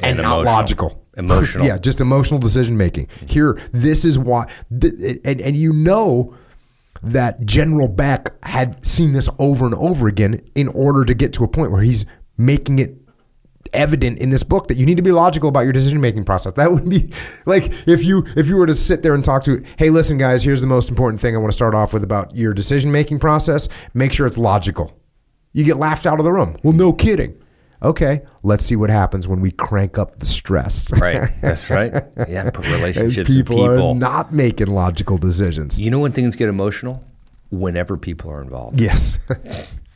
[0.01, 0.43] and, not emotional.
[0.53, 1.05] logical?
[1.17, 1.65] Emotional.
[1.67, 3.07] yeah, just emotional decision making.
[3.27, 6.35] Here, this is why, th- and, and you know
[7.03, 11.43] that General Beck had seen this over and over again in order to get to
[11.43, 12.05] a point where he's
[12.37, 12.97] making it
[13.73, 16.53] evident in this book that you need to be logical about your decision making process.
[16.53, 17.11] That would be
[17.45, 20.43] like if you if you were to sit there and talk to, hey, listen, guys,
[20.43, 23.19] here's the most important thing I want to start off with about your decision making
[23.19, 23.67] process.
[23.93, 24.97] Make sure it's logical.
[25.51, 26.57] You get laughed out of the room.
[26.63, 27.37] Well, no kidding.
[27.83, 30.91] Okay, let's see what happens when we crank up the stress.
[30.99, 31.29] Right.
[31.41, 31.93] That's right.
[32.27, 32.49] Yeah.
[32.51, 33.91] Put relationships and people, people.
[33.91, 35.77] are not making logical decisions.
[35.77, 37.03] you know when things get emotional?
[37.49, 38.79] Whenever people are involved.
[38.79, 39.19] Yes.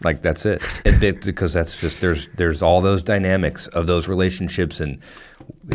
[0.03, 0.61] Like that's it.
[0.85, 4.99] it, it because that's just there's there's all those dynamics of those relationships and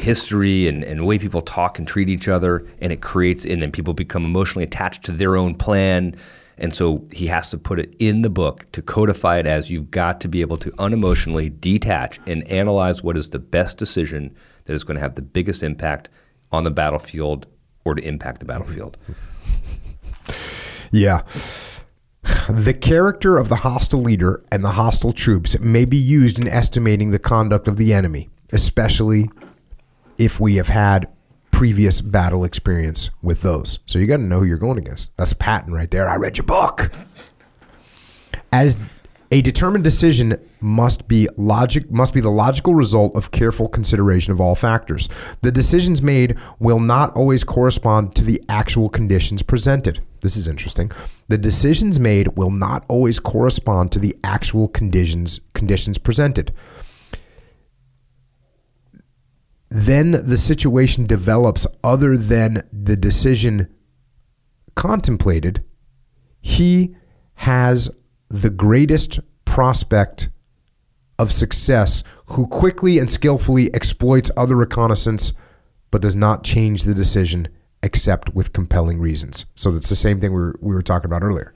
[0.00, 3.60] history and, and the way people talk and treat each other and it creates and
[3.60, 6.14] then people become emotionally attached to their own plan.
[6.58, 9.90] And so he has to put it in the book to codify it as you've
[9.90, 14.34] got to be able to unemotionally detach and analyze what is the best decision
[14.64, 16.08] that is going to have the biggest impact
[16.52, 17.46] on the battlefield
[17.84, 18.96] or to impact the battlefield.
[20.92, 21.22] Yeah.
[22.48, 27.10] The character of the hostile leader and the hostile troops may be used in estimating
[27.10, 29.30] the conduct of the enemy, especially
[30.18, 31.08] if we have had
[31.62, 33.78] previous battle experience with those.
[33.86, 35.16] So you got to know who you're going against.
[35.16, 36.08] That's a patent right there.
[36.08, 36.90] I read your book.
[38.52, 38.76] As
[39.30, 44.40] a determined decision must be logic must be the logical result of careful consideration of
[44.40, 45.08] all factors.
[45.42, 50.00] The decisions made will not always correspond to the actual conditions presented.
[50.20, 50.90] This is interesting.
[51.28, 56.52] The decisions made will not always correspond to the actual conditions conditions presented.
[59.74, 63.74] Then the situation develops other than the decision
[64.74, 65.64] contemplated.
[66.42, 66.94] He
[67.36, 67.90] has
[68.28, 70.28] the greatest prospect
[71.18, 75.32] of success who quickly and skillfully exploits other reconnaissance
[75.90, 77.48] but does not change the decision
[77.82, 79.46] except with compelling reasons.
[79.54, 81.54] So that's the same thing we were, we were talking about earlier.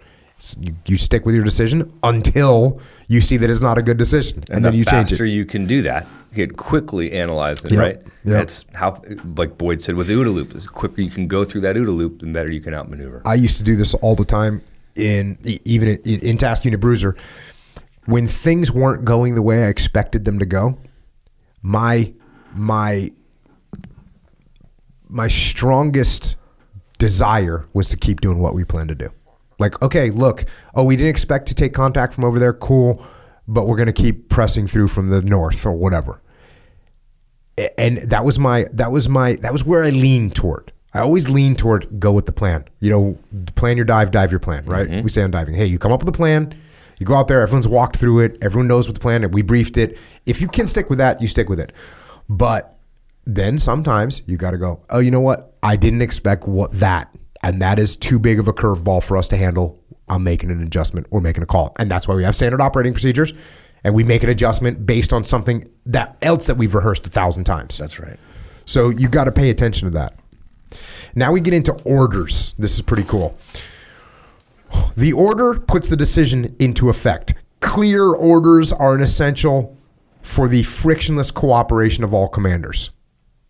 [0.60, 4.44] You, you stick with your decision until you see that it's not a good decision,
[4.50, 5.30] and, then the you change faster it.
[5.30, 7.96] you can do that, you can quickly analyze it, Yep, right?
[7.96, 8.10] yep.
[8.24, 8.94] That's how,
[9.36, 11.96] like Boyd said with the OODA loop, the quicker you can go through that OODA
[11.96, 13.22] loop, the better you can outmaneuver.
[13.24, 14.60] I used to do this all the time
[14.94, 17.16] in even in, in Task Unit Bruiser.
[18.04, 20.78] When things weren't going the way I expected them to go,
[21.62, 22.12] my
[22.54, 23.10] my
[25.08, 26.36] my strongest
[26.98, 29.10] desire was to keep doing what we planned to do.
[29.58, 33.04] Like, okay, look, oh, we didn't expect to take contact from over there, cool,
[33.48, 36.20] but we're going to keep pressing through from the north or whatever.
[37.78, 40.72] And that was my that was my that was where I leaned toward.
[40.92, 42.66] I always lean toward go with the plan.
[42.80, 43.18] You know,
[43.54, 44.88] plan your dive, dive your plan, right?
[44.88, 45.02] Mm-hmm.
[45.02, 46.54] We say on diving, hey, you come up with a plan,
[46.98, 49.42] you go out there, everyone's walked through it, everyone knows what the plan, and we
[49.42, 49.98] briefed it.
[50.26, 51.72] If you can stick with that, you stick with it.
[52.28, 52.78] But
[53.26, 55.54] then sometimes you got to go, oh, you know what?
[55.62, 57.14] I didn't expect what that,
[57.46, 59.80] and that is too big of a curveball for us to handle.
[60.08, 62.92] I'm making an adjustment or making a call, and that's why we have standard operating
[62.92, 63.32] procedures,
[63.84, 67.44] and we make an adjustment based on something that else that we've rehearsed a thousand
[67.44, 67.78] times.
[67.78, 68.18] That's right.
[68.64, 70.18] So you've got to pay attention to that.
[71.14, 72.52] Now we get into orders.
[72.58, 73.36] This is pretty cool.
[74.96, 77.34] The order puts the decision into effect.
[77.60, 79.76] Clear orders are an essential
[80.20, 82.90] for the frictionless cooperation of all commanders.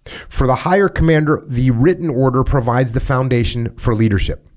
[0.07, 4.49] For the higher commander, the written order provides the foundation for leadership.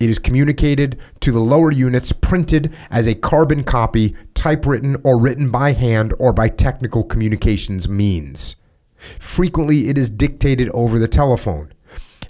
[0.00, 5.50] It is communicated to the lower units printed as a carbon copy, typewritten, or written
[5.50, 8.56] by hand or by technical communications means.
[9.18, 11.72] Frequently, it is dictated over the telephone.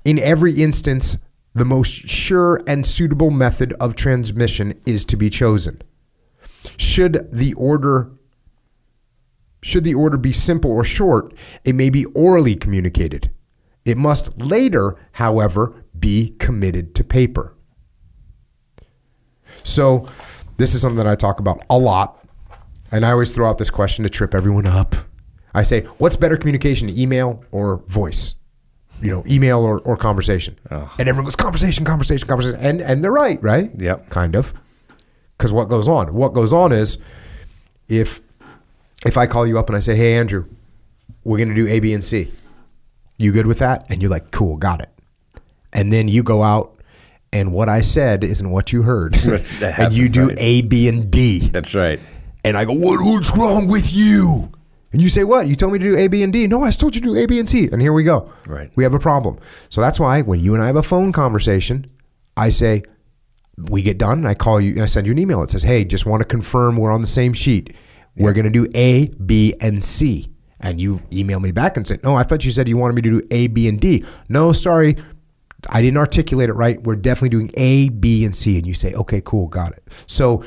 [0.04, 1.18] In every instance,
[1.54, 5.82] the most sure and suitable method of transmission is to be chosen.
[6.76, 8.10] Should the order
[9.62, 11.32] should the order be simple or short,
[11.64, 13.30] it may be orally communicated.
[13.84, 17.54] It must later, however, be committed to paper.
[19.62, 20.06] So,
[20.56, 22.24] this is something that I talk about a lot,
[22.90, 24.94] and I always throw out this question to trip everyone up.
[25.54, 28.36] I say, "What's better communication, email or voice?"
[29.00, 30.58] You know, email or, or conversation.
[30.70, 33.70] And everyone goes, "Conversation, conversation, conversation," and and they're right, right?
[33.76, 34.10] Yep.
[34.10, 34.54] Kind of,
[35.36, 36.14] because what goes on?
[36.14, 36.98] What goes on is
[37.88, 38.20] if
[39.06, 40.46] if I call you up and I say, "Hey, Andrew,
[41.24, 42.30] we're going to do A, B, and C,"
[43.18, 43.86] you good with that?
[43.88, 44.90] And you're like, "Cool, got it."
[45.72, 46.82] And then you go out,
[47.32, 50.36] and what I said isn't what you heard, That and you do right.
[50.38, 51.38] A, B, and D.
[51.48, 51.98] That's right.
[52.44, 54.50] And I go, what, what's wrong with you?
[54.92, 55.46] And you say, what?
[55.46, 56.46] You told me to do A, B, and D.
[56.46, 57.68] No, I told you to do A, B, and C.
[57.72, 58.30] And here we go.
[58.46, 58.70] Right.
[58.74, 59.38] We have a problem.
[59.70, 61.86] So that's why when you and I have a phone conversation,
[62.36, 62.82] I say,
[63.56, 65.42] we get done, and I call you, and I send you an email.
[65.42, 67.74] It says, "Hey, just want to confirm we're on the same sheet.
[68.16, 70.28] We're going to do A, B, and C."
[70.60, 73.02] And you email me back and say, "No, I thought you said you wanted me
[73.02, 74.96] to do A, B, and D." No, sorry,
[75.68, 76.82] I didn't articulate it right.
[76.82, 78.58] We're definitely doing A, B, and C.
[78.58, 80.44] And you say, "Okay, cool, got it." So,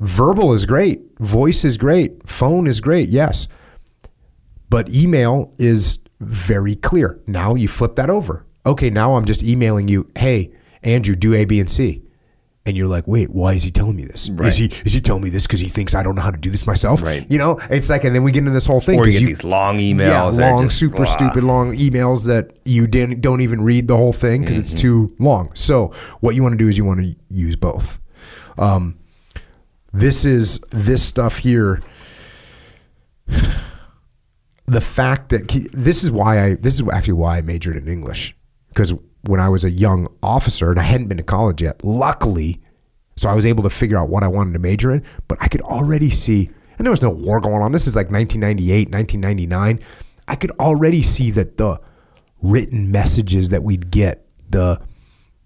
[0.00, 3.48] verbal is great, voice is great, phone is great, yes,
[4.68, 7.20] but email is very clear.
[7.26, 8.46] Now you flip that over.
[8.64, 10.52] Okay, now I'm just emailing you, "Hey,
[10.84, 12.02] Andrew, do A, B, and C."
[12.64, 14.30] and you're like, wait, why is he telling me this?
[14.30, 14.48] Right.
[14.48, 16.38] Is he is he telling me this because he thinks I don't know how to
[16.38, 17.02] do this myself?
[17.02, 17.26] Right.
[17.28, 18.98] You know, it's like, and then we get into this whole thing.
[19.00, 20.38] Or you get these long emails.
[20.38, 21.04] yeah, long, just, super blah.
[21.06, 24.62] stupid long emails that you didn't don't even read the whole thing because Mm-hmm.
[24.62, 25.50] it's too long.
[25.54, 27.98] So what you want to do is you want to use both.
[28.58, 28.98] Um,
[29.92, 31.80] this is this stuff here.
[34.66, 38.34] The fact that this is why I this is actually why I majored in English
[38.68, 38.94] because
[39.24, 42.60] when I was a young officer and I hadn't been to college yet, luckily,
[43.16, 45.04] so I was able to figure out what I wanted to major in.
[45.28, 47.72] But I could already see, and there was no war going on.
[47.72, 49.80] This is like 1998, 1999.
[50.28, 51.80] I could already see that the
[52.42, 54.80] written messages that we'd get, the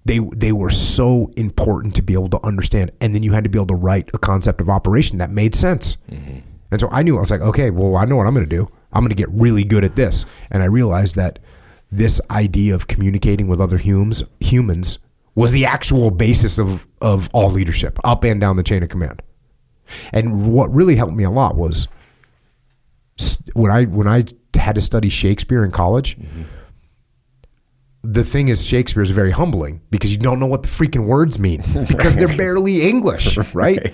[0.04, 3.50] they they were so important to be able to understand, and then you had to
[3.50, 5.96] be able to write a concept of operation that made sense.
[6.08, 6.38] Mm-hmm.
[6.70, 8.56] And so I knew I was like, okay, well, I know what I'm going to
[8.56, 8.70] do.
[8.92, 11.40] I'm going to get really good at this, and I realized that
[11.90, 14.98] this idea of communicating with other humans humans
[15.34, 19.22] was the actual basis of of all leadership, up and down the chain of command.
[20.12, 21.86] And what really helped me a lot was
[23.54, 26.16] when I when I had to study Shakespeare in college.
[28.02, 31.40] The thing is, Shakespeare is very humbling because you don't know what the freaking words
[31.40, 33.92] mean because they're barely English, right?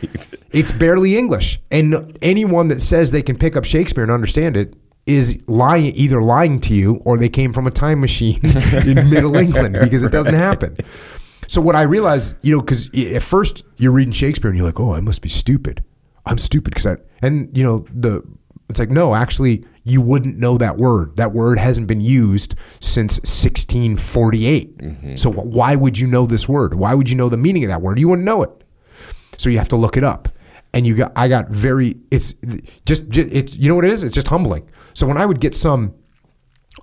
[0.51, 4.75] It's barely English, and anyone that says they can pick up Shakespeare and understand it
[5.07, 8.41] is lying, either lying to you or they came from a time machine
[8.87, 10.77] in Middle England because it doesn't happen.
[11.49, 14.81] So what I realized, you know, because at first you're reading Shakespeare and you're like,
[14.81, 15.83] oh, I must be stupid.
[16.25, 18.23] I'm stupid because I, and you know, the
[18.69, 21.17] it's like no, actually, you wouldn't know that word.
[21.17, 24.79] That word hasn't been used since 1648.
[24.79, 25.17] Mm-hmm.
[25.17, 26.75] So why would you know this word?
[26.75, 27.99] Why would you know the meaning of that word?
[27.99, 28.51] You wouldn't know it.
[29.37, 30.29] So you have to look it up.
[30.73, 32.35] And you got, I got very, it's
[32.87, 34.05] just, just it's, you know what it is?
[34.05, 34.67] It's just humbling.
[34.95, 35.95] So when I would get some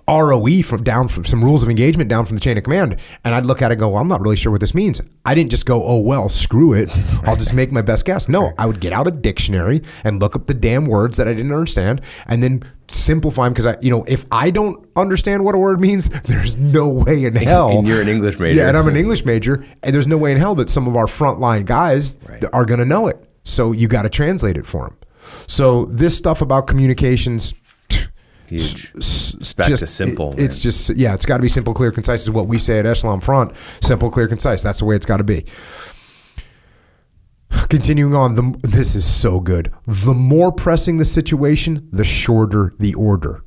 [0.08, 3.34] ROE from down from some rules of engagement down from the chain of command, and
[3.34, 5.00] I'd look at it and go, well, I'm not really sure what this means.
[5.24, 6.90] I didn't just go, oh well, screw it.
[7.24, 8.28] I'll just make my best guess.
[8.28, 11.34] No, I would get out a dictionary and look up the damn words that I
[11.34, 15.54] didn't understand, and then simplify them because I, you know, if I don't understand what
[15.54, 17.70] a word means, there's no way in hell.
[17.78, 18.56] And you're an English major.
[18.56, 20.96] Yeah, and I'm an English major, and there's no way in hell that some of
[20.96, 22.18] our frontline guys
[22.52, 23.24] are going to know it.
[23.44, 24.96] So you got to translate it for them.
[25.46, 27.54] So this stuff about communications.
[28.50, 28.92] Huge.
[28.96, 31.90] s- It's back to simple, it- it's just yeah, it's got to be simple, clear,
[31.92, 32.22] concise.
[32.22, 33.52] Is what we say at Echelon Front.
[33.80, 34.62] Simple, clear, concise.
[34.62, 35.44] That's the way it's got to be.
[37.68, 39.72] Continuing on, the, this is so good.
[39.86, 43.44] The more pressing the situation, the shorter the order.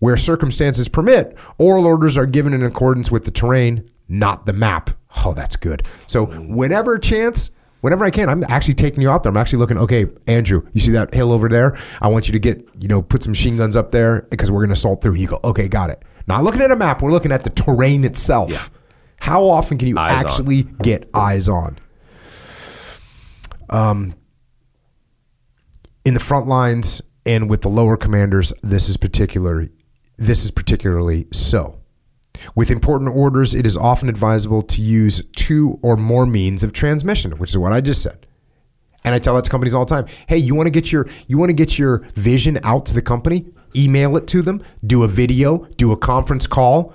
[0.00, 4.90] Where circumstances permit, oral orders are given in accordance with the terrain, not the map.
[5.24, 5.82] Oh, that's good.
[6.06, 7.50] So, whenever chance,
[7.80, 9.30] whenever I can, I'm actually taking you out there.
[9.30, 11.78] I'm actually looking, okay, Andrew, you see that hill over there?
[12.00, 14.60] I want you to get, you know, put some machine guns up there because we're
[14.60, 15.14] going to assault through.
[15.14, 16.04] You go, okay, got it.
[16.26, 18.70] Not looking at a map, we're looking at the terrain itself.
[19.20, 20.26] How often can you Eyes on.
[20.26, 21.78] actually get eyes on?
[23.68, 24.14] Um,
[26.04, 29.70] in the front lines and with the lower commanders, this is particularly
[30.16, 31.79] this is particularly so.
[32.54, 37.32] With important orders, it is often advisable to use two or more means of transmission,
[37.32, 38.26] which is what I just said.
[39.04, 40.06] And I tell that to companies all the time.
[40.28, 43.02] Hey, you want to get your you want to get your vision out to the
[43.02, 43.46] company?
[43.74, 44.62] Email it to them.
[44.86, 45.58] Do a video.
[45.76, 46.92] Do a conference call.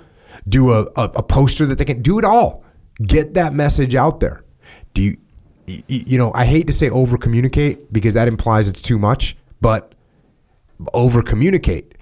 [0.48, 2.62] Do a, a, a poster that they can do it all.
[3.02, 4.44] Get that message out there.
[4.94, 5.16] Do you
[5.88, 6.32] you know?
[6.34, 9.94] I hate to say over communicate because that implies it's too much, but
[10.94, 11.96] over communicate.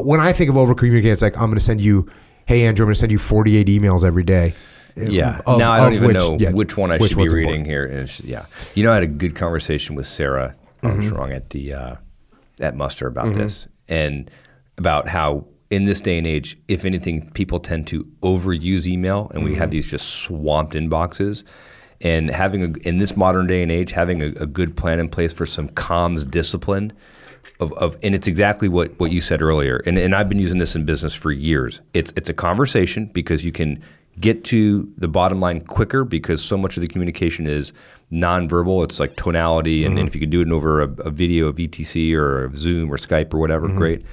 [0.00, 2.06] When I think of over communicate, it's like I'm going to send you,
[2.46, 4.54] hey Andrew, I'm going to send you 48 emails every day.
[4.96, 5.40] Yeah.
[5.46, 7.66] Of- now I don't even which- know yeah, which one I which should be reading
[7.66, 7.66] important.
[7.66, 7.84] here.
[7.86, 8.46] And yeah.
[8.74, 10.86] You know, I had a good conversation with Sarah Mm-hmm.
[10.96, 11.96] Armstrong at the uh,
[12.60, 14.30] at Muster about this and
[14.76, 19.42] about how in this day and age, if anything, people tend to overuse email, and
[19.44, 19.60] we Mm-hmm.
[19.60, 21.42] have these just swamped inboxes.
[22.02, 25.08] And having a, in this modern day and age, having a, a good plan in
[25.08, 26.92] place for some comms discipline
[27.60, 29.82] of, of and it's exactly what, what you said earlier.
[29.86, 31.80] And, and I've been using this in business for years.
[31.92, 33.82] It's it's a conversation because you can
[34.20, 37.72] get to the bottom line quicker because so much of the communication is
[38.12, 38.84] nonverbal.
[38.84, 40.06] It's like tonality, and, and mm-hmm.
[40.08, 43.34] if you can do it over a, a video of VTC or Zoom or Skype
[43.34, 43.78] or whatever, mm-hmm.
[43.78, 44.04] great.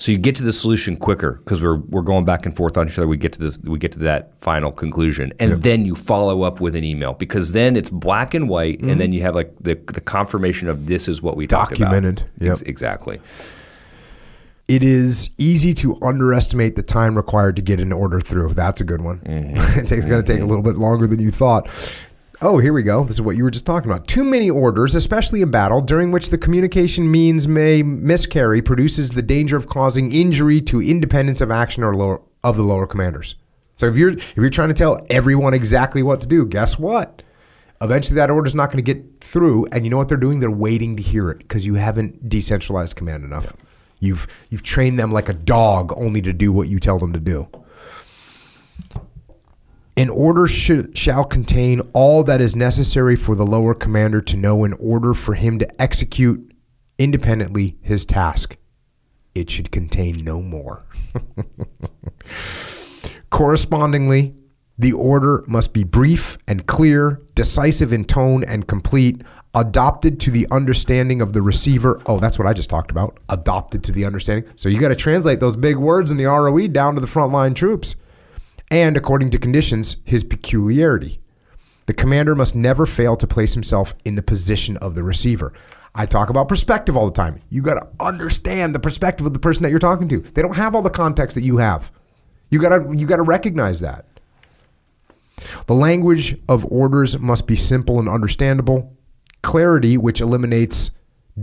[0.00, 2.88] So you get to the solution quicker because we're we're going back and forth on
[2.88, 3.08] each other.
[3.08, 5.60] We get to this, we get to that final conclusion, and yep.
[5.60, 8.90] then you follow up with an email because then it's black and white, mm-hmm.
[8.90, 12.24] and then you have like the the confirmation of this is what we documented.
[12.38, 12.58] Yep.
[12.66, 13.20] exactly.
[14.68, 18.52] It is easy to underestimate the time required to get an order through.
[18.52, 19.18] That's a good one.
[19.20, 19.56] Mm-hmm.
[19.94, 21.68] it's going to take a little bit longer than you thought.
[22.40, 23.02] Oh, here we go.
[23.02, 24.06] This is what you were just talking about.
[24.06, 29.22] Too many orders, especially in battle, during which the communication means may miscarry, produces the
[29.22, 33.34] danger of causing injury to independence of action or lower, of the lower commanders.
[33.74, 37.24] So if you're if you're trying to tell everyone exactly what to do, guess what?
[37.80, 40.38] Eventually, that order is not going to get through, and you know what they're doing?
[40.38, 43.46] They're waiting to hear it because you haven't decentralized command enough.
[43.46, 43.66] Yeah.
[44.00, 47.20] You've you've trained them like a dog, only to do what you tell them to
[47.20, 47.48] do.
[49.98, 54.62] An order should, shall contain all that is necessary for the lower commander to know
[54.62, 56.52] in order for him to execute
[56.98, 58.56] independently his task.
[59.34, 60.86] It should contain no more.
[63.30, 64.36] Correspondingly,
[64.78, 69.22] the order must be brief and clear, decisive in tone and complete,
[69.52, 72.00] adopted to the understanding of the receiver.
[72.06, 73.18] Oh, that's what I just talked about.
[73.30, 74.48] Adopted to the understanding.
[74.54, 77.56] So you got to translate those big words in the ROE down to the frontline
[77.56, 77.96] troops
[78.70, 81.20] and, according to conditions, his peculiarity.
[81.86, 85.52] The commander must never fail to place himself in the position of the receiver.
[85.94, 87.40] I talk about perspective all the time.
[87.48, 90.20] You got to understand the perspective of the person that you're talking to.
[90.20, 91.90] They don't have all the context that you have.
[92.50, 94.06] You got to you got to recognize that.
[95.66, 98.96] The language of orders must be simple and understandable.
[99.42, 100.90] Clarity, which eliminates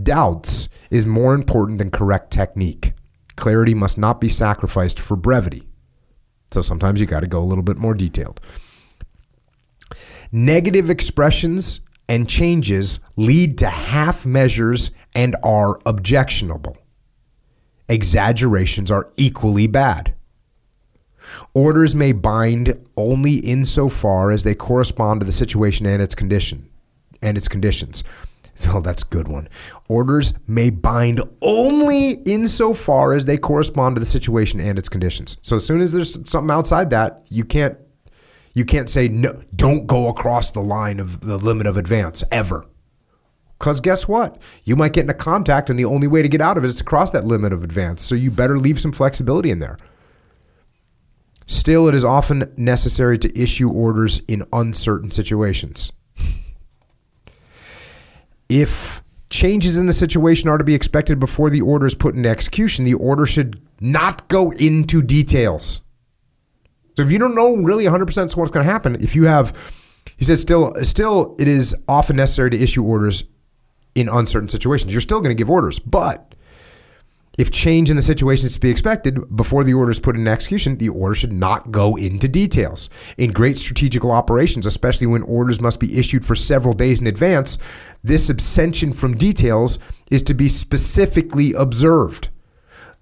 [0.02, 2.92] doubts, is more important than correct technique.
[3.36, 5.68] Clarity must not be sacrificed for brevity.
[6.52, 8.40] So sometimes you got to go a little bit more detailed.
[10.32, 16.76] Negative expressions and changes lead to half measures and are objectionable.
[17.88, 20.14] Exaggerations are equally bad.
[21.54, 26.68] Orders may bind only insofar as they correspond to the situation and its condition
[27.22, 28.04] and its conditions.
[28.66, 29.48] So that's a good one.
[29.86, 35.36] Orders may bind only insofar as they correspond to the situation and its conditions.
[35.42, 37.76] So as soon as there's something outside that, you can't
[38.54, 42.66] you can't say no, don't go across the line of the limit of advance ever.
[43.58, 44.40] Cuz guess what?
[44.64, 46.76] You might get into contact and the only way to get out of it is
[46.76, 48.02] to cross that limit of advance.
[48.02, 49.76] So you better leave some flexibility in there.
[51.46, 55.92] Still, it is often necessary to issue orders in uncertain situations.
[58.48, 62.28] If changes in the situation are to be expected before the order is put into
[62.28, 65.82] execution, the order should not go into details.
[66.96, 69.54] So if you don't know really 100% what's going to happen, if you have,
[70.16, 73.24] he says, still, still, it is often necessary to issue orders
[73.94, 74.92] in uncertain situations.
[74.92, 76.34] You're still going to give orders, but
[77.36, 80.30] if change in the situation is to be expected before the order is put into
[80.30, 82.88] execution, the order should not go into details.
[83.18, 87.58] In great strategical operations, especially when orders must be issued for several days in advance,
[88.02, 89.78] this abstention from details
[90.10, 92.30] is to be specifically observed.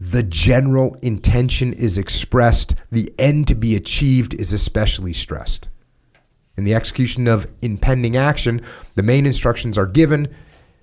[0.01, 5.69] The general intention is expressed, the end to be achieved is especially stressed.
[6.57, 8.61] In the execution of impending action,
[8.95, 10.29] the main instructions are given.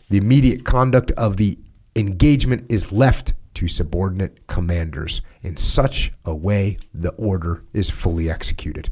[0.10, 1.57] The immediate conduct of the
[1.95, 8.90] engagement is left to subordinate commanders in such a way the order is fully executed.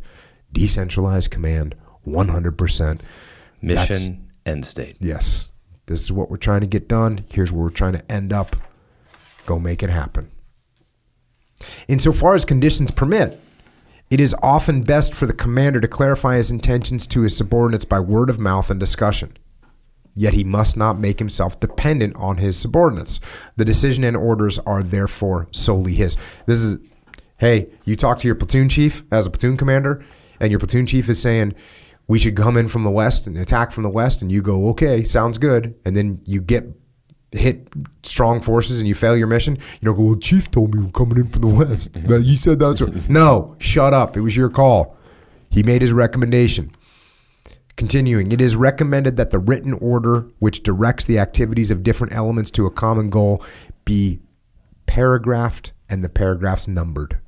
[0.51, 1.75] Decentralized command,
[2.05, 3.01] 100%.
[3.61, 4.09] Mission That's,
[4.45, 4.97] end state.
[4.99, 5.51] Yes.
[5.85, 7.25] This is what we're trying to get done.
[7.31, 8.55] Here's where we're trying to end up.
[9.45, 10.29] Go make it happen.
[11.87, 13.39] Insofar as conditions permit,
[14.09, 17.99] it is often best for the commander to clarify his intentions to his subordinates by
[17.99, 19.33] word of mouth and discussion
[20.13, 23.19] yet he must not make himself dependent on his subordinates.
[23.55, 26.17] The decision and orders are therefore solely his.
[26.45, 26.77] This is,
[27.37, 30.03] hey, you talk to your platoon chief as a platoon commander,
[30.39, 31.53] and your platoon chief is saying,
[32.07, 34.69] we should come in from the west and attack from the west, and you go,
[34.69, 35.75] okay, sounds good.
[35.85, 36.65] And then you get
[37.31, 37.67] hit
[38.03, 40.91] strong forces and you fail your mission, you don't go, well, chief told me we're
[40.91, 41.89] coming in from the west.
[41.95, 43.09] you said that's right.
[43.09, 44.17] No, shut up.
[44.17, 44.97] It was your call.
[45.49, 46.71] He made his recommendation.
[47.79, 52.51] Continuing, it is recommended that the written order which directs the activities of different elements
[52.51, 53.41] to a common goal
[53.85, 54.19] be
[54.85, 57.19] paragraphed and the paragraphs numbered.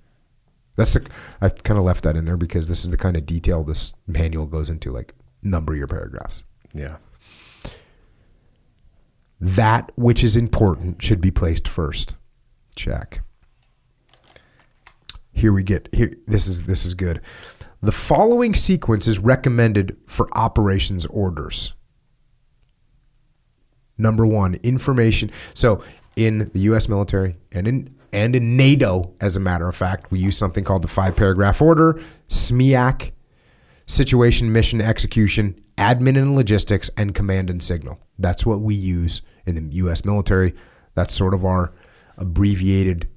[0.75, 1.03] That's a,
[1.39, 3.93] I kind of left that in there because this is the kind of detail this
[4.07, 6.43] manual goes into, like number your paragraphs.
[6.73, 6.97] Yeah.
[9.39, 12.17] That which is important should be placed first.
[12.75, 13.21] Check.
[15.31, 16.11] Here we get here.
[16.27, 17.21] This is this is good.
[17.83, 21.73] The following sequence is recommended for operations orders.
[23.97, 25.31] Number one, information.
[25.55, 25.83] So,
[26.15, 26.87] in the U.S.
[26.87, 30.81] military and in and in NATO, as a matter of fact, we use something called
[30.81, 33.13] the five paragraph order, SMEAC,
[33.85, 37.99] situation, mission, execution, admin and logistics, and command and signal.
[38.19, 40.05] That's what we use in the U.S.
[40.05, 40.53] military.
[40.93, 41.73] That's sort of our
[42.17, 43.07] abbreviated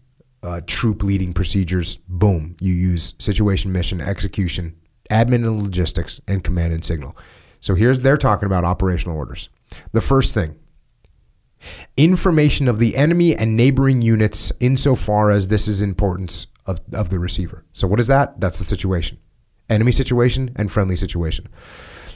[0.44, 1.96] uh, troop leading procedures.
[2.08, 2.56] Boom.
[2.60, 4.76] You use situation, mission, execution,
[5.10, 7.16] admin and logistics, and command and signal.
[7.60, 9.48] So here's they're talking about operational orders.
[9.92, 10.56] The first thing
[11.96, 17.18] information of the enemy and neighboring units insofar as this is importance of, of the
[17.18, 17.64] receiver.
[17.72, 18.38] So what is that?
[18.38, 19.18] That's the situation.
[19.70, 21.48] Enemy situation and friendly situation.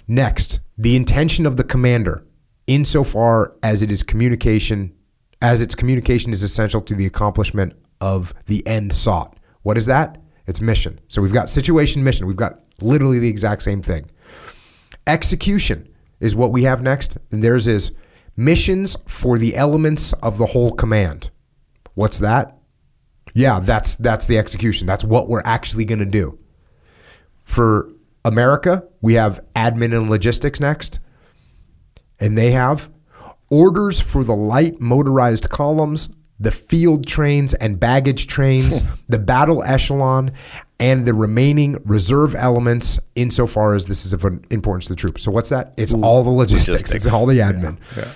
[0.07, 2.27] Next, the intention of the commander
[2.67, 4.95] insofar as it is communication
[5.41, 9.37] as its communication is essential to the accomplishment of the end sought.
[9.63, 10.21] What is that?
[10.47, 10.99] It's mission.
[11.09, 12.27] So we've got situation, mission.
[12.27, 14.11] We've got literally the exact same thing.
[15.07, 15.89] Execution
[16.21, 17.93] is what we have next, and theirs is
[18.37, 21.31] missions for the elements of the whole command.
[21.95, 22.59] What's that?
[23.35, 24.87] Yeah, that's that's the execution.
[24.87, 26.39] That's what we're actually going to do.
[27.37, 27.91] For
[28.25, 31.01] America, we have admin and logistics next.
[32.21, 32.91] And they have
[33.51, 40.31] orders for the light motorized columns, the field trains and baggage trains, the battle echelon,
[40.79, 45.25] and the remaining reserve elements insofar as this is of importance to the troops.
[45.25, 45.75] So what's that?
[45.77, 46.69] It's all the logistics.
[46.69, 47.07] Logistics.
[47.07, 47.79] It's all the admin.
[47.97, 48.13] Yeah, yeah.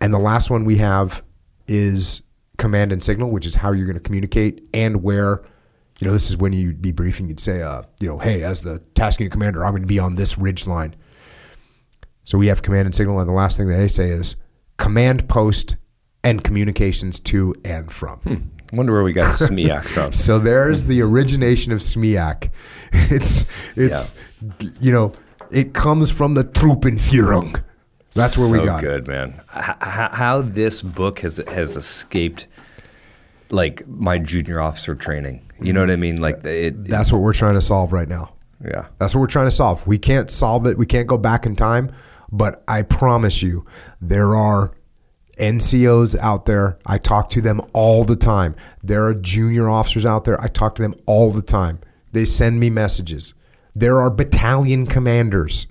[0.00, 1.22] And the last one we have
[1.68, 2.22] is
[2.58, 5.42] command and signal, which is how you're going to communicate and where.
[6.00, 7.28] You know, this is when you'd be briefing.
[7.28, 10.16] You'd say, uh, you know, hey, as the tasking commander, I'm going to be on
[10.16, 10.96] this ridge line.
[12.24, 14.34] So we have command and signal, and the last thing that they say is
[14.76, 15.76] command post
[16.24, 18.50] and communications to and from.
[18.72, 20.12] I wonder where we got SMEAC from.
[20.12, 22.50] So there's the origination of SMEAC.
[23.10, 23.44] It's
[23.76, 24.14] it's
[24.80, 25.12] you know
[25.50, 27.60] it comes from the Truppenführung.
[28.14, 28.86] That's where we so got it.
[28.86, 29.40] good, man.
[29.54, 32.46] H- h- how this book has has escaped
[33.50, 35.42] like my junior officer training.
[35.60, 36.20] You know what I mean?
[36.20, 36.84] Like it.
[36.84, 38.34] That's what we're trying to solve right now.
[38.64, 38.86] yeah.
[38.98, 39.84] That's what we're trying to solve.
[39.86, 40.78] We can't solve it.
[40.78, 41.90] We can't go back in time,
[42.30, 43.64] but I promise you,
[44.00, 44.72] there are
[45.36, 46.78] NCOs out there.
[46.86, 48.54] I talk to them all the time.
[48.82, 50.40] There are junior officers out there.
[50.40, 51.80] I talk to them all the time.
[52.12, 53.34] They send me messages.
[53.74, 55.66] There are battalion commanders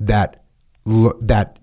[0.00, 0.44] that
[1.20, 1.58] that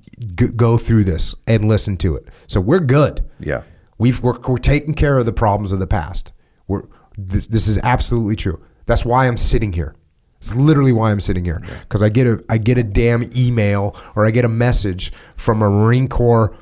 [0.55, 2.27] go through this and listen to it.
[2.47, 3.23] So we're good.
[3.39, 3.63] Yeah.
[3.97, 6.31] We've we're, we're taking care of the problems of the past.
[6.67, 6.83] We're
[7.17, 8.63] this, this is absolutely true.
[8.85, 9.95] That's why I'm sitting here.
[10.37, 13.95] It's literally why I'm sitting here because I get a I get a damn email
[14.15, 16.55] or I get a message from a Marine Corps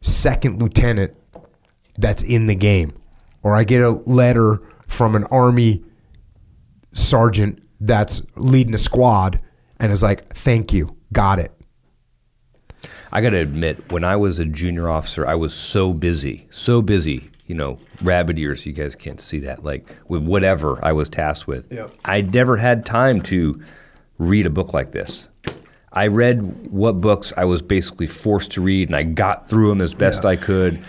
[0.00, 1.16] second lieutenant
[1.98, 2.92] that's in the game,
[3.42, 5.82] or I get a letter from an Army
[6.92, 9.40] sergeant that's leading a squad
[9.78, 11.52] and is like, "Thank you, got it."
[13.12, 16.80] I got to admit, when I was a junior officer, I was so busy, so
[16.80, 21.08] busy, you know, rabbit ears, you guys can't see that, like with whatever I was
[21.08, 21.72] tasked with.
[21.72, 21.92] Yep.
[22.04, 23.60] I never had time to
[24.18, 25.28] read a book like this.
[25.92, 29.80] I read what books I was basically forced to read, and I got through them
[29.80, 30.30] as best Yeah.
[30.30, 30.80] I could.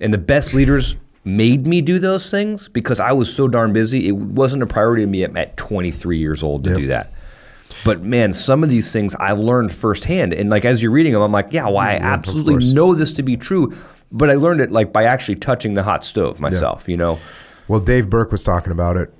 [0.00, 4.08] And the best leaders made me do those things because I was so darn busy.
[4.08, 7.12] It wasn't a priority to me at, at 23 years old to do that.
[7.84, 11.22] But man, some of these things I learned firsthand, and like as you're reading them,
[11.22, 13.74] I'm like, yeah, well, I of absolutely know this to be true.
[14.12, 16.88] But I learned it like by actually touching the hot stove myself.
[16.88, 17.18] You know,
[17.68, 19.14] Well, Dave Burke was talking about it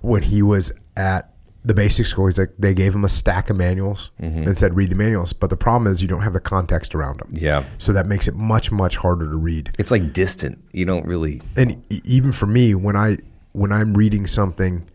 [0.00, 1.32] when he was at
[1.68, 2.26] the basic school.
[2.26, 4.44] He's like, they gave him a stack of manuals mm-hmm.
[4.44, 5.34] and said, read the manuals.
[5.34, 7.28] But the problem is, you don't have the context around them.
[7.34, 7.62] Yeah.
[7.76, 9.68] So that makes it much, much harder to read.
[9.78, 10.64] it's like distant.
[10.72, 11.42] You don't really.
[11.56, 13.18] And even for me, when I
[13.52, 14.88] when I'm reading something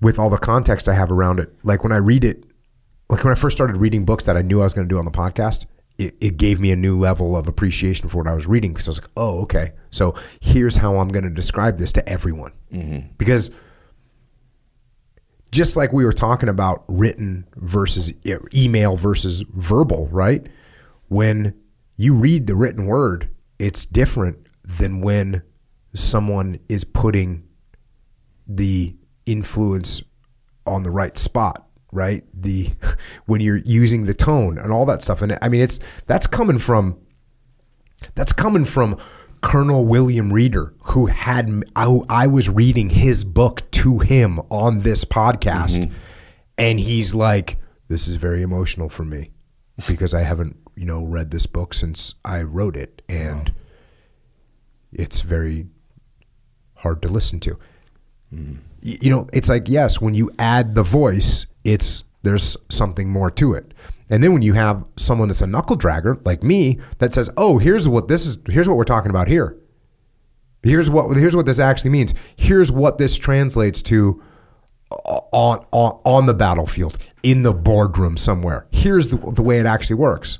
[0.00, 2.44] with all the context I have around it, like when I read it,
[3.08, 4.98] like when I first started reading books that I knew I was going to do
[4.98, 5.66] on the podcast,
[5.98, 8.86] it, it gave me a new level of appreciation for what I was reading because
[8.86, 9.72] I was like, oh, okay.
[9.90, 12.52] So here's how I'm going to describe this to everyone.
[12.72, 13.08] Mm-hmm.
[13.18, 13.50] Because
[15.54, 18.12] just like we were talking about written versus
[18.54, 20.44] email versus verbal, right?
[21.08, 21.54] When
[21.96, 25.42] you read the written word, it's different than when
[25.94, 27.44] someone is putting
[28.48, 30.02] the influence
[30.66, 32.24] on the right spot, right?
[32.34, 32.70] The
[33.26, 35.22] when you're using the tone and all that stuff.
[35.22, 36.98] And I mean it's that's coming from
[38.16, 38.98] that's coming from
[39.44, 45.04] Colonel William Reeder, who had I, I was reading his book to him on this
[45.04, 45.94] podcast, mm-hmm.
[46.58, 47.58] and he's like,
[47.88, 49.30] "This is very emotional for me
[49.86, 53.52] because I haven't, you know, read this book since I wrote it, and
[54.92, 55.66] it's very
[56.76, 57.58] hard to listen to."
[58.34, 58.56] Mm.
[58.82, 63.30] Y- You know, it's like yes, when you add the voice, it's there's something more
[63.32, 63.74] to it.
[64.10, 67.58] And then when you have someone that's a knuckle dragger like me that says, "Oh,
[67.58, 68.38] here's what this is.
[68.48, 69.56] Here's what we're talking about here,"
[70.64, 72.14] Here's what here's what this actually means.
[72.36, 74.22] Here's what this translates to
[74.90, 78.66] on on, on the battlefield, in the boardroom somewhere.
[78.72, 80.38] Here's the, the way it actually works.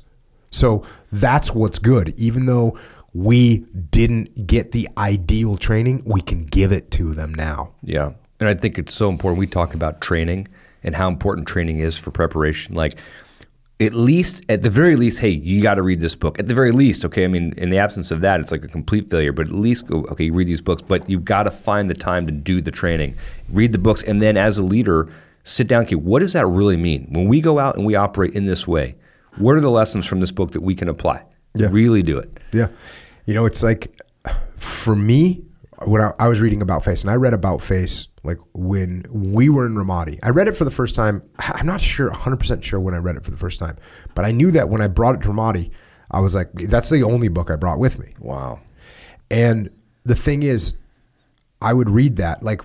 [0.49, 2.19] So that's what's good.
[2.19, 2.77] Even though
[3.13, 3.59] we
[3.91, 7.73] didn't get the ideal training, we can give it to them now.
[7.83, 8.13] Yeah.
[8.39, 9.39] And I think it's so important.
[9.39, 10.47] We talk about training
[10.83, 12.75] and how important training is for preparation.
[12.75, 12.97] Like,
[13.79, 16.39] at least, at the very least, hey, you got to read this book.
[16.39, 17.25] At the very least, okay.
[17.25, 19.33] I mean, in the absence of that, it's like a complete failure.
[19.33, 22.31] But at least, okay, read these books, but you've got to find the time to
[22.31, 23.15] do the training,
[23.51, 25.09] read the books, and then as a leader,
[25.43, 25.83] sit down.
[25.83, 28.67] Okay, what does that really mean when we go out and we operate in this
[28.67, 28.95] way?
[29.37, 31.25] What are the lessons from this book that we can apply?
[31.55, 31.67] Yeah.
[31.69, 32.31] Really do it.
[32.53, 32.67] Yeah.
[33.25, 34.01] You know, it's like
[34.55, 35.44] for me,
[35.83, 39.49] when I, I was reading About Face, and I read About Face like when we
[39.49, 40.19] were in Ramadi.
[40.23, 41.21] I read it for the first time.
[41.39, 43.77] I'm not sure, 100% sure when I read it for the first time,
[44.13, 45.71] but I knew that when I brought it to Ramadi,
[46.11, 48.13] I was like, that's the only book I brought with me.
[48.19, 48.61] Wow.
[49.29, 49.69] And
[50.03, 50.73] the thing is,
[51.61, 52.61] I would read that, like,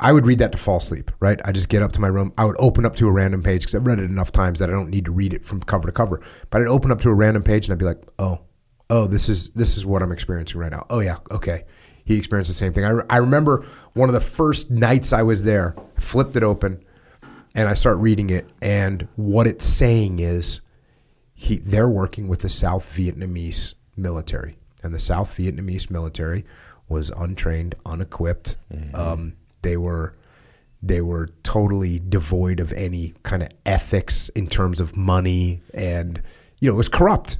[0.00, 1.38] I would read that to fall asleep, right?
[1.44, 2.32] I just get up to my room.
[2.38, 4.70] I would open up to a random page because I've read it enough times that
[4.70, 6.22] I don't need to read it from cover to cover.
[6.48, 8.40] But I'd open up to a random page and I'd be like, oh,
[8.88, 10.86] oh, this is this is what I'm experiencing right now.
[10.90, 11.64] Oh yeah, okay.
[12.04, 12.84] He experienced the same thing.
[12.84, 16.82] I, re- I remember one of the first nights I was there, flipped it open,
[17.54, 20.60] and I start reading it, and what it's saying is,
[21.34, 26.44] he they're working with the South Vietnamese military, and the South Vietnamese military
[26.88, 28.58] was untrained, unequipped.
[28.94, 30.14] Um, they were
[30.82, 36.22] they were totally devoid of any kind of ethics in terms of money and
[36.58, 37.36] you know it was corrupt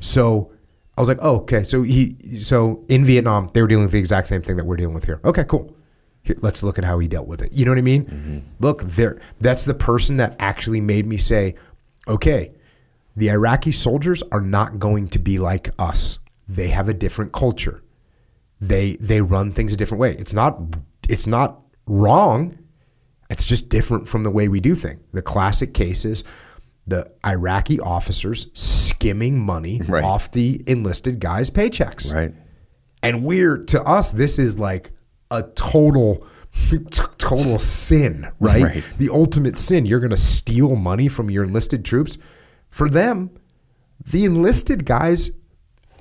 [0.00, 0.50] so
[0.96, 1.64] i was like oh okay.
[1.64, 4.76] So he so in vietnam they were dealing with the exact same thing that we're
[4.76, 5.20] dealing with here.
[5.24, 5.74] Okay cool.
[6.22, 7.52] Here, let's look at how he dealt with it.
[7.52, 8.04] You know what i mean?
[8.06, 8.38] Mm-hmm.
[8.60, 11.54] Look there that's the person that actually made me say
[12.08, 12.54] okay
[13.16, 16.18] the iraqi soldiers are not going to be like us.
[16.48, 17.82] They have a different culture.
[18.60, 20.16] They they run things a different way.
[20.18, 20.58] It's not
[21.08, 22.58] it's not wrong.
[23.30, 25.00] It's just different from the way we do things.
[25.12, 26.24] The classic case is
[26.86, 30.04] the Iraqi officers skimming money Right.
[30.04, 32.12] off the enlisted guys' paychecks.
[32.14, 32.34] Right.
[33.02, 34.90] And we're to us, this is like
[35.30, 36.26] a total
[37.18, 38.62] total sin, right?
[38.62, 38.84] Right.
[38.98, 39.86] The ultimate sin.
[39.86, 42.16] You're gonna steal money from your enlisted troops.
[42.70, 43.30] For them,
[44.06, 45.32] the enlisted guys,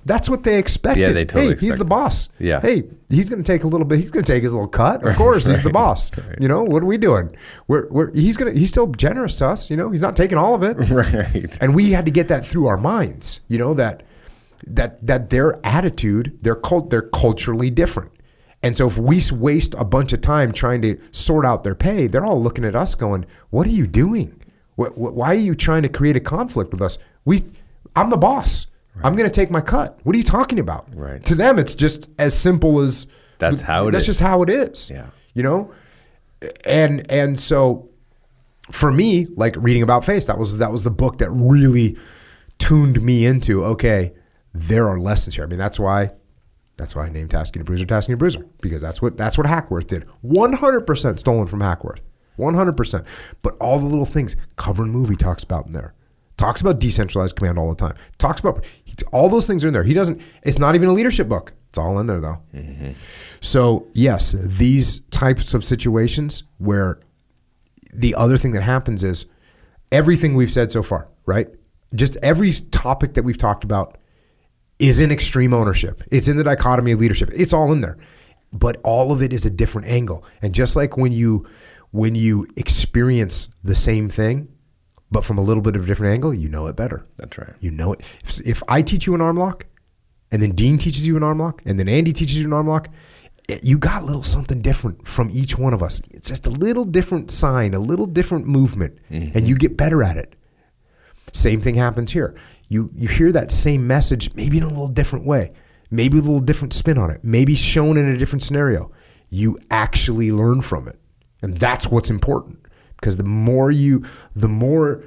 [0.05, 1.01] that's what they expected.
[1.01, 2.29] Yeah, they totally hey, he's the boss.
[2.39, 2.59] Yeah.
[2.61, 5.05] Hey, he's gonna take a little bit, he's gonna take his little cut.
[5.05, 6.11] Of course, he's the boss.
[6.39, 7.35] You know, what are we doing?
[7.67, 10.55] We're, we're he's gonna he's still generous to us, you know, he's not taking all
[10.55, 10.77] of it.
[10.91, 11.57] Right.
[11.61, 14.03] And we had to get that through our minds, you know, that
[14.67, 18.11] that that their attitude, their cult, they're culturally different.
[18.61, 22.07] And so if we waste a bunch of time trying to sort out their pay,
[22.07, 24.39] they're all looking at us going, "What are you doing?
[24.79, 26.97] Wh- wh- Why are you trying to create a conflict with us?
[27.25, 27.43] We,
[27.95, 28.67] I'm the boss.
[29.01, 29.99] I'm going to take my cut.
[30.03, 30.87] What are you talking about?
[30.93, 31.23] Right.
[31.25, 33.07] To them, it's just as simple as
[33.39, 34.07] That's how it that's is.
[34.07, 34.91] just how it is.
[34.91, 35.07] Yeah.
[35.33, 35.73] You know,
[36.65, 37.89] and and so
[38.71, 41.97] for me, like reading about face, that was that was the book that really
[42.59, 43.65] tuned me into.
[43.65, 44.13] Okay,
[44.53, 45.43] there are lessons here.
[45.43, 46.11] I mean, that's why
[46.77, 49.47] that's why I named Task Unit Bruiser Task Unit Bruiser because that's what that's what
[49.47, 50.03] Hackworth did.
[50.21, 52.03] One hundred percent stolen from Hackworth.
[52.35, 53.05] One hundred percent.
[53.41, 55.93] But all the little things Cover and Movie talks about in there.
[56.37, 57.95] Talks about decentralized command all the time.
[58.17, 58.65] Talks about
[59.11, 59.83] all those things are in there.
[59.83, 60.21] He doesn't.
[60.43, 61.53] It's not even a leadership book.
[61.69, 62.39] It's all in there though.
[62.53, 62.91] Mm-hmm.
[63.39, 66.99] So yes, these types of situations where
[67.93, 69.27] the other thing that happens is
[69.91, 71.47] everything we've said so far, right?
[71.93, 73.97] Just every topic that we've talked about
[74.79, 76.01] is in extreme ownership.
[76.11, 77.29] It's in the dichotomy of leadership.
[77.33, 77.97] It's all in there.
[78.51, 80.25] But all of it is a different angle.
[80.41, 81.47] And just like when you
[81.91, 84.47] when you experience the same thing
[85.13, 87.05] but from a little bit of a different angle, you know it better.
[87.17, 87.53] That's right.
[87.61, 87.99] You know it.
[88.23, 89.65] If, if I teach you an arm lock,
[90.31, 92.67] and then Dean teaches you an arm lock, and then Andy teaches you an arm
[92.67, 92.89] lock,
[93.47, 96.01] it- you got a little something different from each one of us.
[96.11, 99.37] It's just a little different sign, a little different movement, mm-hmm.
[99.37, 100.35] and you get better at it.
[101.31, 102.35] Same thing happens here.
[102.67, 105.51] You you hear that same message, maybe in a little different way,
[105.91, 108.91] maybe with a little different spin on it, maybe shown in a different scenario.
[109.29, 110.97] You actually learn from it,
[111.43, 112.62] and that's what's important.
[113.03, 115.03] Because the more you, the more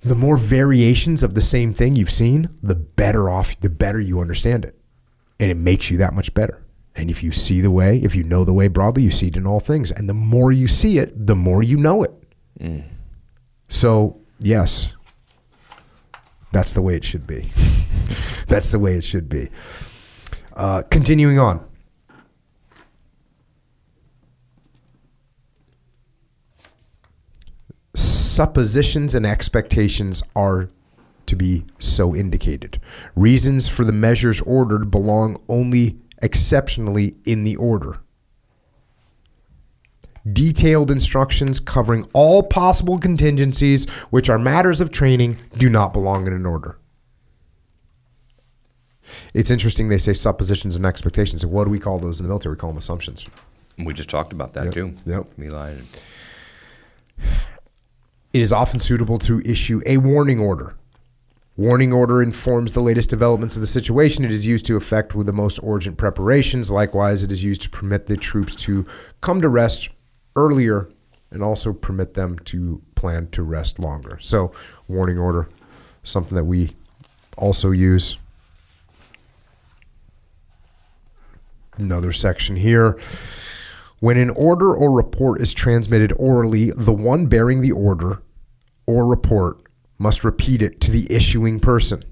[0.00, 4.18] the more variations of the same thing you've seen, the better off, the better you
[4.18, 4.76] understand it.
[5.38, 6.64] And it makes you that much better.
[6.96, 9.36] And if you see the way, if you know the way broadly, you see it
[9.36, 9.92] in all things.
[9.92, 12.12] And the more you see it, the more you know it.
[13.68, 14.92] So, yes,
[16.50, 17.42] that's the way it should be.
[18.48, 19.48] that's the way it should be.
[20.56, 21.64] Uh, continuing on.
[28.44, 30.70] Suppositions and expectations are
[31.26, 32.80] to be so indicated.
[33.14, 37.98] Reasons for the measures ordered belong only exceptionally in the order.
[40.32, 46.32] Detailed instructions covering all possible contingencies, which are matters of training, do not belong in
[46.32, 46.78] an order.
[49.34, 51.44] It's interesting they say suppositions and expectations.
[51.44, 52.54] What do we call those in the military?
[52.54, 53.26] We call them assumptions.
[53.76, 54.96] We just talked about that Yep, too.
[55.04, 55.26] yep.
[55.38, 55.74] Eli.
[58.32, 60.76] It is often suitable to issue a warning order.
[61.56, 64.24] Warning order informs the latest developments of the situation.
[64.24, 66.70] It is used to effect with the most urgent preparations.
[66.70, 68.86] Likewise, it is used to permit the troops to
[69.20, 69.90] come to rest
[70.36, 70.88] earlier
[71.32, 74.16] and also permit them to plan to rest longer.
[74.20, 74.54] So,
[74.88, 75.48] warning order,
[76.04, 76.76] something that we
[77.36, 78.16] also use.
[81.76, 82.98] Another section here.
[84.00, 88.22] When an order or report is transmitted orally, the one bearing the order
[88.86, 89.62] or report
[89.98, 92.02] must repeat it to the issuing person.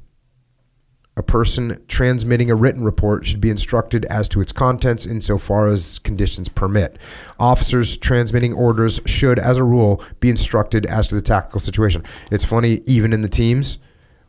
[1.17, 5.99] A person transmitting a written report should be instructed as to its contents insofar as
[6.01, 6.99] conditions permit.
[7.41, 12.05] Officers transmitting orders should, as a rule, be instructed as to the tactical situation.
[12.31, 13.79] It's funny, even in the teams,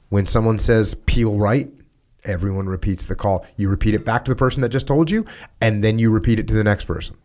[0.07, 1.69] when someone says peel right,
[2.23, 3.45] everyone repeats the call.
[3.57, 5.25] You repeat it back to the person that just told you,
[5.59, 7.17] and then you repeat it to the next person.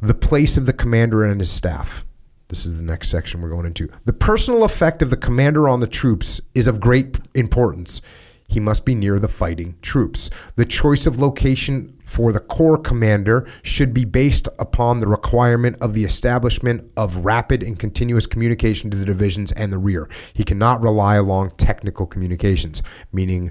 [0.00, 2.04] The place of the commander and his staff.
[2.48, 3.88] This is the next section we're going into.
[4.04, 8.00] The personal effect of the commander on the troops is of great importance.
[8.48, 10.30] He must be near the fighting troops.
[10.56, 15.92] The choice of location for the corps commander should be based upon the requirement of
[15.92, 20.08] the establishment of rapid and continuous communication to the divisions and the rear.
[20.32, 23.50] He cannot rely along technical communications, meaning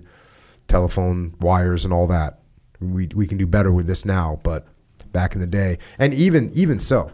[0.67, 2.39] telephone wires and all that.
[2.79, 4.65] We, we can do better with this now, but
[5.11, 7.11] back in the day, and even even so,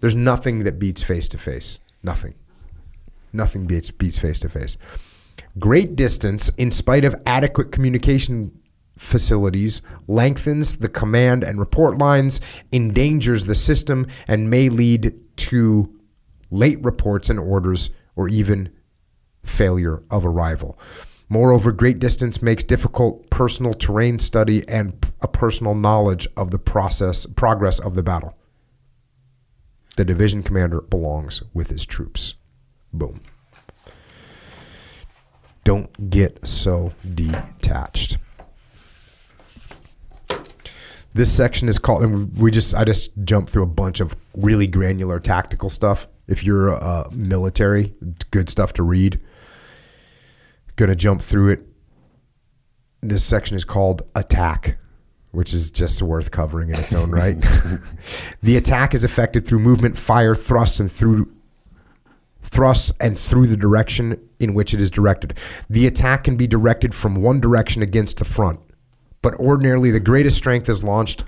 [0.00, 1.78] there's nothing that beats face to face.
[2.02, 2.34] Nothing.
[3.32, 4.76] Nothing beats beats face to face.
[5.58, 8.52] Great distance, in spite of adequate communication
[8.96, 12.40] facilities, lengthens the command and report lines,
[12.72, 15.98] endangers the system, and may lead to
[16.50, 18.70] late reports and orders or even
[19.42, 20.78] failure of arrival.
[21.32, 27.24] Moreover, great distance makes difficult personal terrain study and a personal knowledge of the process
[27.24, 28.36] progress of the battle.
[29.96, 32.34] The division commander belongs with his troops.
[32.92, 33.20] Boom.
[35.62, 38.18] Don't get so detached.
[41.14, 44.66] This section is called, and we just I just jumped through a bunch of really
[44.66, 46.08] granular tactical stuff.
[46.26, 47.94] If you're uh, military,
[48.32, 49.20] good stuff to read.
[50.80, 51.66] Gonna jump through it.
[53.02, 54.78] This section is called attack,
[55.30, 57.38] which is just worth covering in its own right.
[58.42, 61.30] the attack is effected through movement, fire, thrusts, and through
[62.40, 65.36] thrusts and through the direction in which it is directed.
[65.68, 68.58] The attack can be directed from one direction against the front,
[69.20, 71.24] but ordinarily the greatest strength is launched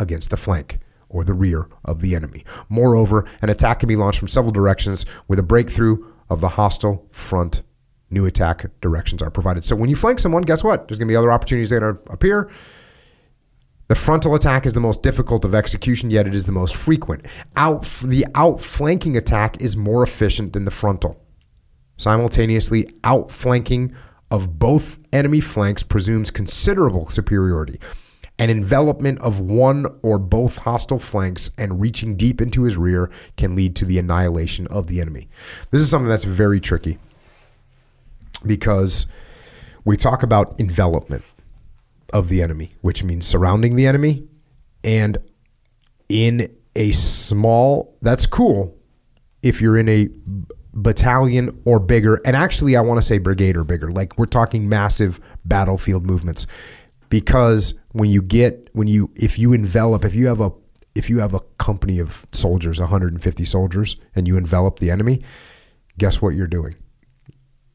[0.00, 2.44] against the flank or the rear of the enemy.
[2.68, 7.06] Moreover, an attack can be launched from several directions with a breakthrough of the hostile
[7.12, 7.62] front.
[8.10, 9.64] New attack directions are provided.
[9.64, 10.86] So when you flank someone, guess what?
[10.86, 12.50] There's going to be other opportunities that appear.
[13.88, 17.26] The frontal attack is the most difficult of execution, yet it is the most frequent.
[17.56, 21.20] Out the outflanking attack is more efficient than the frontal.
[21.96, 23.94] Simultaneously, outflanking
[24.30, 27.80] of both enemy flanks presumes considerable superiority.
[28.38, 33.54] An envelopment of one or both hostile flanks and reaching deep into his rear can
[33.54, 35.28] lead to the annihilation of the enemy.
[35.70, 36.98] This is something that's very tricky
[38.46, 39.06] because
[39.84, 41.24] we talk about envelopment
[42.12, 44.26] of the enemy, which means surrounding the enemy.
[44.84, 45.18] And
[46.08, 48.76] in a small, that's cool
[49.42, 50.08] if you're in a
[50.72, 52.20] battalion or bigger.
[52.24, 53.90] And actually, I want to say brigade or bigger.
[53.90, 56.46] Like we're talking massive battlefield movements.
[57.08, 60.50] Because when you get, when you, if you envelop, if you have a,
[60.94, 65.22] if you have a company of soldiers, 150 soldiers, and you envelop the enemy,
[65.98, 66.74] guess what you're doing?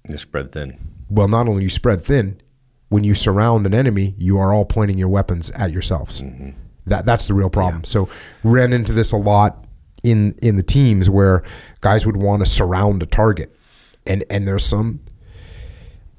[0.09, 0.77] You spread thin.
[1.09, 2.41] Well, not only you spread thin,
[2.89, 6.21] when you surround an enemy, you are all pointing your weapons at yourselves.
[6.21, 6.49] Mm-hmm.
[6.87, 7.83] That that's the real problem.
[7.83, 8.09] So
[8.43, 9.65] ran into this a lot
[10.03, 11.43] in in the teams where
[11.81, 13.55] guys would want to surround a target,
[14.05, 14.99] and and there's some.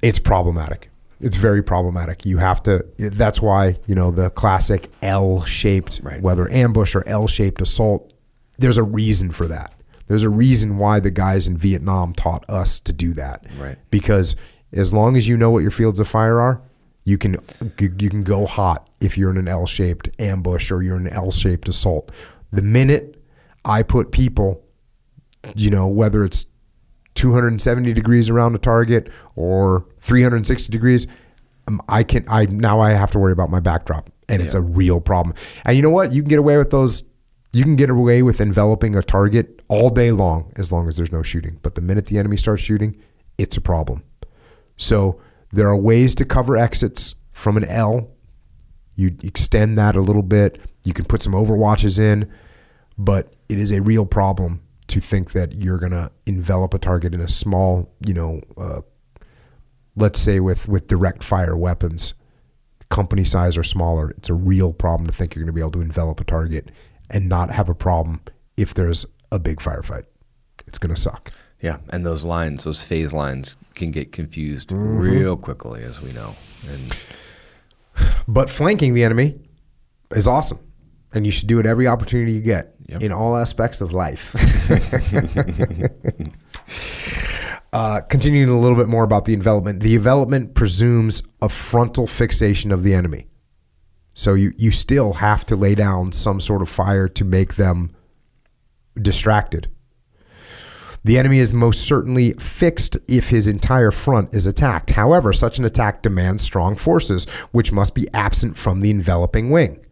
[0.01, 0.89] It's problematic.
[1.19, 2.25] It's very problematic.
[2.25, 2.85] You have to.
[2.97, 6.21] That's why you know the classic L-shaped, Right.
[6.21, 8.13] whether ambush or L-shaped assault.
[8.57, 9.72] There's a reason for that.
[10.07, 13.45] There's a reason why the guys in Vietnam taught us to do that.
[13.57, 13.77] Right.
[13.89, 14.35] Because
[14.71, 16.61] as long as you know what your fields of fire are,
[17.05, 17.37] you can
[17.79, 21.67] you can go hot if you're in an L-shaped ambush or you're in an L-shaped
[21.67, 22.11] assault.
[22.51, 23.21] The minute
[23.65, 24.63] I put people,
[25.55, 26.45] you know, whether it's
[27.15, 31.07] 270 degrees around a target or 360 degrees,
[31.67, 34.61] um, I can I now I have to worry about my backdrop, and it's a
[34.61, 35.35] real problem.
[35.65, 36.13] And you know what?
[36.13, 37.03] You can get away with those.
[37.53, 41.11] You can get away with enveloping a target all day long as long as there's
[41.11, 41.59] no shooting.
[41.61, 42.99] But the minute the enemy starts shooting,
[43.37, 44.03] it's a problem.
[44.75, 45.21] So
[45.51, 48.09] there are ways to cover exits from an L.
[48.95, 50.59] You extend that a little bit.
[50.83, 52.31] You can put some overwatches in,
[52.97, 57.13] but it is a real problem to think that you're going to envelop a target
[57.13, 58.81] in a small, you know, uh,
[59.95, 62.15] let's say with with direct fire weapons,
[62.89, 64.09] company size or smaller.
[64.11, 66.69] It's a real problem to think you're going to be able to envelop a target
[67.13, 68.19] and not have a problem
[68.57, 70.03] if there's a big firefight.
[70.67, 71.31] It's going to suck.
[71.61, 76.33] Yeah, and those lines, those phase lines, can get confused real quickly, as we know.
[76.69, 76.97] And
[78.27, 79.39] But flanking the enemy
[80.11, 80.59] is awesome.
[81.13, 83.01] And you should do it every opportunity you get Yep.
[83.01, 84.35] in all aspects of life.
[87.73, 89.81] uh, continuing a little bit more about the envelopment.
[89.81, 93.27] The envelopment presumes a frontal fixation of the enemy.
[94.13, 97.95] So you, you still have to lay down some sort of fire to make them
[99.01, 99.69] distracted.
[101.05, 104.91] The enemy is most certainly fixed if his entire front is attacked.
[104.91, 109.85] However, such an attack demands strong forces, which must be absent from the enveloping wing.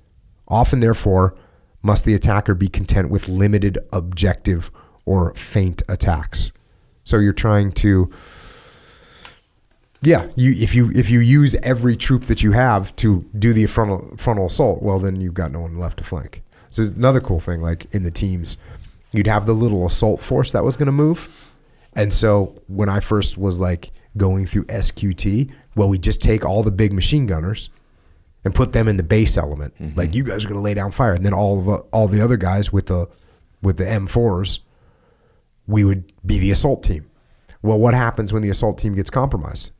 [0.48, 1.36] Often, therefore,
[1.82, 4.72] must the attacker be content with limited objective
[5.06, 6.52] or feint attacks.
[7.04, 8.10] So you're trying to
[10.04, 13.68] yeah, you if you if you use every troop that you have to do the
[13.68, 16.42] frontal frontal assault, well then you've got no one left to flank.
[16.72, 18.58] So another cool thing, like in the teams,
[19.12, 21.30] you'd have the little assault force that was going to move,
[21.94, 26.64] and so when I first was like going through SQT, well, we just take all
[26.64, 27.70] the big machine gunners
[28.44, 29.74] and put them in the base element.
[29.96, 32.08] Like you guys are going to lay down fire, and then all of uh, all
[32.08, 33.08] the other guys with the
[33.62, 34.62] with the M4s,
[35.68, 37.08] we would be the assault team.
[37.62, 39.72] Well, what happens when the assault team gets compromised?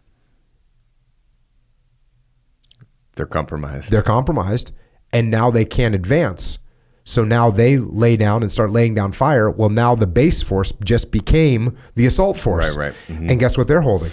[3.22, 3.92] They're compromised.
[3.92, 4.74] they're compromised
[5.14, 6.58] and now they can't advance
[7.04, 10.74] so now they lay down and start laying down fire well now the base force
[10.84, 13.18] just became the assault force Right, right.
[13.20, 13.30] Mhm.
[13.30, 14.10] and guess what they're holding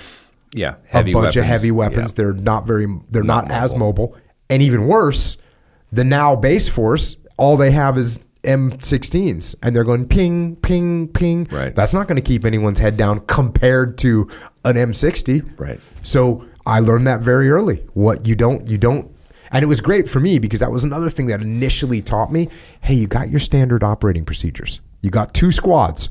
[0.54, 2.16] yeah, a bunch of heavy weapons Yeah.
[2.24, 4.14] they're not very they're not, Not as mobile
[4.50, 5.38] and even worse
[5.90, 11.46] the now base force all they have is M16s and they're going ping ping ping
[11.50, 11.74] Right.
[11.74, 14.28] that's not going to keep anyone's head down compared to
[14.64, 15.80] an M60 Right.
[16.02, 17.76] so I learned that very early.
[17.94, 19.10] What you don't, you don't,
[19.50, 22.50] and it was great for me because that was another thing that initially taught me.
[22.82, 24.82] Hey, you got your standard operating procedures.
[25.00, 26.10] You got two squads.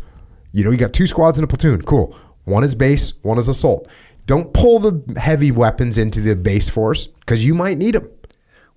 [0.53, 1.83] You know, you got two squads in a platoon.
[1.83, 2.17] Cool.
[2.45, 3.87] One is base, one is assault.
[4.25, 8.09] Don't pull the heavy weapons into the base force because you might need them.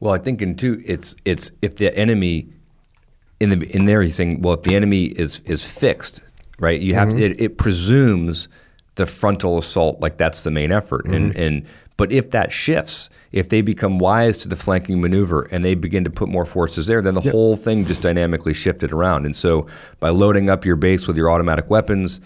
[0.01, 2.51] Well, I think in two, it's it's if the enemy
[3.40, 6.23] in the in there he's saying, well, if the enemy is is fixed,
[6.59, 6.78] right?
[6.78, 7.19] You have mm-hmm.
[7.19, 8.48] it, it presumes
[8.97, 11.43] the frontal assault, like that's the main effort, and mm-hmm.
[11.43, 15.75] and but if that shifts, if they become wise to the flanking maneuver and they
[15.75, 19.27] begin to put more forces there, then the whole thing just dynamically shifted around.
[19.27, 19.67] And so
[19.99, 22.23] by loading up your base with your automatic weapons,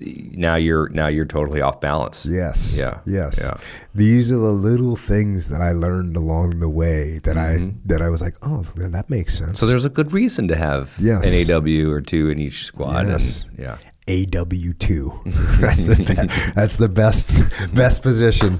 [0.00, 2.26] now you're now you're totally off balance.
[2.26, 2.76] Yes.
[2.78, 3.00] Yeah.
[3.06, 3.40] Yes.
[3.44, 3.58] Yeah.
[3.94, 7.78] These are the little things that I learned along the way that I mm-hmm.
[7.86, 9.58] that I was like, oh, that makes sense.
[9.58, 11.48] So there's a good reason to have Yes.
[11.48, 13.06] an AW or two in each squad.
[13.06, 13.46] Yes.
[13.46, 13.78] And, yeah.
[14.08, 15.12] AW two.
[15.24, 17.40] that's the that's the best
[17.74, 18.58] best position.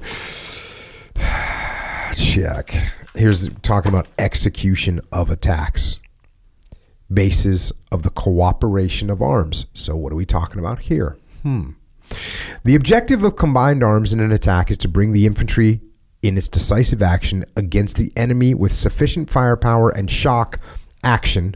[2.15, 2.73] Check.
[3.15, 5.99] Here's talking about execution of attacks.
[7.11, 9.67] Basis of the cooperation of arms.
[9.73, 11.17] So what are we talking about here?
[11.43, 11.71] Hmm.
[12.63, 15.81] The objective of combined arms in an attack is to bring the infantry
[16.21, 20.59] in its decisive action against the enemy with sufficient firepower and shock
[21.03, 21.55] action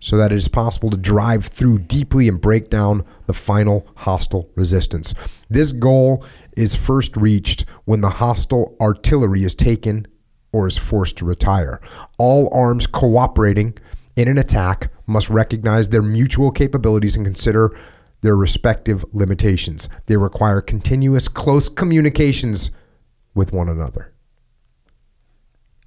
[0.00, 4.50] so that it is possible to drive through deeply and break down the final hostile
[4.56, 5.14] resistance.
[5.48, 6.24] This goal
[6.56, 10.06] is first reached when the hostile artillery is taken
[10.52, 11.80] or is forced to retire.
[12.18, 13.74] All arms cooperating
[14.16, 17.78] in an attack must recognize their mutual capabilities and consider
[18.22, 19.88] their respective limitations.
[20.06, 22.70] They require continuous close communications
[23.34, 24.12] with one another.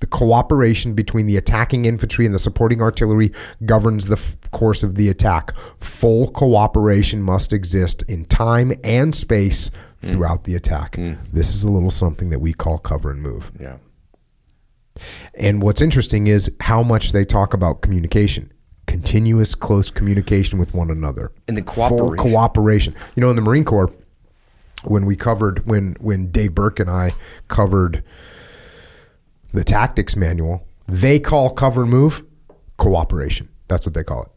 [0.03, 3.31] The cooperation between the attacking infantry and the supporting artillery
[3.65, 5.55] governs the f- course of the attack.
[5.77, 9.71] Full cooperation must exist in time and space
[10.01, 10.07] hmm.
[10.07, 10.97] throughout the attack.
[10.97, 11.13] Hmm.
[11.31, 13.49] This is a little something that we call cover and move.
[13.57, 13.77] Yeah.
[15.35, 18.51] And what's interesting is how much they talk about communication.
[18.87, 21.31] Continuous close communication with one another.
[21.47, 22.29] And the Full cooperation.
[22.29, 22.95] cooperation.
[23.15, 23.89] You know, in the Marine Corps,
[24.83, 27.13] when we covered when when Dave Burke and I
[27.47, 28.03] covered
[29.53, 32.23] the tactics manual, they call cover move
[32.77, 33.49] cooperation.
[33.67, 34.29] That's what they call it.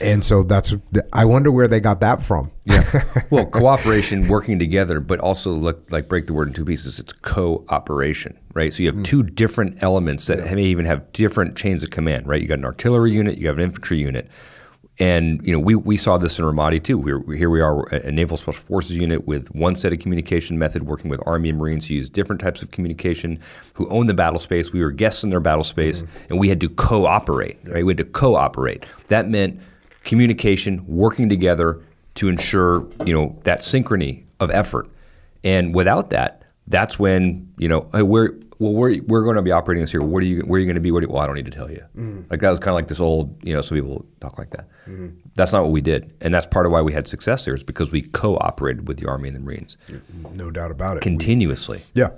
[0.00, 0.74] And so that's
[1.12, 2.50] I wonder where they got that from.
[2.64, 2.82] Yeah.
[3.30, 6.98] well, cooperation, working together, but also look like break the word in two pieces.
[6.98, 8.72] It's cooperation, right?
[8.72, 9.04] So you have mm.
[9.04, 12.42] two different elements that may even have different chains of command, right?
[12.42, 14.28] You got an artillery unit, you have an infantry unit.
[14.98, 16.96] And you know, we, we saw this in Ramadi too.
[16.96, 20.58] We were, here we are, a naval special forces unit with one set of communication
[20.58, 23.38] method, working with Army and Marines who use different types of communication,
[23.74, 24.72] who own the battle space.
[24.72, 26.26] We were guests in their battle space, mm-hmm.
[26.30, 27.58] and we had to cooperate.
[27.64, 28.86] Right, we had to cooperate.
[29.08, 29.60] That meant
[30.04, 31.82] communication, working together
[32.14, 34.88] to ensure you know that synchrony of effort.
[35.44, 39.82] And without that, that's when you know we're well we're, we're going to be operating
[39.82, 40.02] this here.
[40.02, 40.90] What are you where are you going to be?
[40.90, 41.82] What do you, well, I don't need to tell you.
[41.96, 42.30] Mm.
[42.30, 44.68] Like that was kind of like this old you know some people talk like that.
[44.86, 45.18] Mm-hmm.
[45.34, 47.64] That's not what we did, and that's part of why we had success there is
[47.64, 50.36] because we cooperated with the Army and the Marines mm-hmm.
[50.36, 51.02] No doubt about it.
[51.02, 51.82] continuously.
[51.94, 52.10] Yeah,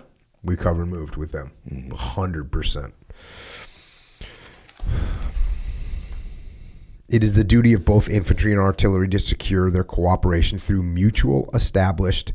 [0.43, 1.91] we covered and moved with them, mm-hmm.
[1.91, 2.95] 100 percent.
[7.09, 11.49] It is the duty of both infantry and artillery to secure their cooperation through mutual,
[11.55, 12.35] established,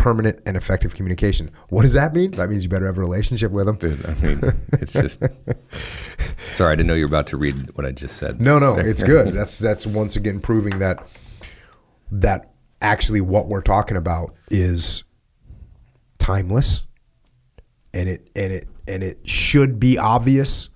[0.00, 1.50] permanent, and effective communication.
[1.68, 2.30] What does that mean?
[2.30, 3.76] That means you better have a relationship with them.
[3.76, 4.40] Dude, I mean,
[4.72, 5.22] it's just.
[6.48, 8.40] Sorry, I didn't know you were about to read what I just said.
[8.40, 9.34] No, no, it's good.
[9.34, 11.06] That's that's once again proving that
[12.12, 12.50] that
[12.80, 15.04] actually what we're talking about is
[16.18, 16.86] timeless,
[17.92, 20.70] and it and it and it should be obvious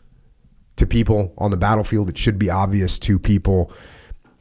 [0.76, 2.10] to people on the battlefield.
[2.10, 3.72] It should be obvious to people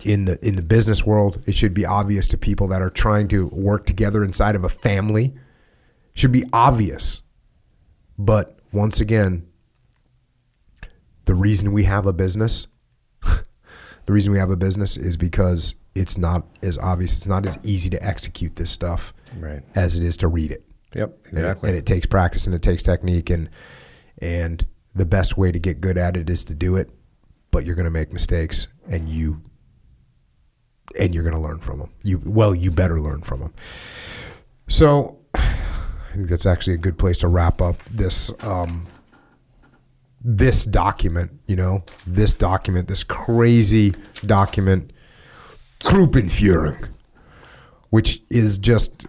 [0.06, 1.42] in the in the business world.
[1.48, 4.70] It should be obvious to people that are trying to work together inside of a
[4.70, 5.26] family.
[5.26, 7.22] It should be obvious.
[8.18, 9.48] But once again,
[11.26, 12.68] the reason we have a business,
[13.22, 17.58] the reason we have a business is because it's not as obvious, it's not as
[17.64, 19.62] easy to execute this stuff Right.
[19.76, 20.64] as it is to read it.
[20.96, 21.70] Yep, And it- exactly.
[21.70, 23.50] And it, takes practice and it takes technique and
[24.20, 24.66] and
[24.96, 26.90] the best way to get good at it is to do it,
[27.50, 29.42] but you're going to make mistakes and you
[31.00, 31.92] and you're going to learn from them.
[32.04, 33.54] You well, you better learn from them.
[34.68, 38.86] So, I think that's actually a good place to wrap up this um,
[40.22, 41.40] this document.
[41.48, 43.96] You know, this document, this crazy
[44.26, 44.92] document,
[45.80, 46.90] Truppenführung,
[47.90, 49.06] which is just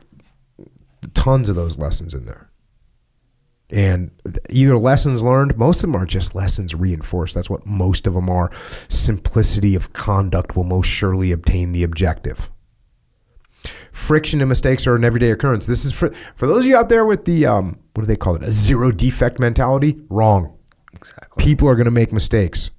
[1.14, 2.43] tons of those lessons in there.
[3.74, 4.12] And
[4.50, 7.34] either lessons learned, most of them are just lessons reinforced.
[7.34, 8.52] That's what most of them are.
[8.88, 12.52] Simplicity of conduct will most surely obtain the objective.
[13.90, 15.66] Friction and mistakes are an everyday occurrence.
[15.66, 18.16] This is for for those of you out there with the um, what do they
[18.16, 18.42] call it?
[18.44, 20.00] A zero defect mentality.
[20.08, 20.56] Wrong.
[20.92, 21.44] Exactly.
[21.44, 22.70] People are going to make mistakes.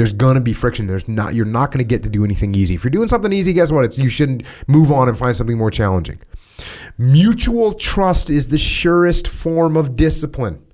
[0.00, 0.86] There's to be friction.
[0.86, 1.34] There's not.
[1.34, 2.74] You're not to get to do anything easy.
[2.74, 3.84] If you're doing something easy, guess what?
[3.84, 6.18] It's you shouldn't move on and find something more challenging.
[6.96, 10.64] Mutual trust is the surest form of discipline.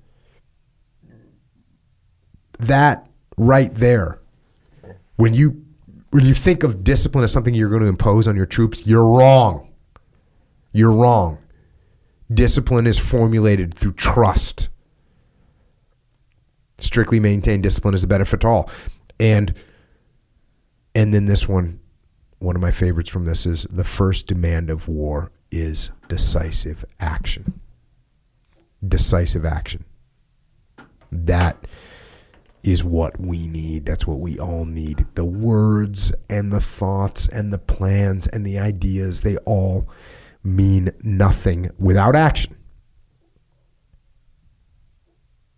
[2.59, 3.05] That
[3.35, 4.21] right there.
[5.17, 5.61] When you
[6.11, 9.05] when you think of discipline as something you're going to impose on your troops, you're
[9.05, 9.73] wrong.
[10.71, 11.39] You're wrong.
[12.33, 14.69] Discipline is formulated through trust.
[16.79, 18.69] Strictly maintained discipline is the benefit to all.
[19.19, 19.53] And
[20.93, 21.79] and then this one,
[22.39, 27.59] one of my favorites from this is the first demand of war is decisive action.
[28.85, 29.85] Decisive action.
[31.11, 31.67] That
[32.63, 33.85] is what we need.
[33.85, 35.05] That's what we all need.
[35.15, 39.87] The words and the thoughts and the plans and the ideas, they all
[40.43, 42.56] mean nothing without action.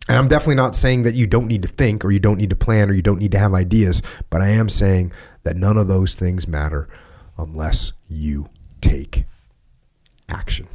[0.09, 2.49] And I'm definitely not saying that you don't need to think or you don't need
[2.49, 5.11] to plan or you don't need to have ideas, but I am saying
[5.43, 6.89] that none of those things matter
[7.37, 8.49] unless you
[8.81, 9.25] take
[10.27, 10.67] action.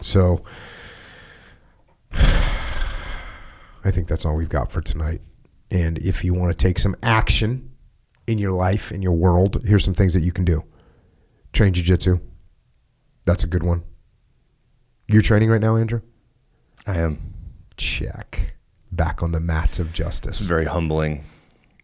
[0.00, 0.42] So
[2.12, 5.20] I think that's all we've got for tonight.
[5.70, 7.72] And if you want to take some action
[8.26, 10.64] in your life, in your world, here's some things that you can do.
[11.52, 12.22] Train jujitsu.
[13.26, 13.82] That's a good one.
[15.08, 16.00] You're training right now, Andrew?
[16.86, 17.31] I am.
[17.82, 18.54] Check.
[18.92, 20.40] Back on the mats of It's justice.
[20.42, 21.24] very humbling.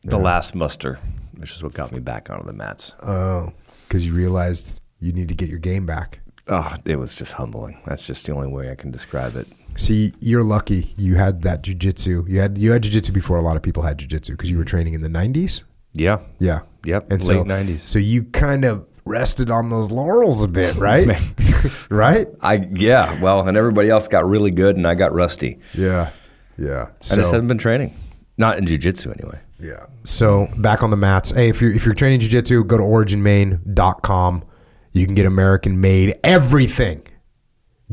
[0.04, 0.98] The last muster,
[1.36, 2.94] which is what got me back onto the mats.
[3.02, 3.52] Oh,
[3.86, 6.20] because you realized you need to get your game back.
[6.46, 7.80] Oh, it was just humbling.
[7.84, 9.48] That's just the only way I can describe it.
[9.76, 12.28] See, you're lucky you had that jujitsu.
[12.28, 14.64] You had you had jujitsu before a lot of people had jujitsu because you were
[14.64, 15.64] training in the 90s.
[15.94, 16.18] Yeah.
[16.38, 16.60] Yeah.
[16.84, 17.10] Yep.
[17.10, 17.78] And late so, 90s.
[17.78, 21.08] So you kind of rested on those laurels a bit, right?
[21.90, 22.26] right?
[22.40, 23.20] I yeah.
[23.20, 25.58] Well, and everybody else got really good, and I got rusty.
[25.74, 26.10] Yeah.
[26.56, 26.86] Yeah.
[27.10, 27.94] I just haven't been training.
[28.36, 29.40] Not in jujitsu anyway.
[29.60, 29.86] Yeah.
[30.04, 31.30] So back on the mats.
[31.30, 34.44] Hey, if you're if you're training jiu-jitsu, go to originmaine.com.
[34.92, 37.06] You can get American made everything.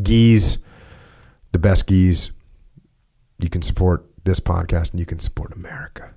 [0.01, 0.57] Geese,
[1.51, 2.31] the best geese.
[3.39, 6.13] You can support this podcast and you can support America.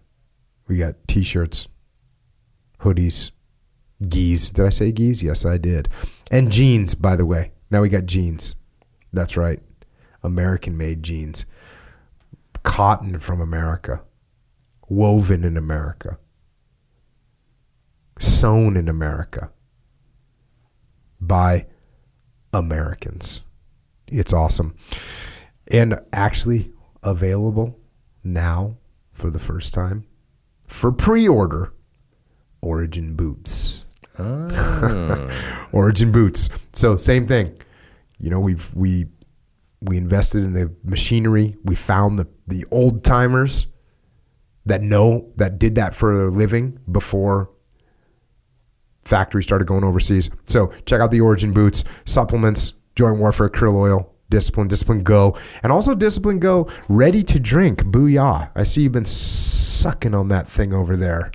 [0.67, 1.69] We got t-shirts,
[2.81, 3.33] hoodies,
[4.07, 4.51] geese.
[4.51, 5.23] Did I say geese?
[5.23, 5.89] Yes, I did.
[6.31, 7.53] And jeans, by the way.
[7.71, 8.57] Now we got jeans.
[9.13, 9.61] That's right.
[10.23, 11.47] American made jeans.
[12.63, 14.05] Cotton from America.
[14.89, 16.19] Woven in America.
[18.19, 19.51] Sewn in America.
[21.21, 21.67] By
[22.53, 23.43] Americans.
[24.07, 24.77] It's awesome.
[25.71, 26.73] And actually
[27.03, 27.79] available
[28.25, 28.77] now
[29.13, 30.07] for the first time
[30.67, 31.73] for pre-order
[32.61, 33.85] Origin boots.
[34.19, 35.69] Ah.
[35.73, 36.49] Origin boots.
[36.73, 37.57] So same thing.
[38.19, 39.07] You know, we've we
[39.81, 41.57] we invested in the machinery.
[41.65, 43.69] We found the the old timers
[44.67, 47.51] that know that did that for a living before
[49.05, 50.31] factories started going overseas.
[50.45, 55.73] So check out the Origin boots, supplements, joint warfare, krill oil, discipline, discipline go, and
[55.73, 57.85] also discipline go, ready to drink.
[57.85, 58.51] Booyah!
[58.55, 61.31] I see you've been sucking on that thing over there.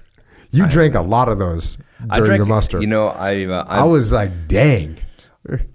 [0.51, 2.79] You drank a lot of those I during drank, your muster.
[2.81, 4.97] You know, I, uh, I I was like, dang.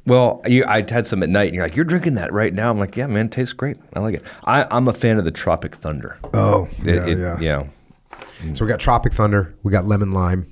[0.07, 2.71] well, you, I had some at night, and you're like, "You're drinking that right now."
[2.71, 3.77] I'm like, "Yeah, man, it tastes great.
[3.95, 6.19] I like it." I, I'm a fan of the Tropic Thunder.
[6.33, 7.07] Oh, It- yeah,
[7.37, 7.57] it- yeah.
[7.59, 10.47] Know, So we got Tropic Thunder, we got Lemon Lime,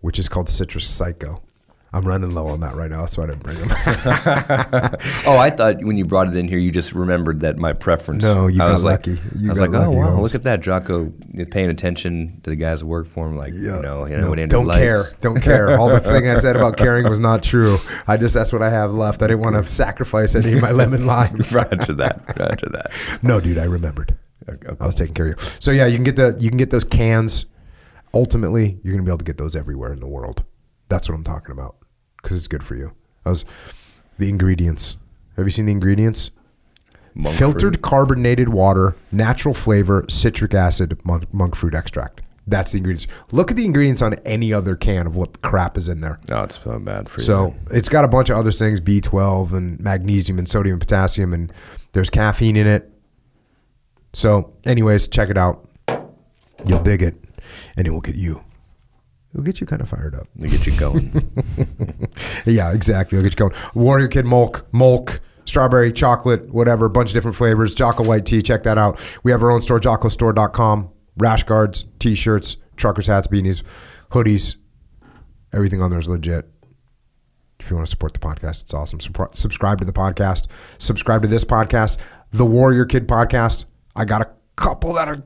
[0.00, 1.42] which is called Citrus Psycho.
[1.92, 3.00] I'm running low on that right now.
[3.00, 3.68] That's why I didn't bring them.
[5.26, 8.22] Oh, I thought when you brought it in here, you just remembered that my preference.
[8.22, 9.20] No, you I got was like, lucky.
[9.36, 11.12] You I was got like, oh wow, Holmes." look at that, Jocko
[11.50, 13.36] paying attention to the guys that work for him.
[13.36, 14.80] Like, you know, you know, No, don't lights.
[14.80, 15.02] care.
[15.20, 15.76] Don't care.
[15.78, 17.78] All the thing I said about caring was not true.
[18.06, 19.22] I just that's what I have left.
[19.22, 21.34] I didn't want to sacrifice any of my lemon lime.
[21.50, 22.34] Roger that.
[22.38, 22.92] Roger that.
[23.22, 24.16] No, dude, I remembered.
[24.48, 24.68] Okay.
[24.80, 25.48] I was taking care of you.
[25.58, 27.46] So yeah, you can get the you can get those cans.
[28.14, 30.44] Ultimately, you're gonna be able to get those everywhere in the world.
[30.88, 31.76] That's what I'm talking about
[32.22, 32.92] because it's good for you.
[33.24, 33.44] I was
[34.18, 34.96] the ingredients.
[35.36, 36.30] Have you seen the ingredients?
[37.14, 37.82] Monk Filtered fruit.
[37.82, 42.20] carbonated water, natural flavor, citric acid, monk, monk fruit extract.
[42.46, 43.06] That's the ingredients.
[43.32, 46.18] Look at the ingredients on any other can of what crap is in there.
[46.28, 47.24] No, it's so bad for you.
[47.24, 51.32] So it's got a bunch of other things, B12 and magnesium and sodium and potassium,
[51.32, 51.52] and
[51.92, 52.90] there's caffeine in it.
[54.12, 55.68] So, anyways, check it out.
[56.64, 57.14] You'll dig it,
[57.76, 58.44] and it will get you.
[59.32, 60.26] It'll get you kind of fired up.
[60.40, 61.12] to get you going.
[62.46, 63.18] Yeah, exactly.
[63.18, 63.62] It'll get you going.
[63.74, 67.74] Warrior Kid Mulk, Mulk, strawberry, chocolate, whatever, a bunch of different flavors.
[67.74, 68.98] Jocko White Tea, check that out.
[69.22, 70.90] We have our own store, jockostore.com.
[71.18, 73.62] Rash guards, t shirts, truckers' hats, beanies,
[74.10, 74.56] hoodies.
[75.52, 76.48] Everything on there is legit.
[77.58, 79.00] If you want to support the podcast, it's awesome.
[79.00, 80.46] Supri- subscribe to the podcast.
[80.78, 81.98] Subscribe to this podcast,
[82.32, 83.66] the Warrior Kid podcast.
[83.94, 85.22] I got a couple that are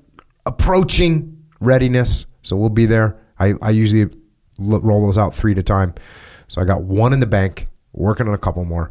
[0.47, 3.21] approaching readiness, so we'll be there.
[3.39, 4.15] I, I usually
[4.59, 5.94] roll those out three at a time.
[6.48, 8.90] So I got one in the bank, working on a couple more.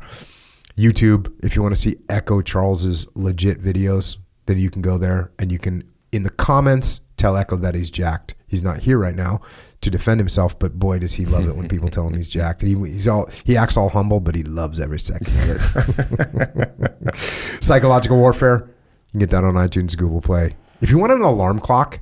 [0.77, 4.17] YouTube, if you want to see Echo Charles's legit videos,
[4.47, 7.91] then you can go there and you can, in the comments, tell Echo that he's
[7.91, 8.35] jacked.
[8.47, 9.41] He's not here right now
[9.81, 12.61] to defend himself, but boy, does he love it when people tell him he's jacked.
[12.61, 17.15] He, he's all he acts all humble, but he loves every second of it.
[17.63, 18.69] Psychological warfare,
[19.07, 20.55] you can get that on iTunes, Google Play.
[20.81, 21.99] If you want an alarm clock,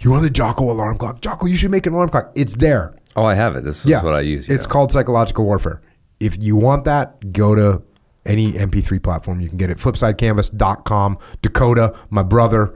[0.00, 1.20] you want the Jocko alarm clock.
[1.20, 2.32] Jocko, you should make an alarm clock.
[2.34, 2.96] It's there.
[3.16, 3.64] oh, I have it.
[3.64, 4.48] This is what I use.
[4.48, 4.70] It's yeah.
[4.70, 5.82] called psychological warfare.
[6.18, 7.82] If you want that, go to
[8.26, 9.40] any MP3 platform.
[9.40, 9.78] You can get it.
[9.78, 11.18] Flipsidecanvas.com.
[11.42, 12.74] Dakota, my brother,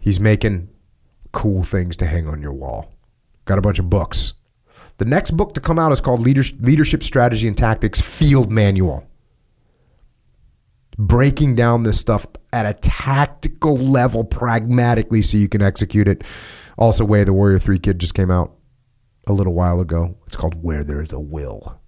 [0.00, 0.68] he's making
[1.32, 2.92] cool things to hang on your wall.
[3.44, 4.34] Got a bunch of books.
[4.98, 9.06] The next book to come out is called Leadership Strategy and Tactics Field Manual.
[10.98, 16.24] Breaking down this stuff at a tactical level, pragmatically, so you can execute it.
[16.78, 18.54] Also, Way of the Warrior 3 Kid just came out
[19.26, 20.16] a little while ago.
[20.26, 21.80] It's called Where There's a Will.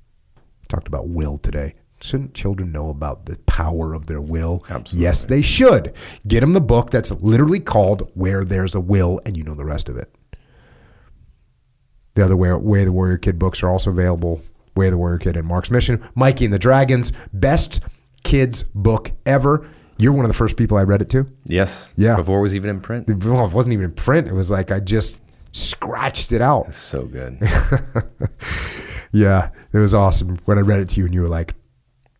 [0.68, 1.74] Talked about will today.
[2.00, 4.62] Shouldn't children know about the power of their will?
[4.68, 5.00] Absolutely.
[5.00, 5.96] Yes, they should.
[6.26, 9.64] Get them the book that's literally called Where There's a Will, and you know the
[9.64, 10.14] rest of it.
[12.14, 14.42] The other Way, Way of the Warrior Kid books are also available.
[14.76, 16.06] Way of the Warrior Kid and Marc's Mission.
[16.14, 17.80] Mikey and the Dragons, best
[18.24, 19.68] kids book ever.
[19.98, 21.26] You're one of the first people I read it to.
[21.46, 21.92] Yes.
[21.96, 22.16] Yeah.
[22.16, 23.08] Before it was even in print.
[23.24, 24.28] Well, it wasn't even in print.
[24.28, 25.22] It was like I just
[25.52, 26.72] scratched it out.
[26.72, 27.40] So good.
[29.12, 31.54] Yeah, it was awesome when I read it to you, and you were like,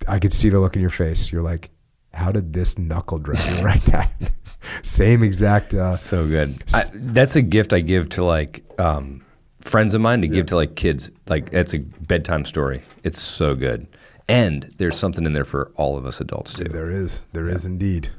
[0.06, 1.30] I could see the look in your face.
[1.30, 1.70] You're like,
[2.14, 4.10] how did this knuckle drag you write that?
[4.82, 5.74] Same exact.
[5.74, 6.56] Uh, so good.
[6.74, 9.24] I, that's a gift I give to like um,
[9.60, 11.10] friends of mine to give to like kids.
[11.28, 12.82] Like it's a bedtime story.
[13.04, 13.86] It's so good,
[14.28, 16.64] and there's something in there for all of us adults too.
[16.64, 18.10] there is, there is indeed.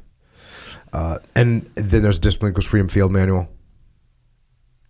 [0.91, 3.47] Uh, and then there's Discipline Equals Freedom Field Manual.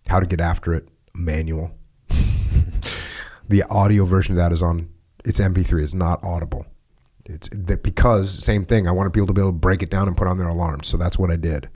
[0.08, 1.72] How to get after it manual.
[3.48, 4.88] the audio version of that is on.
[5.24, 5.82] It's MP3.
[5.82, 6.66] It's not audible.
[7.26, 8.88] It's that because same thing.
[8.88, 10.88] I wanted people to be able to break it down and put on their alarms.
[10.88, 11.68] So that's what I did.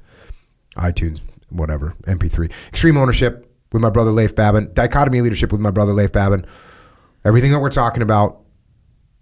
[0.77, 2.51] iTunes, whatever, MP3.
[2.69, 3.51] Extreme ownership.
[3.73, 4.71] with my brother Leif Babin.
[4.73, 6.47] Dichotomy Leadership with my brother Leif Babin.
[7.25, 8.44] Everything that we're talking about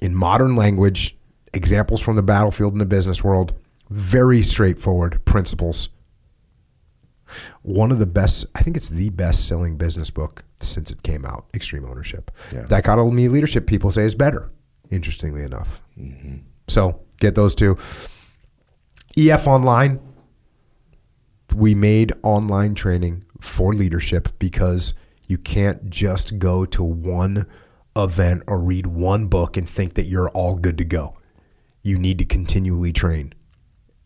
[0.02, 1.16] in modern language,
[1.54, 3.54] examples from the battlefield and the business world,
[3.88, 5.90] very straightforward principles.
[7.62, 11.24] One of the best, I think it's the best selling business book since it came
[11.24, 12.32] out, Extreme Ownership.
[12.52, 12.66] Yeah.
[12.66, 14.50] Dichotomy Leadership, people say, is better,
[14.90, 15.80] interestingly enough.
[15.96, 16.38] Mm-hmm.
[16.66, 17.78] So get those two.
[19.16, 20.00] EF Online,
[21.54, 24.94] we made online training for leadership because
[25.28, 27.46] you can't just go to one
[27.96, 31.16] event or read one book and think that you're all good to go.
[31.82, 33.34] You need to continually train.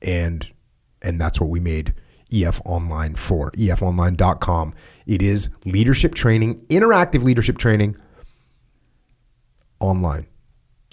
[0.02, 0.50] And
[1.02, 1.94] and that's what we made
[2.32, 3.50] EF Online for.
[3.52, 4.74] EFOnline.com.
[5.06, 7.96] It is leadership training, interactive leadership training
[9.80, 10.26] online.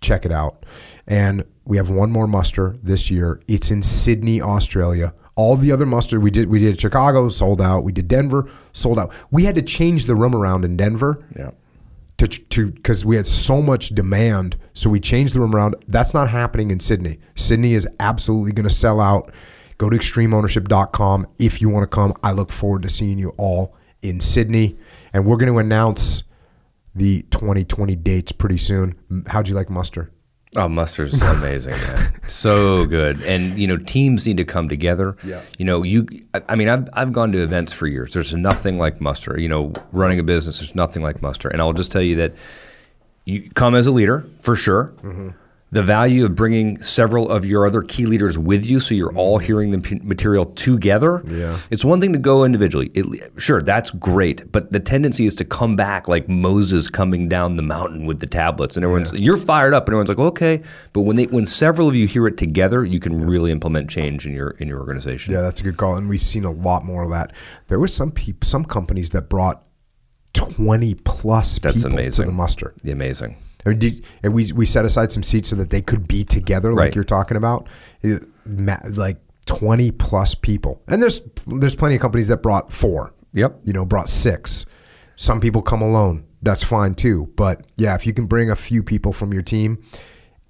[0.02, 0.66] Check it out.
[1.08, 3.42] And we have one more muster this year.
[3.48, 5.14] It's in Sydney, Australia.
[5.36, 7.84] All the other muster we did we did Chicago sold out.
[7.84, 9.14] We did Denver sold out.
[9.32, 11.52] We had to change the room around in Denver Yeah.
[12.18, 15.76] To to because we had so much demand, so we changed the room around.
[15.88, 17.20] That's not happening in Sydney.
[17.36, 19.34] Sydney is absolutely going to sell out.
[19.78, 22.14] Go to extremeownership.com if you want to come.
[22.24, 24.78] I look forward to seeing you all in Sydney,
[25.14, 26.24] and we're going to announce
[26.96, 28.96] the 2020 dates pretty soon.
[29.28, 30.12] How'd you like muster?
[30.56, 32.14] Oh, muster's amazing, man.
[32.28, 33.22] So good.
[33.24, 35.16] And you know, teams need to come together.
[35.24, 35.42] Yeah.
[35.58, 38.14] You know, you I- I mean, I've I've gone to events for years.
[38.14, 39.40] There's nothing like muster.
[39.40, 41.50] You know, running a business, there's nothing like muster.
[41.50, 42.34] And I'll just tell you that
[43.26, 44.94] you come as a leader, for sure.
[45.02, 45.30] Mm-hmm.
[45.74, 49.38] The value of bringing several of your other key leaders with you so you're all
[49.38, 49.46] mm-hmm.
[49.46, 51.24] hearing the p- material together.
[51.28, 51.58] Yeah.
[51.72, 52.92] It's one thing to go individually.
[52.94, 54.52] It, sure, that's great.
[54.52, 58.28] But the tendency is to come back like Moses coming down the mountain with the
[58.28, 58.78] tablets.
[58.78, 60.62] And everyone's, you're fired up and everyone's like, okay.
[60.94, 64.26] But when they, when several of you hear it together, you can really implement change
[64.26, 65.34] in your, in your organization.
[65.34, 67.34] Yeah, that's a good call, and we've seen a lot more of that.
[67.68, 69.64] There was some peop- some companies that brought
[70.34, 72.26] 20 plus That's people amazing.
[72.26, 72.74] to the muster.
[72.84, 73.38] The amazing.
[73.66, 76.80] Did, and we we set aside some seats so that they could be together, like
[76.80, 76.96] Right.
[76.96, 77.68] you're talking about,
[78.02, 78.24] It-
[78.98, 80.82] like twenty plus people.
[80.88, 83.14] And there's there's plenty of companies that brought four.
[83.34, 83.62] Yep.
[83.64, 84.66] You know, brought six.
[85.16, 86.24] Some people come alone.
[86.42, 87.30] That's fine too.
[87.36, 89.80] But yeah, if you can bring a few people from your team,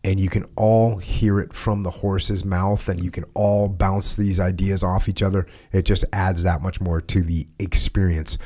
[0.03, 4.15] and you can all hear it from the horse's mouth, and you can all bounce
[4.15, 8.37] these ideas off each other, it just adds that much more to the experience.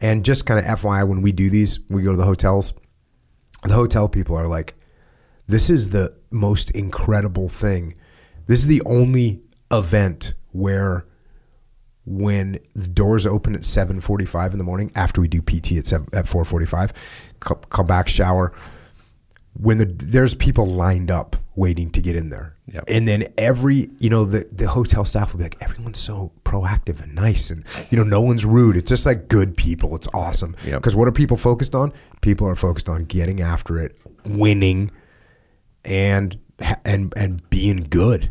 [0.00, 2.72] And just kind of FYI, when we do these, we go to the hotels
[3.62, 4.74] the hotel people are like,
[5.46, 7.94] this is the most incredible thing.
[8.46, 11.06] This is the only event where
[12.04, 16.08] when the doors open at 7.45 in the morning after we do pt at, 7,
[16.12, 16.92] at 4.45
[17.38, 18.52] come, come back shower
[19.54, 22.84] when the, there's people lined up waiting to get in there Yep.
[22.88, 27.02] and then every you know the, the hotel staff will be like everyone's so proactive
[27.02, 30.56] and nice and you know no one's rude it's just like good people it's awesome
[30.64, 30.80] Yep.
[30.80, 31.92] because what are people focused on
[32.22, 34.90] people are focused on getting after it winning
[35.84, 36.38] and
[36.84, 38.30] and and being good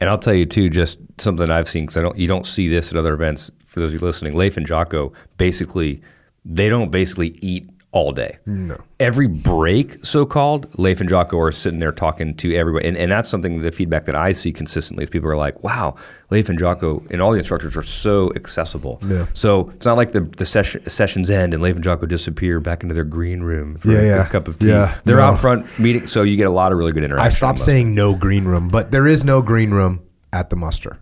[0.00, 2.68] And I'll tell you too, just something I've seen because I don't, you don't see
[2.68, 3.50] this at other events.
[3.64, 6.00] For those of you listening, Leif and Jocko basically,
[6.44, 7.68] they don't basically eat
[7.98, 8.38] all day.
[8.46, 8.76] No.
[9.00, 13.10] Every break, so called, Leif and Jocko are sitting there talking to everybody, and, and
[13.10, 15.96] that's something the feedback that I see consistently is people are like, "Wow,
[16.30, 19.26] Leif and Jocko and all the instructors are so accessible." Yeah.
[19.34, 22.82] So it's not like the the session, sessions end and Leif and Jocko disappear back
[22.82, 24.26] into their green room for Yeah, a yeah.
[24.28, 24.68] cup of tea.
[24.68, 25.22] Yeah, They're no.
[25.22, 27.26] out front meeting, so you get a lot of really good interaction.
[27.26, 30.02] I stopped saying no green room, but there is no green room
[30.32, 30.98] at the muster.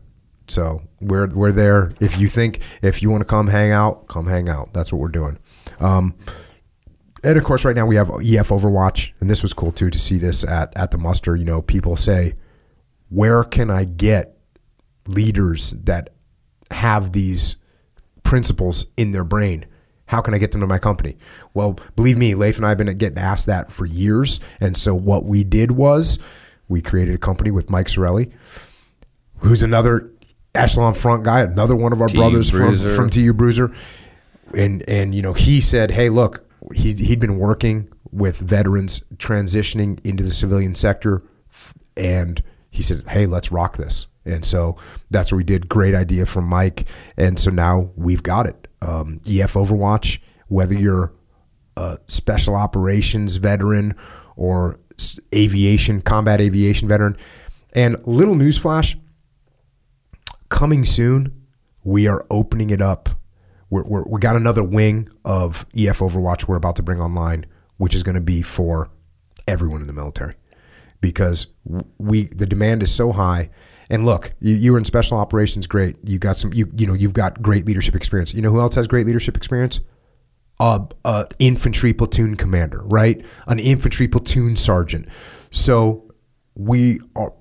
[0.49, 1.91] So we're we're there.
[2.01, 4.73] If you think if you want to come hang out, come hang out.
[4.73, 5.39] That's what we're doing.
[5.81, 6.15] Um,
[7.27, 9.99] and of course, right now we have EF Overwatch, and this was cool too to
[9.99, 11.37] see this at at the muster.
[11.37, 12.35] You know, people say,
[13.09, 14.37] "Where can I get
[15.09, 16.11] leaders that
[16.71, 17.57] have these
[18.27, 19.67] principles in their brain.
[20.07, 21.17] How can I get them to my company?
[21.55, 24.41] Well, believe me, Leif and I have been getting asked that for years.
[24.61, 26.19] And so what we did was
[26.69, 28.33] we created a company with Mike Sarraille,
[29.39, 30.11] who's another
[30.55, 33.75] Echelon front guy, another one of our TU brothers from, from TU Bruiser.
[34.55, 40.05] And and you know, he said, Hey, look, he he'd been working with veterans transitioning
[40.05, 41.23] into the civilian sector
[41.97, 44.77] and he said, "Hey, let's rock this." And so
[45.11, 45.69] that's what we did.
[45.69, 46.87] Great idea from Mike,
[47.17, 48.69] and so now we've got it.
[48.83, 50.19] Um, EF Overwatch,
[50.49, 51.13] whether you're
[51.77, 53.95] a special operations veteran
[54.37, 54.81] or
[55.35, 57.17] aviation, combat aviation veteran,
[57.75, 58.99] and little newsflash,
[60.49, 61.47] coming soon,
[61.85, 63.09] we are opening it up.
[63.71, 67.47] We're, we're, we got another wing of EF Overwatch we're about to bring online,
[67.79, 68.91] which is going to be for
[69.49, 70.35] everyone in the military
[71.01, 71.49] because
[71.99, 73.51] we the demand is so high.
[73.89, 75.97] And look, you, you were in special operations, great.
[76.05, 78.35] You got some, you you know, you've got great leadership experience.
[78.35, 79.81] You know who else has great leadership experience?
[80.61, 83.25] a, a infantry platoon commander, right?
[83.47, 85.09] An infantry platoon sergeant.
[85.51, 86.11] So
[86.55, 87.33] we are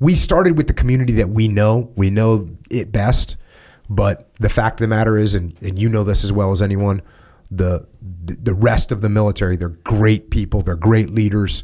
[0.00, 1.92] we started with the community that we know.
[1.96, 3.36] We know it best.
[3.88, 6.62] But the fact of the matter is, and, and you know this as well as
[6.62, 7.02] anyone,
[7.50, 11.62] the the rest of the military, they're great people, they're great leaders,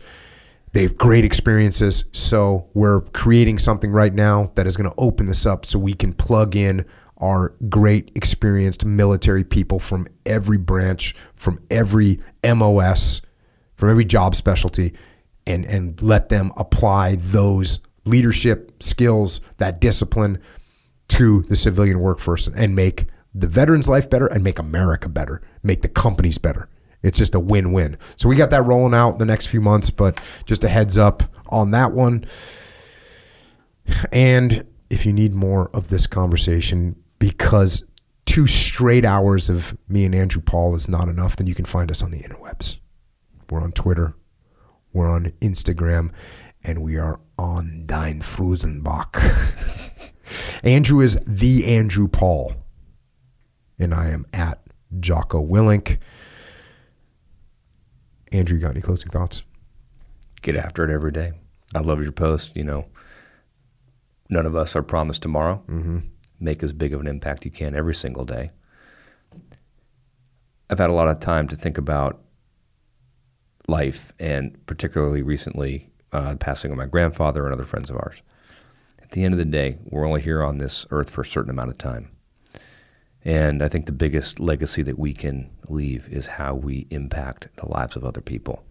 [0.73, 2.05] they have great experiences.
[2.13, 5.95] So we're creating something right now that is going to open this up so we
[5.95, 6.87] can plug in
[7.19, 13.23] our great experienced military people from every branch, from every MOS,
[13.75, 14.95] from every job specialty,
[15.47, 20.39] and and let them apply those leadership skills, that discipline
[21.13, 25.83] to the civilian workforce and make the veterans' life better and make America better, make
[25.83, 26.71] the companies better.
[27.03, 27.99] It's just a win win.
[28.17, 31.23] So we got that rolling out the next few months, but just a heads up
[31.49, 32.25] on that one.
[34.11, 37.85] And if you need more of this conversation, because
[38.25, 41.91] two straight hours of me and Andrew Paul is not enough, then you can find
[41.91, 42.79] us on the interwebs.
[43.51, 44.15] We're on Twitter,
[44.95, 46.11] we're on Instagram,
[46.65, 49.91] and we are on Dein Frusenbach.
[50.63, 52.55] Andrew is the Andrew Paul,
[53.79, 54.61] and I am at
[55.01, 55.99] Jocko Willink.
[58.31, 59.43] Andrew, you got any closing thoughts?
[60.41, 61.33] Get after it every day.
[61.75, 62.57] I love your post.
[62.57, 62.87] You know,
[64.29, 65.63] none of us are promised tomorrow.
[65.69, 65.99] Mm-hmm.
[66.41, 68.51] Make as big of an impact you can every single day.
[70.69, 72.23] I've had a lot of time to think about
[73.69, 78.23] life, and particularly recently, uh, the passing of my grandfather and other friends of ours.
[79.13, 81.51] At the end of the day, we're only here on this earth for a certain
[81.51, 82.09] amount of time.
[83.23, 87.69] And I think the biggest legacy that we can leave is how we impact the
[87.69, 88.65] lives of other people.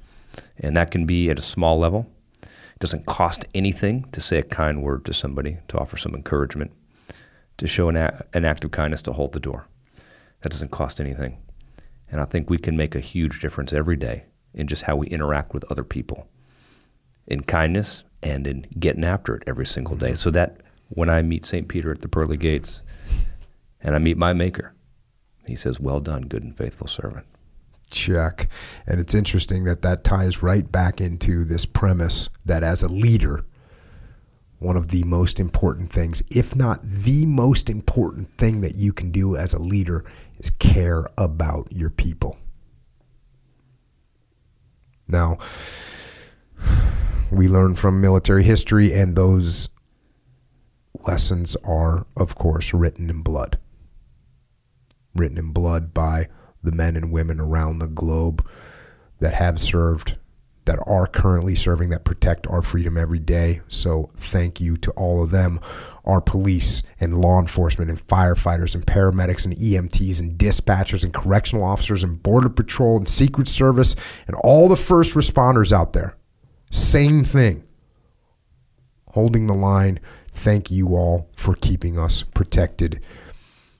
[0.57, 2.09] And that can be at a small level.
[2.41, 6.71] It doesn't cost anything to say a kind word to somebody, to offer some encouragement,
[7.57, 7.95] to show an,
[8.33, 9.67] an act of kindness, to hold the door.
[10.41, 11.37] That doesn't cost anything.
[12.09, 14.23] And I think we can make a huge difference every day
[14.55, 16.27] in just how we interact with other people
[17.27, 20.07] in kindness and in getting after it every single day.
[20.07, 20.15] Mm-hmm.
[20.15, 21.67] So that when I meet St.
[21.67, 22.81] Peter at the pearly gates
[23.81, 24.73] and I meet my maker,
[25.45, 27.25] he says, Well done, good and faithful servant.
[27.89, 28.47] Check.
[28.87, 33.45] And it's interesting that that ties right back into this premise that as a leader,
[34.59, 39.11] one of the most important things, if not the most important thing that you can
[39.11, 40.05] do as a leader,
[40.37, 42.37] is care about your people.
[45.07, 45.39] Now,
[47.31, 49.69] we learn from military history, and those
[51.07, 53.57] lessons are, of course, written in blood.
[55.15, 56.27] Written in blood by
[56.63, 58.45] the men and women around the globe
[59.19, 60.17] that have served,
[60.65, 63.61] that are currently serving, that protect our freedom every day.
[63.67, 65.59] So, thank you to all of them
[66.05, 71.63] our police and law enforcement and firefighters and paramedics and EMTs and dispatchers and correctional
[71.63, 73.95] officers and border patrol and secret service
[74.27, 76.17] and all the first responders out there.
[76.71, 77.67] Same thing.
[79.11, 79.99] Holding the line.
[80.31, 83.03] Thank you all for keeping us protected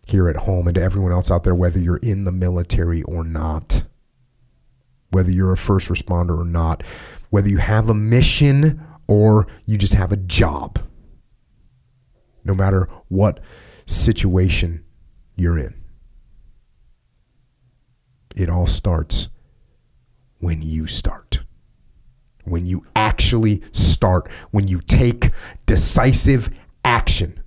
[0.06, 3.24] here at home and to everyone else out there, whether you're in the military or
[3.24, 3.84] not,
[5.12, 6.84] whether you're a first responder or not,
[7.30, 10.80] whether you have a mission or you just have a job
[12.44, 13.40] no matter what
[13.86, 14.84] situation
[15.36, 15.74] you're in.
[18.36, 19.30] It all starts
[20.40, 21.44] when you start.
[22.52, 25.32] When you actually start, when you take
[25.66, 26.50] decisive
[26.84, 27.40] action.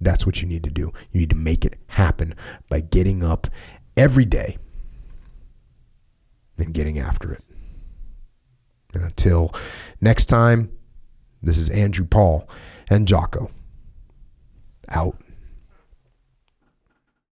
[0.00, 0.92] That's what you need to do.
[1.12, 2.34] You need to make it happen
[2.70, 3.46] by getting up
[3.94, 4.56] every day
[6.56, 7.44] and getting after it.
[8.94, 9.52] And until
[10.00, 10.70] next time,
[11.42, 12.48] this is Andrew Paul
[12.88, 13.50] and Jocko.
[14.88, 15.20] Out.